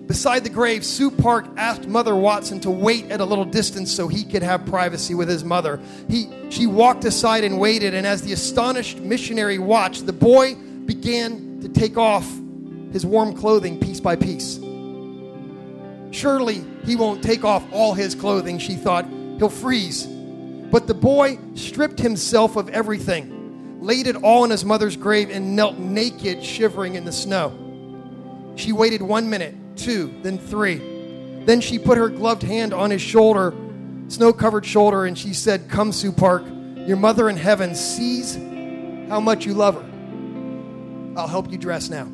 Beside 0.07 0.45
the 0.45 0.49
grave, 0.49 0.85
Sue 0.85 1.11
Park 1.11 1.47
asked 1.57 1.85
Mother 1.85 2.15
Watson 2.15 2.61
to 2.61 2.71
wait 2.71 3.11
at 3.11 3.19
a 3.19 3.25
little 3.25 3.43
distance 3.43 3.91
so 3.91 4.07
he 4.07 4.23
could 4.23 4.41
have 4.41 4.65
privacy 4.65 5.13
with 5.13 5.27
his 5.27 5.43
mother. 5.43 5.81
He, 6.09 6.29
she 6.49 6.65
walked 6.65 7.03
aside 7.03 7.43
and 7.43 7.59
waited, 7.59 7.93
and 7.93 8.07
as 8.07 8.21
the 8.21 8.31
astonished 8.31 8.99
missionary 8.99 9.59
watched, 9.59 10.05
the 10.05 10.13
boy 10.13 10.55
began 10.55 11.59
to 11.61 11.67
take 11.67 11.97
off 11.97 12.25
his 12.93 13.05
warm 13.05 13.35
clothing 13.35 13.81
piece 13.81 13.99
by 13.99 14.15
piece. 14.15 14.59
Surely 16.11 16.63
he 16.85 16.95
won't 16.95 17.21
take 17.21 17.43
off 17.43 17.65
all 17.73 17.93
his 17.93 18.15
clothing, 18.15 18.59
she 18.59 18.75
thought. 18.75 19.05
He'll 19.37 19.49
freeze. 19.49 20.05
But 20.05 20.87
the 20.87 20.93
boy 20.93 21.37
stripped 21.55 21.99
himself 21.99 22.55
of 22.55 22.69
everything, 22.69 23.81
laid 23.81 24.07
it 24.07 24.15
all 24.15 24.45
in 24.45 24.51
his 24.51 24.63
mother's 24.63 24.95
grave, 24.95 25.29
and 25.29 25.53
knelt 25.53 25.77
naked, 25.77 26.41
shivering 26.41 26.95
in 26.95 27.03
the 27.03 27.11
snow. 27.11 28.53
She 28.55 28.71
waited 28.71 29.01
one 29.01 29.29
minute 29.29 29.53
two, 29.77 30.13
then 30.21 30.37
three. 30.37 30.75
Then 31.45 31.61
she 31.61 31.79
put 31.79 31.97
her 31.97 32.09
gloved 32.09 32.43
hand 32.43 32.73
on 32.73 32.91
his 32.91 33.01
shoulder, 33.01 33.53
snow 34.09 34.33
covered 34.33 34.65
shoulder, 34.65 35.05
and 35.05 35.17
she 35.17 35.33
said, 35.33 35.69
Come, 35.69 35.91
Sue 35.91 36.11
Park, 36.11 36.43
your 36.75 36.97
mother 36.97 37.29
in 37.29 37.37
heaven 37.37 37.75
sees 37.75 38.35
how 39.09 39.19
much 39.19 39.45
you 39.45 39.53
love 39.53 39.75
her. 39.75 41.19
I'll 41.19 41.27
help 41.27 41.51
you 41.51 41.57
dress 41.57 41.89
now. 41.89 42.05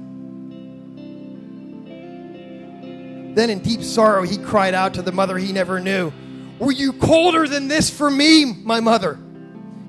Then, 3.36 3.50
in 3.50 3.60
deep 3.60 3.82
sorrow, 3.82 4.22
he 4.22 4.38
cried 4.38 4.76
out 4.76 4.94
to 4.94 5.02
the 5.02 5.12
mother 5.12 5.38
he 5.38 5.52
never 5.52 5.80
knew, 5.80 6.14
Were 6.60 6.72
you 6.72 6.94
colder 6.94 7.48
than 7.48 7.68
this 7.68 7.90
for 7.90 8.12
me, 8.12 8.46
my 8.46 8.80
mother? 8.80 9.14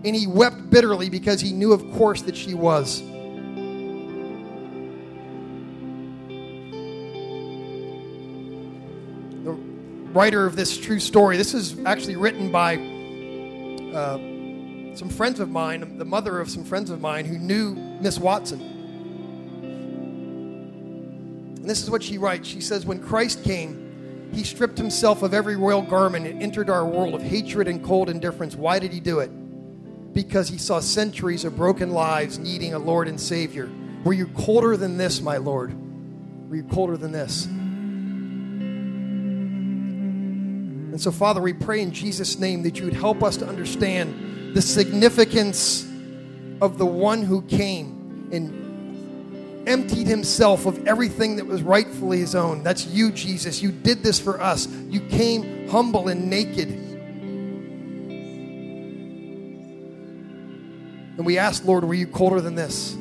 And 0.04 0.16
he 0.16 0.26
wept 0.26 0.70
bitterly 0.70 1.10
because 1.10 1.40
he 1.40 1.52
knew, 1.52 1.72
of 1.72 1.82
course, 1.92 2.22
that 2.22 2.36
she 2.36 2.54
was. 2.54 3.02
Writer 10.14 10.46
of 10.46 10.54
this 10.54 10.78
true 10.78 11.00
story. 11.00 11.36
This 11.36 11.54
is 11.54 11.76
actually 11.84 12.14
written 12.14 12.52
by 12.52 12.76
uh, 13.92 14.16
some 14.96 15.08
friends 15.08 15.40
of 15.40 15.50
mine, 15.50 15.98
the 15.98 16.04
mother 16.04 16.38
of 16.40 16.48
some 16.48 16.64
friends 16.64 16.88
of 16.90 17.00
mine 17.00 17.24
who 17.24 17.36
knew 17.36 17.74
Miss 18.00 18.18
Watson. 18.18 18.60
And 21.56 21.68
this 21.68 21.82
is 21.82 21.90
what 21.90 22.02
she 22.02 22.16
writes. 22.16 22.46
She 22.46 22.60
says, 22.60 22.86
When 22.86 23.02
Christ 23.02 23.42
came, 23.42 24.30
he 24.32 24.44
stripped 24.44 24.78
himself 24.78 25.22
of 25.22 25.34
every 25.34 25.56
royal 25.56 25.82
garment 25.82 26.26
and 26.26 26.40
entered 26.40 26.70
our 26.70 26.86
world 26.86 27.14
of 27.14 27.22
hatred 27.22 27.66
and 27.66 27.82
cold 27.82 28.08
indifference. 28.08 28.54
Why 28.54 28.78
did 28.78 28.92
he 28.92 29.00
do 29.00 29.18
it? 29.18 29.30
Because 30.14 30.48
he 30.48 30.58
saw 30.58 30.78
centuries 30.78 31.44
of 31.44 31.56
broken 31.56 31.90
lives 31.90 32.38
needing 32.38 32.74
a 32.74 32.78
Lord 32.78 33.08
and 33.08 33.20
Savior. 33.20 33.68
Were 34.04 34.12
you 34.12 34.28
colder 34.28 34.76
than 34.76 34.96
this, 34.96 35.20
my 35.20 35.38
Lord? 35.38 35.74
Were 36.48 36.56
you 36.56 36.64
colder 36.64 36.96
than 36.96 37.10
this? 37.10 37.48
And 40.94 41.00
so, 41.00 41.10
Father, 41.10 41.40
we 41.40 41.52
pray 41.52 41.80
in 41.80 41.90
Jesus' 41.90 42.38
name 42.38 42.62
that 42.62 42.78
you 42.78 42.84
would 42.84 42.94
help 42.94 43.24
us 43.24 43.36
to 43.38 43.48
understand 43.48 44.54
the 44.54 44.62
significance 44.62 45.82
of 46.60 46.78
the 46.78 46.86
one 46.86 47.24
who 47.24 47.42
came 47.42 48.28
and 48.30 49.68
emptied 49.68 50.06
himself 50.06 50.66
of 50.66 50.86
everything 50.86 51.34
that 51.34 51.46
was 51.46 51.64
rightfully 51.64 52.18
his 52.20 52.36
own. 52.36 52.62
That's 52.62 52.86
you, 52.86 53.10
Jesus. 53.10 53.60
You 53.60 53.72
did 53.72 54.04
this 54.04 54.20
for 54.20 54.40
us. 54.40 54.68
You 54.68 55.00
came 55.00 55.68
humble 55.68 56.06
and 56.06 56.30
naked. 56.30 56.68
And 61.16 61.26
we 61.26 61.38
ask, 61.38 61.64
Lord, 61.64 61.82
were 61.82 61.94
you 61.94 62.06
colder 62.06 62.40
than 62.40 62.54
this 62.54 62.92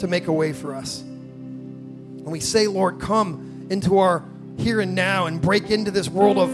to 0.00 0.08
make 0.08 0.26
a 0.26 0.32
way 0.32 0.52
for 0.52 0.74
us? 0.74 1.02
And 1.02 2.26
we 2.32 2.40
say, 2.40 2.66
Lord, 2.66 2.98
come 2.98 3.68
into 3.70 3.98
our 3.98 4.24
here 4.58 4.80
and 4.80 4.94
now 4.94 5.26
and 5.26 5.40
break 5.40 5.70
into 5.70 5.90
this 5.90 6.08
world 6.08 6.38
of 6.38 6.50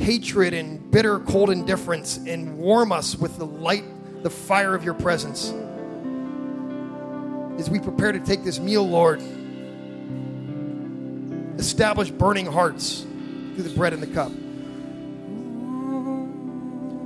hatred 0.00 0.54
and 0.54 0.90
bitter, 0.90 1.20
cold 1.20 1.50
indifference 1.50 2.18
and 2.26 2.58
warm 2.58 2.92
us 2.92 3.16
with 3.16 3.38
the 3.38 3.46
light, 3.46 3.84
the 4.22 4.30
fire 4.30 4.74
of 4.74 4.84
your 4.84 4.94
presence. 4.94 5.52
As 7.58 7.68
we 7.70 7.78
prepare 7.78 8.12
to 8.12 8.20
take 8.20 8.44
this 8.44 8.58
meal, 8.58 8.88
Lord, 8.88 9.22
establish 11.58 12.10
burning 12.10 12.46
hearts 12.46 13.02
through 13.54 13.64
the 13.64 13.74
bread 13.76 13.92
and 13.92 14.02
the 14.02 14.06
cup. 14.06 14.32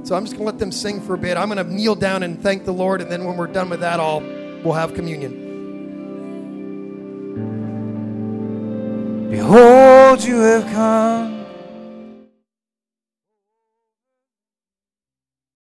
So 0.07 0.15
I'm 0.15 0.25
just 0.25 0.37
going 0.37 0.47
to 0.47 0.53
let 0.53 0.59
them 0.61 0.71
sing 0.71 1.01
for 1.01 1.15
a 1.15 1.19
bit. 1.19 1.37
I'm 1.37 1.51
going 1.51 1.65
to 1.67 1.75
kneel 1.75 1.97
down 1.97 2.23
and 2.23 2.41
thank 2.41 2.65
the 2.65 2.73
Lord, 2.73 3.01
and 3.01 3.11
then 3.11 3.25
when 3.25 3.37
we're 3.37 3.49
done 3.49 3.69
with 3.69 3.81
that, 3.81 3.99
I'll 3.99 4.21
we'll 4.63 4.75
have 4.75 4.95
communion. 4.95 5.46
Behold, 9.29 10.23
you 10.23 10.39
have 10.41 10.65
come 10.73 11.36